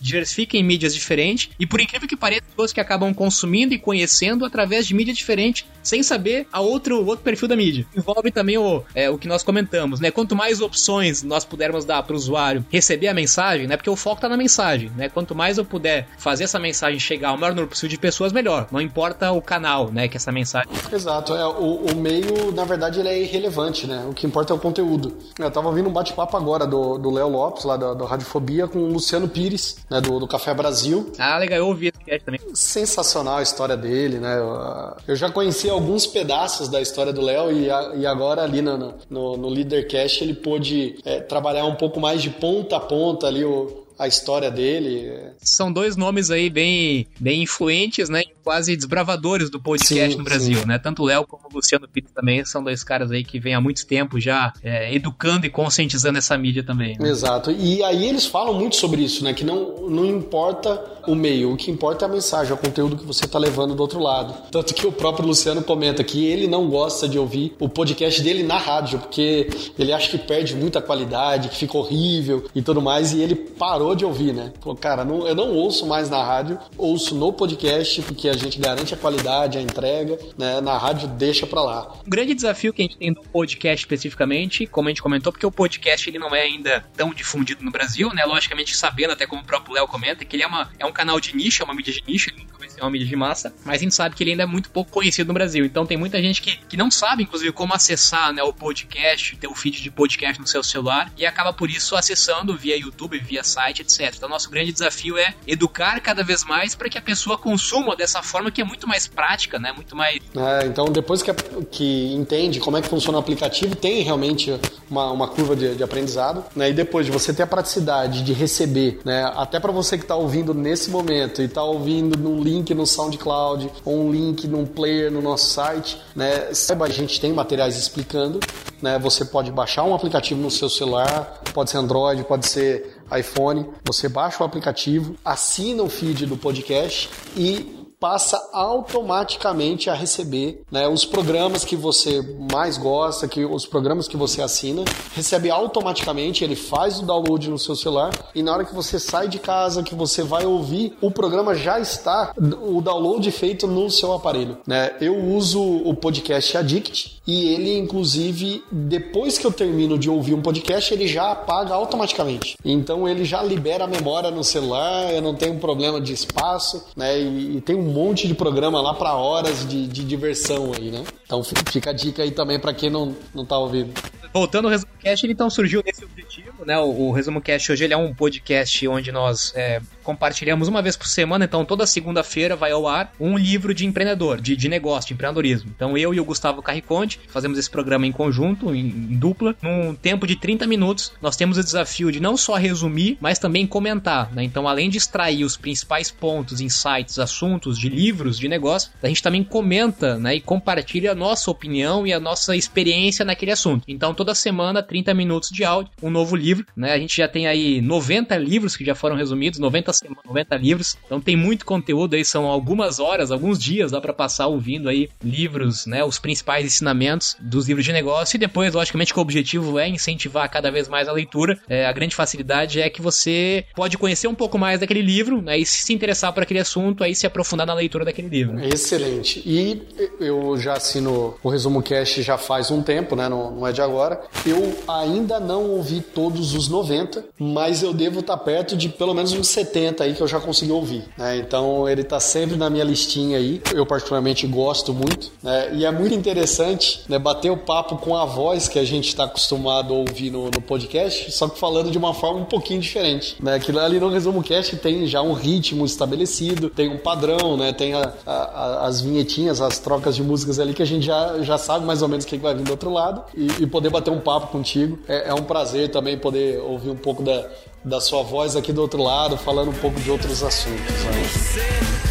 diversifica 0.00 0.56
em 0.56 0.62
mídias 0.62 0.94
diferentes 0.94 1.50
e 1.58 1.66
por 1.66 1.80
incrível 1.80 2.08
que 2.08 2.16
pareça, 2.16 2.42
pessoas 2.42 2.72
que 2.72 2.80
acabam 2.80 3.12
consumindo 3.12 3.74
e 3.74 3.78
conhecendo 3.78 4.44
através 4.44 4.86
de 4.86 4.94
mídia 4.94 5.14
diferente, 5.14 5.66
sem 5.82 6.02
saber 6.02 6.46
a 6.52 6.60
outro, 6.60 7.04
outro 7.06 7.24
perfil 7.24 7.48
da 7.48 7.56
mídia. 7.56 7.86
Envolve 7.96 8.30
também 8.30 8.58
o, 8.58 8.82
é, 8.94 9.08
o 9.10 9.18
que 9.18 9.28
nós 9.28 9.42
comentamos, 9.42 10.00
né? 10.00 10.10
Quanto 10.10 10.34
mais 10.34 10.60
opções 10.60 11.22
nós 11.22 11.44
pudermos 11.44 11.84
dar 11.84 12.02
para 12.02 12.14
o 12.14 12.16
usuário 12.16 12.64
receber 12.70 13.08
a 13.08 13.14
mensagem, 13.14 13.66
né? 13.66 13.76
Porque 13.76 13.90
o 13.90 13.96
foco 13.96 14.16
está 14.16 14.28
na 14.28 14.36
mensagem, 14.36 14.90
né? 14.96 15.08
Quanto 15.08 15.34
mais 15.34 15.58
eu 15.58 15.64
puder 15.64 16.08
fazer 16.18 16.44
essa 16.44 16.58
mensagem 16.58 16.98
chegar 16.98 17.30
ao 17.30 17.38
maior 17.38 17.50
número 17.50 17.68
possível 17.68 17.90
de 17.90 17.98
pessoas, 17.98 18.32
melhor. 18.32 18.68
Não 18.70 18.80
importa 18.80 19.30
o 19.32 19.40
canal, 19.40 19.90
né? 19.90 20.08
Que 20.08 20.16
essa 20.16 20.32
mensagem. 20.32 20.68
Exato. 20.92 21.34
É, 21.34 21.46
o, 21.46 21.86
o 21.92 21.96
meio, 21.96 22.52
na 22.52 22.64
verdade, 22.64 23.00
ele 23.00 23.08
é 23.08 23.22
irrelevante, 23.22 23.86
né? 23.86 24.06
O 24.08 24.12
que 24.12 24.26
importa 24.26 24.52
é 24.52 24.56
o 24.56 24.58
conteúdo. 24.58 25.16
Eu 25.38 25.50
tava 25.50 25.68
ouvindo 25.68 25.88
um 25.88 25.92
bate-papo 25.92 26.36
agora 26.36 26.66
do 26.66 27.10
Léo 27.10 27.28
Lopes, 27.28 27.64
lá 27.64 27.76
da, 27.76 27.94
da 27.94 28.06
Radiofobia, 28.06 28.66
com 28.66 28.78
o 28.78 28.92
Luciano 28.92 29.28
Pires, 29.38 29.76
né? 29.88 30.00
Do, 30.00 30.18
do 30.18 30.26
Café 30.26 30.52
Brasil. 30.52 31.12
Ah, 31.16 31.38
legal. 31.38 31.58
Eu 31.58 31.68
ouvi 31.68 31.88
esse 31.88 32.04
cast 32.04 32.24
também. 32.24 32.40
Sensacional 32.52 33.38
a 33.38 33.42
história 33.42 33.76
dele, 33.76 34.18
né? 34.18 34.36
Eu, 34.36 34.96
eu 35.06 35.16
já 35.16 35.30
conheci 35.30 35.70
alguns 35.70 36.06
pedaços 36.06 36.68
da 36.68 36.80
história 36.80 37.12
do 37.12 37.20
Léo 37.20 37.52
e, 37.52 37.66
e 38.00 38.06
agora 38.06 38.42
ali 38.42 38.60
no, 38.60 38.94
no, 39.08 39.36
no 39.36 39.48
Leadercast 39.48 40.24
ele 40.24 40.34
pôde 40.34 40.98
é, 41.04 41.20
trabalhar 41.20 41.66
um 41.66 41.76
pouco 41.76 42.00
mais 42.00 42.20
de 42.20 42.30
ponta 42.30 42.76
a 42.76 42.80
ponta 42.80 43.28
ali 43.28 43.44
o, 43.44 43.86
a 43.98 44.08
história 44.08 44.50
dele. 44.50 45.12
São 45.38 45.72
dois 45.72 45.96
nomes 45.96 46.30
aí 46.30 46.48
bem, 46.50 47.06
bem 47.18 47.42
influentes, 47.42 48.08
né? 48.08 48.22
Quase 48.48 48.74
desbravadores 48.74 49.50
do 49.50 49.60
podcast 49.60 50.12
sim, 50.12 50.16
no 50.16 50.24
Brasil, 50.24 50.60
sim. 50.60 50.66
né? 50.66 50.78
Tanto 50.78 51.02
o 51.02 51.04
Léo 51.04 51.26
como 51.26 51.42
o 51.52 51.56
Luciano 51.56 51.86
Pires 51.86 52.10
também 52.12 52.42
são 52.46 52.64
dois 52.64 52.82
caras 52.82 53.10
aí 53.10 53.22
que 53.22 53.38
vêm 53.38 53.54
há 53.54 53.60
muito 53.60 53.86
tempo 53.86 54.18
já 54.18 54.54
é, 54.62 54.94
educando 54.94 55.44
e 55.44 55.50
conscientizando 55.50 56.16
essa 56.16 56.34
mídia 56.38 56.62
também. 56.62 56.96
Né? 56.98 57.10
Exato. 57.10 57.50
E 57.50 57.84
aí 57.84 58.08
eles 58.08 58.24
falam 58.24 58.54
muito 58.54 58.76
sobre 58.76 59.02
isso, 59.02 59.22
né? 59.22 59.34
Que 59.34 59.44
não, 59.44 59.90
não 59.90 60.06
importa 60.06 60.82
o 61.06 61.14
meio, 61.14 61.52
o 61.52 61.56
que 61.56 61.70
importa 61.70 62.04
é 62.04 62.08
a 62.08 62.10
mensagem, 62.10 62.50
é 62.50 62.54
o 62.54 62.58
conteúdo 62.58 62.96
que 62.96 63.04
você 63.04 63.24
está 63.24 63.38
levando 63.38 63.74
do 63.74 63.80
outro 63.80 63.98
lado. 63.98 64.34
Tanto 64.50 64.74
que 64.74 64.86
o 64.86 64.92
próprio 64.92 65.26
Luciano 65.26 65.62
comenta 65.62 66.04
que 66.04 66.24
ele 66.26 66.46
não 66.46 66.68
gosta 66.68 67.08
de 67.08 67.18
ouvir 67.18 67.54
o 67.58 67.68
podcast 67.68 68.22
dele 68.22 68.42
na 68.42 68.58
rádio, 68.58 68.98
porque 68.98 69.48
ele 69.78 69.92
acha 69.92 70.10
que 70.10 70.18
perde 70.18 70.54
muita 70.54 70.82
qualidade, 70.82 71.48
que 71.48 71.56
fica 71.56 71.78
horrível 71.78 72.44
e 72.54 72.60
tudo 72.60 72.82
mais, 72.82 73.12
e 73.12 73.20
ele 73.20 73.34
parou 73.34 73.94
de 73.94 74.04
ouvir, 74.04 74.34
né? 74.34 74.52
Falou, 74.60 74.76
cara, 74.76 75.04
não, 75.04 75.26
eu 75.26 75.34
não 75.34 75.54
ouço 75.54 75.86
mais 75.86 76.10
na 76.10 76.22
rádio, 76.22 76.58
ouço 76.76 77.14
no 77.14 77.32
podcast, 77.32 78.02
porque 78.02 78.28
a 78.28 78.37
gente 78.38 78.58
garante 78.58 78.94
a 78.94 78.96
qualidade, 78.96 79.58
a 79.58 79.60
entrega, 79.60 80.18
né? 80.36 80.60
Na 80.60 80.76
rádio 80.78 81.08
deixa 81.08 81.46
pra 81.46 81.62
lá. 81.62 81.92
O 82.06 82.10
grande 82.10 82.34
desafio 82.34 82.72
que 82.72 82.82
a 82.82 82.84
gente 82.84 82.96
tem 82.96 83.10
no 83.10 83.22
podcast 83.22 83.84
especificamente, 83.84 84.66
como 84.66 84.88
a 84.88 84.90
gente 84.90 85.02
comentou, 85.02 85.32
porque 85.32 85.46
o 85.46 85.52
podcast 85.52 86.08
ele 86.08 86.18
não 86.18 86.34
é 86.34 86.42
ainda 86.42 86.84
tão 86.96 87.12
difundido 87.12 87.64
no 87.64 87.70
Brasil, 87.70 88.12
né? 88.14 88.24
Logicamente 88.24 88.76
sabendo, 88.76 89.12
até 89.12 89.26
como 89.26 89.42
o 89.42 89.44
próprio 89.44 89.74
Léo 89.74 89.86
comenta, 89.86 90.24
que 90.24 90.36
ele 90.36 90.42
é, 90.42 90.46
uma, 90.46 90.70
é 90.78 90.86
um 90.86 90.92
canal 90.92 91.20
de 91.20 91.34
nicho, 91.34 91.62
é 91.62 91.64
uma 91.64 91.74
mídia 91.74 91.92
de 91.92 92.02
nicho, 92.06 92.30
ele 92.30 92.42
nunca 92.42 92.57
ser 92.68 92.82
uma 92.82 92.98
de 92.98 93.16
massa, 93.16 93.54
mas 93.64 93.76
a 93.76 93.82
gente 93.84 93.94
sabe 93.94 94.14
que 94.14 94.22
ele 94.22 94.32
ainda 94.32 94.42
é 94.42 94.46
muito 94.46 94.70
pouco 94.70 94.90
conhecido 94.90 95.28
no 95.28 95.34
Brasil. 95.34 95.64
Então 95.64 95.86
tem 95.86 95.96
muita 95.96 96.20
gente 96.20 96.42
que, 96.42 96.56
que 96.68 96.76
não 96.76 96.90
sabe, 96.90 97.22
inclusive, 97.22 97.52
como 97.52 97.74
acessar 97.74 98.32
né, 98.32 98.42
o 98.42 98.52
podcast, 98.52 99.36
ter 99.36 99.46
o 99.46 99.54
feed 99.54 99.82
de 99.82 99.90
podcast 99.90 100.40
no 100.40 100.46
seu 100.46 100.62
celular, 100.62 101.12
e 101.16 101.26
acaba 101.26 101.52
por 101.52 101.70
isso 101.70 101.96
acessando 101.96 102.56
via 102.56 102.76
YouTube, 102.76 103.18
via 103.18 103.44
site 103.44 103.82
etc. 103.82 104.14
Então, 104.16 104.28
nosso 104.28 104.50
grande 104.50 104.72
desafio 104.72 105.16
é 105.16 105.34
educar 105.46 106.00
cada 106.00 106.22
vez 106.22 106.44
mais 106.44 106.74
para 106.74 106.88
que 106.88 106.98
a 106.98 107.02
pessoa 107.02 107.38
consuma 107.38 107.94
dessa 107.94 108.22
forma 108.22 108.50
que 108.50 108.60
é 108.60 108.64
muito 108.64 108.86
mais 108.86 109.06
prática, 109.06 109.58
né? 109.58 109.72
Muito 109.72 109.94
mais. 109.94 110.18
É, 110.36 110.66
então, 110.66 110.86
depois 110.86 111.22
que, 111.22 111.32
que 111.70 112.14
entende 112.14 112.60
como 112.60 112.76
é 112.76 112.82
que 112.82 112.88
funciona 112.88 113.18
o 113.18 113.20
aplicativo, 113.20 113.76
tem 113.76 114.02
realmente 114.02 114.58
uma, 114.90 115.10
uma 115.10 115.28
curva 115.28 115.54
de, 115.54 115.74
de 115.74 115.82
aprendizado, 115.82 116.44
né? 116.54 116.70
E 116.70 116.72
depois 116.72 117.06
de 117.06 117.12
você 117.12 117.32
ter 117.32 117.42
a 117.42 117.46
praticidade 117.46 118.22
de 118.22 118.32
receber, 118.32 119.00
né? 119.04 119.30
Até 119.36 119.60
para 119.60 119.72
você 119.72 119.96
que 119.96 120.04
está 120.04 120.16
ouvindo 120.16 120.54
nesse 120.54 120.90
momento 120.90 121.42
e 121.42 121.44
está 121.44 121.62
ouvindo 121.62 122.18
num 122.18 122.42
link 122.48 122.74
no 122.74 122.86
SoundCloud 122.86 123.70
ou 123.84 124.06
um 124.06 124.12
link 124.12 124.46
num 124.46 124.66
player 124.66 125.10
no 125.10 125.20
nosso 125.20 125.50
site, 125.50 126.00
né? 126.14 126.52
Saiba, 126.52 126.86
a 126.86 126.88
gente 126.88 127.20
tem 127.20 127.32
materiais 127.32 127.76
explicando, 127.76 128.40
né? 128.82 128.98
Você 128.98 129.24
pode 129.24 129.50
baixar 129.50 129.84
um 129.84 129.94
aplicativo 129.94 130.40
no 130.40 130.50
seu 130.50 130.68
celular, 130.68 131.42
pode 131.52 131.70
ser 131.70 131.78
Android, 131.78 132.24
pode 132.24 132.46
ser 132.46 132.96
iPhone, 133.16 133.66
você 133.84 134.08
baixa 134.08 134.42
o 134.42 134.46
aplicativo, 134.46 135.14
assina 135.24 135.82
o 135.82 135.88
feed 135.88 136.26
do 136.26 136.36
podcast 136.36 137.08
e 137.36 137.77
passa 138.00 138.40
automaticamente 138.52 139.90
a 139.90 139.94
receber 139.94 140.62
né, 140.70 140.86
os 140.88 141.04
programas 141.04 141.64
que 141.64 141.76
você 141.76 142.22
mais 142.50 142.78
gosta, 142.78 143.26
que 143.26 143.44
os 143.44 143.66
programas 143.66 144.06
que 144.06 144.16
você 144.16 144.40
assina, 144.40 144.84
recebe 145.14 145.50
automaticamente, 145.50 146.44
ele 146.44 146.56
faz 146.56 147.00
o 147.00 147.06
download 147.06 147.50
no 147.50 147.58
seu 147.58 147.74
celular 147.74 148.10
e 148.34 148.42
na 148.42 148.52
hora 148.52 148.64
que 148.64 148.74
você 148.74 148.98
sai 148.98 149.28
de 149.28 149.38
casa, 149.38 149.82
que 149.82 149.94
você 149.94 150.22
vai 150.22 150.46
ouvir, 150.46 150.96
o 151.00 151.10
programa 151.10 151.54
já 151.54 151.80
está 151.80 152.32
o 152.36 152.80
download 152.80 153.30
feito 153.30 153.66
no 153.66 153.90
seu 153.90 154.12
aparelho. 154.12 154.58
Né? 154.66 154.92
Eu 155.00 155.16
uso 155.16 155.60
o 155.60 155.94
podcast 155.94 156.56
Addict 156.56 157.18
e 157.26 157.48
ele, 157.48 157.76
inclusive, 157.78 158.64
depois 158.70 159.36
que 159.38 159.46
eu 159.46 159.52
termino 159.52 159.98
de 159.98 160.08
ouvir 160.08 160.34
um 160.34 160.40
podcast, 160.40 160.92
ele 160.94 161.06
já 161.06 161.32
apaga 161.32 161.74
automaticamente. 161.74 162.56
Então 162.64 163.08
ele 163.08 163.24
já 163.24 163.42
libera 163.42 163.84
a 163.84 163.86
memória 163.86 164.30
no 164.30 164.44
celular, 164.44 165.12
eu 165.12 165.20
não 165.20 165.34
tenho 165.34 165.58
problema 165.58 166.00
de 166.00 166.12
espaço, 166.12 166.84
né? 166.96 167.18
E, 167.18 167.56
e 167.56 167.60
tem 167.60 167.76
um 167.76 167.87
monte 167.88 168.26
de 168.26 168.34
programa 168.34 168.80
lá 168.80 168.94
para 168.94 169.14
horas 169.14 169.68
de, 169.68 169.86
de, 169.86 170.04
diversão 170.04 170.72
aí, 170.76 170.90
né? 170.90 171.04
Então 171.24 171.42
fica 171.42 171.90
a 171.90 171.92
dica 171.92 172.22
aí 172.22 172.30
também 172.30 172.58
para 172.58 172.72
quem 172.72 172.90
não, 172.90 173.14
não 173.34 173.44
tá 173.44 173.58
ouvindo. 173.58 173.92
Voltando 174.32 174.66
ao 174.66 174.70
Resumo 174.70 174.92
Cast, 175.00 175.24
ele 175.24 175.32
então 175.32 175.48
surgiu 175.48 175.82
nesse 175.84 176.04
objetivo 176.04 176.48
né? 176.68 176.78
O, 176.78 177.08
o 177.08 177.12
Resumo 177.12 177.40
Cast 177.40 177.72
hoje 177.72 177.84
ele 177.84 177.94
é 177.94 177.96
um 177.96 178.14
podcast 178.14 178.86
onde 178.86 179.10
nós 179.10 179.52
é, 179.56 179.80
compartilhamos 180.02 180.68
uma 180.68 180.82
vez 180.82 180.96
por 180.96 181.06
semana, 181.06 181.46
então 181.46 181.64
toda 181.64 181.86
segunda-feira 181.86 182.54
vai 182.54 182.72
ao 182.72 182.86
ar 182.86 183.10
um 183.18 183.38
livro 183.38 183.72
de 183.72 183.86
empreendedor, 183.86 184.38
de, 184.40 184.54
de 184.54 184.68
negócio, 184.68 185.08
de 185.08 185.14
empreendedorismo. 185.14 185.70
Então 185.74 185.96
eu 185.96 186.12
e 186.12 186.20
o 186.20 186.24
Gustavo 186.24 186.62
Carriconte 186.62 187.18
fazemos 187.28 187.58
esse 187.58 187.70
programa 187.70 188.06
em 188.06 188.12
conjunto, 188.12 188.74
em, 188.74 188.86
em 188.86 189.16
dupla, 189.16 189.56
num 189.62 189.94
tempo 189.94 190.26
de 190.26 190.36
30 190.36 190.66
minutos. 190.66 191.12
Nós 191.22 191.36
temos 191.36 191.56
o 191.56 191.64
desafio 191.64 192.12
de 192.12 192.20
não 192.20 192.36
só 192.36 192.56
resumir, 192.56 193.16
mas 193.18 193.38
também 193.38 193.66
comentar, 193.66 194.30
né? 194.32 194.44
Então 194.44 194.68
além 194.68 194.90
de 194.90 194.98
extrair 194.98 195.44
os 195.44 195.56
principais 195.56 196.10
pontos, 196.10 196.60
insights, 196.60 197.18
assuntos 197.18 197.77
de 197.78 197.88
livros 197.88 198.38
de 198.38 198.48
negócio, 198.48 198.90
a 199.02 199.08
gente 199.08 199.22
também 199.22 199.42
comenta, 199.42 200.18
né, 200.18 200.36
e 200.36 200.40
compartilha 200.40 201.12
a 201.12 201.14
nossa 201.14 201.50
opinião 201.50 202.06
e 202.06 202.12
a 202.12 202.20
nossa 202.20 202.56
experiência 202.56 203.24
naquele 203.24 203.52
assunto. 203.52 203.84
Então 203.88 204.14
toda 204.14 204.34
semana 204.34 204.82
30 204.82 205.14
minutos 205.14 205.50
de 205.50 205.64
áudio, 205.64 205.92
um 206.02 206.10
novo 206.10 206.34
livro, 206.36 206.66
né? 206.76 206.92
A 206.92 206.98
gente 206.98 207.16
já 207.16 207.28
tem 207.28 207.46
aí 207.46 207.80
90 207.80 208.36
livros 208.36 208.76
que 208.76 208.84
já 208.84 208.94
foram 208.94 209.16
resumidos, 209.16 209.58
90 209.58 209.92
semanas, 209.92 210.24
90 210.24 210.56
livros. 210.56 210.96
Então 211.06 211.20
tem 211.20 211.36
muito 211.36 211.64
conteúdo 211.64 212.14
aí, 212.14 212.24
são 212.24 212.46
algumas 212.46 212.98
horas, 212.98 213.30
alguns 213.30 213.58
dias 213.58 213.92
dá 213.92 214.00
para 214.00 214.12
passar 214.12 214.46
ouvindo 214.46 214.88
aí 214.88 215.08
livros, 215.22 215.86
né, 215.86 216.02
os 216.04 216.18
principais 216.18 216.64
ensinamentos 216.64 217.36
dos 217.40 217.68
livros 217.68 217.84
de 217.84 217.92
negócio 217.92 218.36
e 218.36 218.38
depois, 218.38 218.74
logicamente, 218.74 219.12
que 219.12 219.18
o 219.18 219.22
objetivo 219.22 219.78
é 219.78 219.88
incentivar 219.88 220.48
cada 220.50 220.70
vez 220.70 220.88
mais 220.88 221.08
a 221.08 221.12
leitura. 221.12 221.58
É, 221.68 221.86
a 221.86 221.92
grande 221.92 222.14
facilidade 222.14 222.80
é 222.80 222.90
que 222.90 223.02
você 223.02 223.64
pode 223.74 223.96
conhecer 223.98 224.28
um 224.28 224.34
pouco 224.34 224.58
mais 224.58 224.80
daquele 224.80 225.02
livro, 225.02 225.40
né, 225.40 225.58
e 225.58 225.66
se 225.66 225.92
interessar 225.92 226.32
por 226.32 226.42
aquele 226.42 226.60
assunto, 226.60 227.04
aí 227.04 227.14
se 227.14 227.26
aprofundar 227.26 227.66
na 227.68 227.74
leitura 227.74 228.04
daquele 228.04 228.28
livro. 228.28 228.58
Excelente. 228.64 229.42
E 229.46 229.82
eu 230.18 230.56
já 230.58 230.74
assino 230.74 231.34
o 231.42 231.48
Resumo 231.48 231.82
Cast 231.82 232.22
já 232.22 232.36
faz 232.36 232.70
um 232.70 232.82
tempo, 232.82 233.14
né, 233.14 233.28
não, 233.28 233.50
não 233.50 233.66
é 233.66 233.72
de 233.72 233.82
agora. 233.82 234.20
Eu 234.44 234.74
ainda 234.88 235.38
não 235.38 235.70
ouvi 235.70 236.00
todos 236.00 236.54
os 236.54 236.68
90, 236.68 237.24
mas 237.38 237.82
eu 237.82 237.92
devo 237.92 238.20
estar 238.20 238.36
perto 238.38 238.76
de 238.76 238.88
pelo 238.88 239.14
menos 239.14 239.32
uns 239.32 239.48
70 239.48 240.04
aí 240.04 240.14
que 240.14 240.20
eu 240.20 240.26
já 240.26 240.40
consegui 240.40 240.72
ouvir. 240.72 241.04
Né? 241.16 241.36
Então 241.36 241.88
ele 241.88 242.00
está 242.00 242.18
sempre 242.18 242.56
na 242.56 242.70
minha 242.70 242.84
listinha 242.84 243.38
aí. 243.38 243.60
Eu 243.74 243.84
particularmente 243.84 244.46
gosto 244.46 244.94
muito. 244.94 245.30
Né? 245.42 245.70
E 245.74 245.84
é 245.84 245.90
muito 245.90 246.14
interessante 246.14 247.02
né, 247.08 247.18
bater 247.18 247.50
o 247.50 247.56
papo 247.56 247.96
com 247.98 248.16
a 248.16 248.24
voz 248.24 248.68
que 248.68 248.78
a 248.78 248.84
gente 248.84 249.08
está 249.08 249.24
acostumado 249.24 249.92
a 249.92 249.96
ouvir 249.96 250.30
no, 250.30 250.44
no, 250.44 250.60
podcast, 250.60 251.30
só 251.32 251.48
que 251.48 251.58
falando 251.58 251.90
de 251.90 251.98
uma 251.98 252.14
forma 252.14 252.40
um 252.40 252.44
pouquinho 252.44 252.80
diferente. 252.80 253.36
Né? 253.42 253.54
Aquilo 253.54 253.78
ali 253.78 254.00
no 254.00 254.08
Resumo 254.08 254.42
Cast 254.42 254.76
tem 254.76 255.06
já 255.06 255.20
um 255.20 255.32
ritmo 255.32 255.84
estabelecido, 255.84 256.70
tem 256.70 256.88
um 256.88 256.98
padrão, 256.98 257.56
né? 257.58 257.72
tem 257.72 257.94
a, 257.94 258.12
a, 258.26 258.86
as 258.86 259.00
vinhetinhas, 259.00 259.60
as 259.60 259.78
trocas 259.78 260.16
de 260.16 260.22
músicas 260.22 260.58
ali 260.58 260.72
que 260.72 260.82
a 260.82 260.86
gente 260.86 261.04
já, 261.04 261.42
já 261.42 261.58
sabe 261.58 261.84
mais 261.84 262.00
ou 262.02 262.08
menos 262.08 262.24
o 262.24 262.28
que 262.28 262.38
vai 262.38 262.54
vir 262.54 262.64
do 262.64 262.70
outro 262.70 262.90
lado. 262.90 263.22
E, 263.34 263.46
e 263.62 263.66
poder 263.66 263.90
bater 263.90 264.10
um 264.10 264.20
papo 264.20 264.46
contigo 264.48 264.98
é, 265.08 265.28
é 265.28 265.34
um 265.34 265.42
prazer 265.42 265.90
também 265.90 266.16
poder 266.16 266.60
ouvir 266.60 266.90
um 266.90 266.96
pouco 266.96 267.22
da, 267.22 267.46
da 267.84 268.00
sua 268.00 268.22
voz 268.22 268.56
aqui 268.56 268.72
do 268.72 268.80
outro 268.80 269.02
lado, 269.02 269.36
falando 269.36 269.70
um 269.70 269.74
pouco 269.74 270.00
de 270.00 270.10
outros 270.10 270.42
assuntos. 270.42 271.04
Né? 271.04 272.07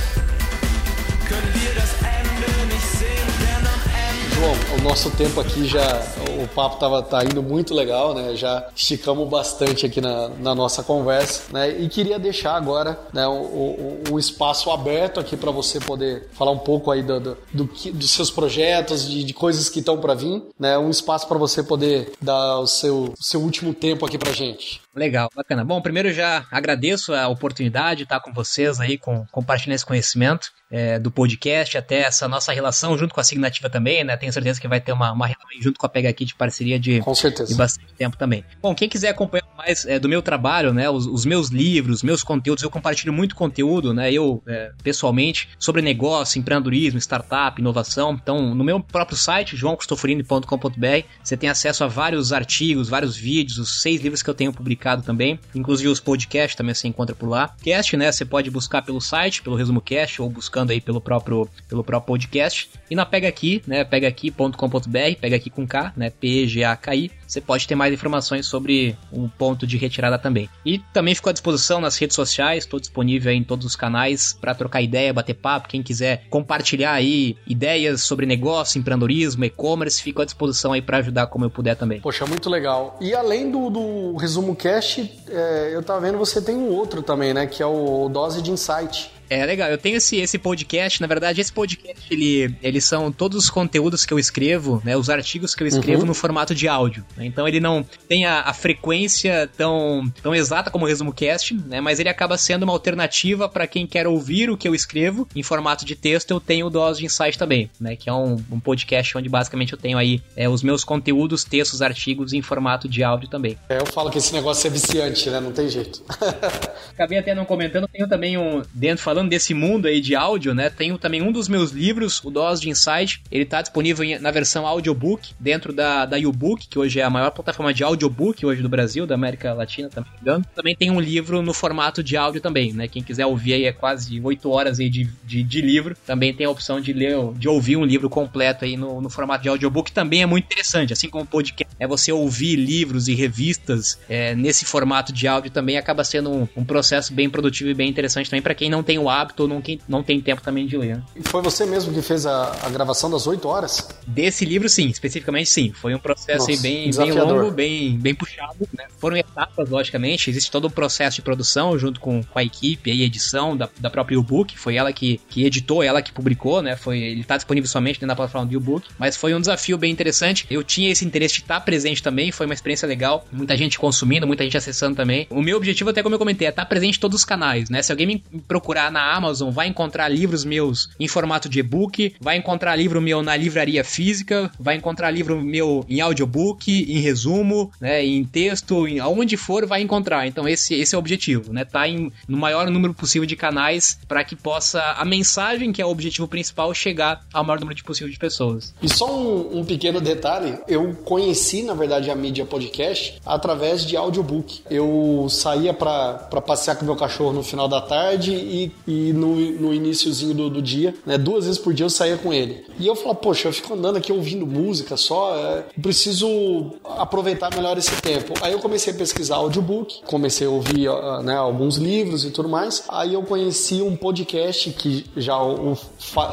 João, 4.37 4.53
o 4.77 4.81
nosso 4.83 5.09
tempo 5.09 5.39
aqui 5.41 5.65
já, 5.65 5.99
o 6.43 6.47
papo 6.49 6.77
tava, 6.77 7.01
tá 7.01 7.23
indo 7.23 7.41
muito 7.41 7.73
legal, 7.73 8.13
né? 8.13 8.35
Já 8.35 8.67
esticamos 8.75 9.27
bastante 9.27 9.83
aqui 9.83 9.99
na, 9.99 10.29
na 10.29 10.53
nossa 10.53 10.83
conversa, 10.83 11.51
né? 11.51 11.69
E 11.69 11.89
queria 11.89 12.19
deixar 12.19 12.55
agora 12.55 12.99
né, 13.11 13.27
o, 13.27 13.99
o 14.11 14.19
espaço 14.19 14.69
aberto 14.69 15.19
aqui 15.19 15.35
para 15.35 15.49
você 15.49 15.79
poder 15.79 16.29
falar 16.33 16.51
um 16.51 16.59
pouco 16.59 16.91
aí 16.91 17.01
do, 17.01 17.19
do, 17.19 17.37
do 17.51 17.65
dos 17.93 18.11
seus 18.11 18.29
projetos, 18.29 19.09
de, 19.09 19.23
de 19.23 19.33
coisas 19.33 19.69
que 19.69 19.79
estão 19.79 19.99
para 19.99 20.13
vir, 20.13 20.43
né? 20.59 20.77
Um 20.77 20.91
espaço 20.91 21.27
para 21.27 21.39
você 21.39 21.63
poder 21.63 22.11
dar 22.21 22.59
o 22.59 22.67
seu, 22.67 23.15
seu 23.19 23.41
último 23.41 23.73
tempo 23.73 24.05
aqui 24.05 24.19
pra 24.19 24.31
gente. 24.31 24.81
Legal, 24.97 25.29
bacana. 25.35 25.63
Bom, 25.63 25.81
primeiro 25.81 26.11
já 26.11 26.45
agradeço 26.51 27.13
a 27.13 27.27
oportunidade 27.27 27.97
de 27.97 28.03
estar 28.03 28.19
com 28.19 28.33
vocês 28.33 28.79
aí, 28.79 28.97
com, 28.97 29.25
compartilhando 29.31 29.75
esse 29.75 29.85
conhecimento 29.85 30.51
é, 30.71 30.99
do 30.99 31.11
podcast, 31.11 31.77
até 31.77 32.01
essa 32.01 32.27
nossa 32.27 32.51
relação 32.51 32.97
junto 32.97 33.13
com 33.13 33.21
a 33.21 33.23
Signativa 33.23 33.69
também, 33.69 34.03
né? 34.03 34.17
Tenho 34.27 34.33
certeza 34.33 34.59
que 34.59 34.67
vai 34.67 34.81
ter 34.81 34.91
uma, 34.91 35.13
uma 35.13 35.25
relação 35.25 35.61
junto 35.61 35.79
com 35.79 35.85
a 35.85 35.89
Pega 35.89 36.09
aqui 36.09 36.25
de 36.25 36.35
parceria 36.35 36.77
de, 36.77 36.99
com 36.99 37.15
certeza. 37.15 37.49
de 37.49 37.55
bastante 37.55 37.93
tempo 37.93 38.17
também. 38.17 38.43
Bom, 38.61 38.75
quem 38.75 38.89
quiser 38.89 39.07
acompanhar 39.07 39.47
mais 39.57 39.85
é, 39.85 39.97
do 39.97 40.09
meu 40.09 40.21
trabalho, 40.21 40.73
né? 40.73 40.89
Os, 40.89 41.05
os, 41.05 41.25
meus 41.25 41.47
livros, 41.47 42.03
meus 42.03 42.23
conteúdos, 42.23 42.61
eu 42.61 42.69
compartilho 42.69 43.13
muito 43.13 43.35
conteúdo, 43.35 43.93
né? 43.93 44.11
Eu, 44.11 44.43
é, 44.45 44.71
pessoalmente, 44.83 45.47
sobre 45.57 45.81
negócio, 45.81 46.37
empreendedorismo, 46.37 46.99
startup, 46.99 47.59
inovação. 47.61 48.19
Então, 48.21 48.53
no 48.53 48.65
meu 48.65 48.81
próprio 48.81 49.17
site, 49.17 49.55
joãocristoforini.com.br, 49.55 51.07
você 51.23 51.37
tem 51.37 51.49
acesso 51.49 51.85
a 51.85 51.87
vários 51.87 52.33
artigos, 52.33 52.89
vários 52.89 53.15
vídeos, 53.15 53.57
os 53.57 53.81
seis 53.81 54.01
livros 54.01 54.21
que 54.21 54.29
eu 54.29 54.35
tenho 54.35 54.51
publicado 54.51 55.03
também. 55.03 55.39
Inclusive 55.55 55.87
os 55.87 56.01
podcasts 56.01 56.55
também 56.55 56.75
você 56.75 56.89
encontra 56.89 57.15
por 57.15 57.29
lá. 57.29 57.55
Cast, 57.63 57.95
né? 57.95 58.11
Você 58.11 58.25
pode 58.25 58.51
buscar 58.51 58.81
pelo 58.81 58.99
site, 58.99 59.41
pelo 59.41 59.55
resumo 59.55 59.79
cast, 59.79 60.21
ou 60.21 60.29
buscando 60.29 60.71
aí 60.71 60.81
pelo 60.81 60.99
próprio, 60.99 61.49
pelo 61.69 61.81
próprio 61.81 62.07
podcast. 62.07 62.69
E 62.89 62.95
na 62.95 63.05
Pega 63.05 63.29
Aqui, 63.29 63.61
né, 63.65 63.85
pegaaqui.com.br, 64.17 65.19
pega 65.21 65.35
aqui 65.35 65.49
com 65.49 65.67
K, 65.67 65.93
né, 65.95 66.09
P-E-G-A-K-I, 66.09 67.11
você 67.27 67.41
pode 67.41 67.67
ter 67.67 67.75
mais 67.75 67.93
informações 67.93 68.45
sobre 68.45 68.97
o 69.11 69.27
ponto 69.27 69.67
de 69.67 69.77
retirada 69.77 70.17
também. 70.17 70.49
E 70.65 70.79
também 70.93 71.13
ficou 71.13 71.29
à 71.29 71.33
disposição 71.33 71.81
nas 71.81 71.97
redes 71.97 72.15
sociais, 72.15 72.63
estou 72.63 72.79
disponível 72.79 73.31
em 73.31 73.43
todos 73.43 73.65
os 73.65 73.75
canais 73.75 74.33
para 74.39 74.55
trocar 74.55 74.81
ideia, 74.81 75.13
bater 75.13 75.33
papo, 75.33 75.67
quem 75.67 75.83
quiser 75.83 76.25
compartilhar 76.29 76.93
aí 76.93 77.35
ideias 77.45 78.01
sobre 78.01 78.25
negócio, 78.25 78.79
empreendedorismo, 78.79 79.43
e-commerce, 79.43 80.01
fico 80.01 80.21
à 80.21 80.25
disposição 80.25 80.73
aí 80.73 80.81
para 80.81 80.97
ajudar 80.97 81.27
como 81.27 81.45
eu 81.45 81.49
puder 81.49 81.75
também. 81.75 81.99
Poxa, 81.99 82.25
muito 82.25 82.49
legal. 82.49 82.97
E 83.01 83.13
além 83.13 83.51
do, 83.51 83.69
do 83.69 84.15
resumo 84.15 84.55
cast, 84.55 85.11
é, 85.29 85.71
eu 85.73 85.83
tava 85.83 86.01
vendo 86.01 86.17
você 86.17 86.41
tem 86.41 86.55
um 86.55 86.69
outro 86.69 87.01
também, 87.01 87.33
né, 87.33 87.45
que 87.45 87.61
é 87.61 87.65
o 87.65 88.09
Dose 88.09 88.41
de 88.41 88.51
Insight. 88.51 89.11
É 89.29 89.45
legal, 89.45 89.69
eu 89.69 89.77
tenho 89.77 89.97
esse, 89.97 90.17
esse 90.17 90.37
podcast, 90.37 91.01
na 91.01 91.07
verdade, 91.07 91.41
esse 91.41 91.51
podcast, 91.51 92.01
ele, 92.09 92.55
eles 92.63 92.85
são 92.85 93.11
todos 93.11 93.37
os 93.37 93.49
conteúdos 93.49 94.05
que 94.05 94.13
eu 94.13 94.19
escrevo, 94.19 94.81
né, 94.85 94.95
os 94.95 95.09
artigos 95.09 95.53
que 95.53 95.63
eu 95.63 95.67
escrevo 95.67 96.01
uhum. 96.01 96.07
no 96.07 96.13
formato 96.13 96.55
de 96.55 96.67
áudio, 96.67 97.05
então 97.25 97.47
ele 97.47 97.59
não 97.59 97.85
tem 98.07 98.25
a, 98.25 98.41
a, 98.41 98.53
frequência 98.53 99.49
tão, 99.57 100.11
tão 100.21 100.33
exata 100.33 100.69
como 100.69 100.85
o 100.85 100.87
Resumo 100.87 101.13
Cast, 101.13 101.53
né, 101.53 101.81
mas 101.81 101.99
ele 101.99 102.09
acaba 102.09 102.37
sendo 102.37 102.63
uma 102.63 102.73
alternativa 102.73 103.47
para 103.49 103.67
quem 103.67 103.85
quer 103.87 104.07
ouvir 104.07 104.49
o 104.49 104.57
que 104.57 104.67
eu 104.67 104.75
escrevo 104.75 105.27
em 105.35 105.43
formato 105.43 105.85
de 105.85 105.95
texto, 105.95 106.31
eu 106.31 106.39
tenho 106.39 106.67
o 106.67 106.69
Dose 106.69 106.99
de 106.99 107.05
Insight 107.05 107.37
também, 107.37 107.69
né, 107.79 107.95
que 107.95 108.09
é 108.09 108.13
um, 108.13 108.43
um 108.51 108.59
podcast 108.59 109.17
onde 109.17 109.29
basicamente 109.29 109.73
eu 109.73 109.79
tenho 109.79 109.97
aí 109.97 110.21
é, 110.35 110.47
os 110.47 110.63
meus 110.63 110.83
conteúdos, 110.83 111.43
textos, 111.43 111.81
artigos 111.81 112.33
em 112.33 112.41
formato 112.41 112.87
de 112.87 113.03
áudio 113.03 113.29
também. 113.29 113.57
É, 113.69 113.77
eu 113.77 113.85
falo 113.85 114.09
que 114.09 114.17
esse 114.17 114.33
negócio 114.33 114.67
é 114.67 114.69
viciante, 114.69 115.29
né, 115.29 115.39
não 115.39 115.51
tem 115.51 115.69
jeito. 115.69 116.03
Acabei 116.93 117.17
até 117.17 117.33
não 117.33 117.45
comentando, 117.45 117.87
tenho 117.87 118.07
também 118.07 118.37
um, 118.37 118.61
dentro, 118.73 119.03
falando 119.03 119.29
desse 119.29 119.53
mundo 119.53 119.87
aí 119.87 120.01
de 120.01 120.15
áudio, 120.15 120.53
né? 120.53 120.69
Tenho 120.69 120.97
também 120.97 121.21
um 121.21 121.31
dos 121.31 121.47
meus 121.47 121.71
livros, 121.71 122.21
o 122.23 122.29
Dose 122.29 122.61
de 122.61 122.69
Insight. 122.69 123.21
Ele 123.31 123.45
tá 123.45 123.61
disponível 123.61 124.19
na 124.19 124.31
versão 124.31 124.65
audiobook, 124.65 125.33
dentro 125.39 125.73
da, 125.73 126.05
da 126.05 126.17
YouBook, 126.17 126.67
que 126.67 126.79
hoje 126.79 126.99
é 126.99 127.03
a 127.07 127.09
maior 127.09 127.31
plataforma 127.31 127.73
de 127.73 127.83
audiobook 127.83 128.45
hoje 128.45 128.61
do 128.61 128.69
Brasil, 128.69 129.07
da 129.07 129.15
América 129.15 129.53
Latina, 129.53 129.89
também 129.89 130.11
engano. 130.27 130.45
Também 130.53 130.75
tem 130.75 130.91
um 130.91 130.99
livro 130.99 131.41
no 131.41 131.53
formato 131.53 132.03
de 132.03 132.17
áudio 132.17 132.41
também, 132.41 132.73
né? 132.73 132.87
Quem 132.87 133.01
quiser 133.01 133.25
ouvir 133.25 133.53
aí 133.53 133.65
é 133.65 133.71
quase 133.71 134.19
8 134.19 134.49
horas 134.49 134.79
aí 134.79 134.89
de, 134.89 135.05
de, 135.23 135.41
de 135.43 135.61
livro. 135.61 135.95
Também 136.05 136.33
tem 136.33 136.45
a 136.45 136.49
opção 136.49 136.81
de 136.81 136.93
ler, 136.93 137.15
de 137.35 137.47
ouvir 137.47 137.77
um 137.77 137.85
livro 137.85 138.09
completo 138.09 138.65
aí 138.65 138.75
no, 138.75 139.01
no 139.01 139.09
formato 139.09 139.43
de 139.43 139.49
audiobook, 139.49 139.91
também 139.91 140.21
é 140.21 140.25
muito 140.25 140.45
interessante. 140.45 140.93
Assim 140.93 141.09
como 141.09 141.23
o 141.23 141.27
podcast, 141.27 141.73
é 141.79 141.87
você 141.87 142.11
ouvir 142.11 142.55
livros 142.55 143.07
e 143.07 143.13
revistas 143.13 143.97
é, 144.09 144.35
nesse 144.35 144.65
formato 144.65 145.13
de 145.13 145.27
áudio 145.27 145.51
também 145.51 145.77
acaba 145.77 146.03
sendo 146.03 146.31
um, 146.31 146.47
um 146.55 146.65
processo 146.65 147.13
bem 147.13 147.29
produtivo 147.29 147.69
e 147.69 147.73
bem 147.73 147.89
interessante 147.89 148.29
também 148.29 148.41
para 148.41 148.55
quem 148.55 148.69
não 148.69 148.83
tem 148.83 148.97
o 148.97 149.09
hábito 149.09 149.43
ou 149.43 149.49
não, 149.49 149.61
não 149.87 150.03
tem 150.03 150.19
tempo 150.19 150.41
também 150.41 150.65
de 150.65 150.77
ler. 150.77 151.01
E 151.15 151.27
foi 151.27 151.41
você 151.41 151.65
mesmo 151.65 151.93
que 151.93 152.01
fez 152.01 152.25
a, 152.25 152.55
a 152.63 152.69
gravação 152.69 153.09
das 153.09 153.27
8 153.27 153.47
horas? 153.47 153.87
Desse 154.05 154.43
livro, 154.45 154.67
sim, 154.67 154.87
especificamente 154.87 155.49
sim. 155.49 155.71
Foi 155.71 155.93
um 155.93 155.99
processo 155.99 156.49
Nossa, 156.49 156.61
bem, 156.61 156.91
bem 156.97 157.11
longo, 157.11 157.51
bem, 157.51 157.97
bem 157.97 158.15
puxado. 158.15 158.67
Né? 158.77 158.85
Foram 158.97 159.17
etapas, 159.17 159.69
logicamente. 159.69 160.29
Existe 160.29 160.51
todo 160.51 160.67
um 160.67 160.71
processo 160.71 161.17
de 161.17 161.21
produção 161.21 161.77
junto 161.77 161.99
com, 161.99 162.23
com 162.23 162.39
a 162.39 162.43
equipe 162.43 162.91
e 162.91 163.03
edição 163.03 163.55
da, 163.55 163.69
da 163.79 163.89
própria 163.89 164.15
e-book. 164.15 164.57
Foi 164.57 164.75
ela 164.75 164.91
que, 164.91 165.19
que 165.29 165.45
editou, 165.45 165.83
ela 165.83 166.01
que 166.01 166.11
publicou, 166.11 166.61
né? 166.61 166.75
Foi, 166.75 166.99
ele 166.99 167.21
está 167.21 167.35
disponível 167.35 167.69
somente 167.69 168.03
na 168.05 168.15
plataforma 168.15 168.47
do 168.47 168.55
e-book. 168.55 168.87
Mas 168.97 169.15
foi 169.15 169.33
um 169.33 169.39
desafio 169.39 169.77
bem 169.77 169.91
interessante. 169.91 170.45
Eu 170.49 170.63
tinha 170.63 170.91
esse 170.91 171.05
interesse 171.05 171.35
de 171.35 171.41
estar 171.41 171.61
presente 171.61 172.01
também. 172.01 172.31
Foi 172.31 172.45
uma 172.45 172.53
experiência 172.53 172.87
legal. 172.87 173.25
Muita 173.31 173.55
gente 173.55 173.79
consumindo, 173.79 174.27
muita 174.27 174.43
gente 174.43 174.57
acessando 174.57 174.95
também. 174.95 175.27
O 175.29 175.41
meu 175.41 175.57
objetivo, 175.57 175.89
até 175.89 176.01
como 176.01 176.15
eu 176.15 176.19
comentei, 176.19 176.47
é 176.47 176.49
estar 176.49 176.65
presente 176.65 176.97
em 176.97 177.01
todos 177.01 177.19
os 177.19 177.25
canais, 177.25 177.69
né? 177.69 177.81
Se 177.81 177.91
alguém 177.91 178.07
me 178.07 178.23
procurar 178.47 178.91
na 178.91 179.13
Amazon, 179.15 179.51
vai 179.51 179.67
encontrar 179.67 180.07
livros 180.07 180.43
meus 180.43 180.89
em 180.99 181.07
formato 181.07 181.49
de 181.49 181.59
e-book, 181.59 182.15
vai 182.19 182.37
encontrar 182.37 182.75
livro 182.75 183.01
meu 183.01 183.21
na 183.21 183.35
livraria 183.35 183.83
física, 183.83 184.51
vai 184.59 184.75
encontrar 184.75 185.11
livro 185.11 185.41
meu 185.41 185.85
em 185.89 186.01
audiobook, 186.01 186.85
em 186.87 186.99
resumo, 186.99 187.71
né, 187.79 188.05
em 188.05 188.23
texto, 188.23 188.85
aonde 189.01 189.37
for, 189.37 189.65
vai 189.65 189.81
encontrar. 189.81 190.27
Então 190.27 190.47
esse, 190.47 190.73
esse 190.73 190.95
é 190.95 190.97
o 190.97 190.99
objetivo, 190.99 191.51
né? 191.51 191.65
Tá 191.65 191.87
em, 191.87 192.11
no 192.27 192.37
maior 192.37 192.69
número 192.69 192.93
possível 192.93 193.25
de 193.25 193.35
canais 193.35 193.99
para 194.07 194.23
que 194.23 194.35
possa 194.35 194.81
a 194.97 195.05
mensagem, 195.05 195.71
que 195.71 195.81
é 195.81 195.85
o 195.85 195.89
objetivo 195.89 196.27
principal, 196.27 196.73
chegar 196.73 197.25
ao 197.33 197.43
maior 197.43 197.59
número 197.59 197.83
possível 197.83 198.11
de 198.11 198.17
pessoas. 198.17 198.73
E 198.81 198.89
só 198.89 199.13
um, 199.15 199.59
um 199.59 199.65
pequeno 199.65 199.99
detalhe, 200.01 200.57
eu 200.67 200.93
conheci, 201.05 201.63
na 201.63 201.73
verdade, 201.73 202.09
a 202.09 202.15
mídia 202.15 202.45
podcast 202.45 203.19
através 203.25 203.85
de 203.85 203.95
audiobook. 203.95 204.61
Eu 204.69 205.27
saía 205.29 205.73
para 205.73 206.41
passear 206.41 206.75
com 206.75 206.85
meu 206.85 206.95
cachorro 206.95 207.33
no 207.33 207.43
final 207.43 207.67
da 207.67 207.81
tarde 207.81 208.33
e, 208.33 208.71
e 208.87 209.13
no, 209.13 209.35
no 209.35 209.73
iníciozinho 209.73 210.33
do, 210.33 210.49
do 210.49 210.61
dia, 210.61 210.95
né? 211.05 211.17
Duas 211.17 211.45
vezes 211.45 211.59
por 211.59 211.73
dia 211.73 211.85
eu 211.85 211.89
saía 211.89 212.17
com 212.17 212.33
ele. 212.33 212.65
E 212.79 212.87
eu 212.87 212.95
falava, 212.95 213.15
poxa, 213.15 213.47
eu 213.47 213.53
fico 213.53 213.73
andando 213.73 213.97
aqui 213.97 214.11
ouvindo 214.11 214.45
música 214.45 214.95
só, 214.97 215.35
é, 215.35 215.65
preciso 215.81 216.76
aproveitar 216.83 217.53
melhor 217.55 217.77
esse 217.77 218.01
tempo. 218.01 218.33
Aí 218.41 218.53
eu 218.53 218.59
comecei 218.59 218.93
a 218.93 218.95
pesquisar 218.95 219.35
audiobook, 219.35 220.01
comecei 220.05 220.47
a 220.47 220.49
ouvir 220.49 220.89
né, 221.23 221.35
alguns 221.35 221.77
livros 221.77 222.25
e 222.25 222.31
tudo 222.31 222.49
mais. 222.49 222.83
Aí 222.89 223.13
eu 223.13 223.23
conheci 223.23 223.81
um 223.81 223.95
podcast 223.95 224.71
que 224.71 225.05
já 225.15 225.41
um 225.41 225.75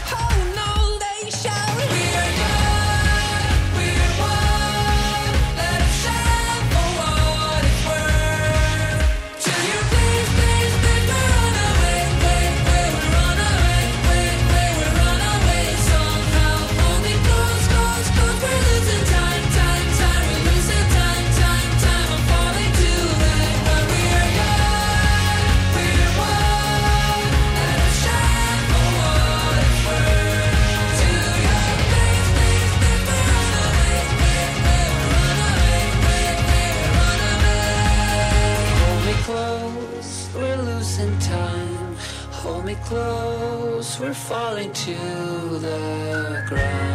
Falling 44.16 44.72
to 44.72 44.95
the 45.59 46.45
ground. 46.47 46.95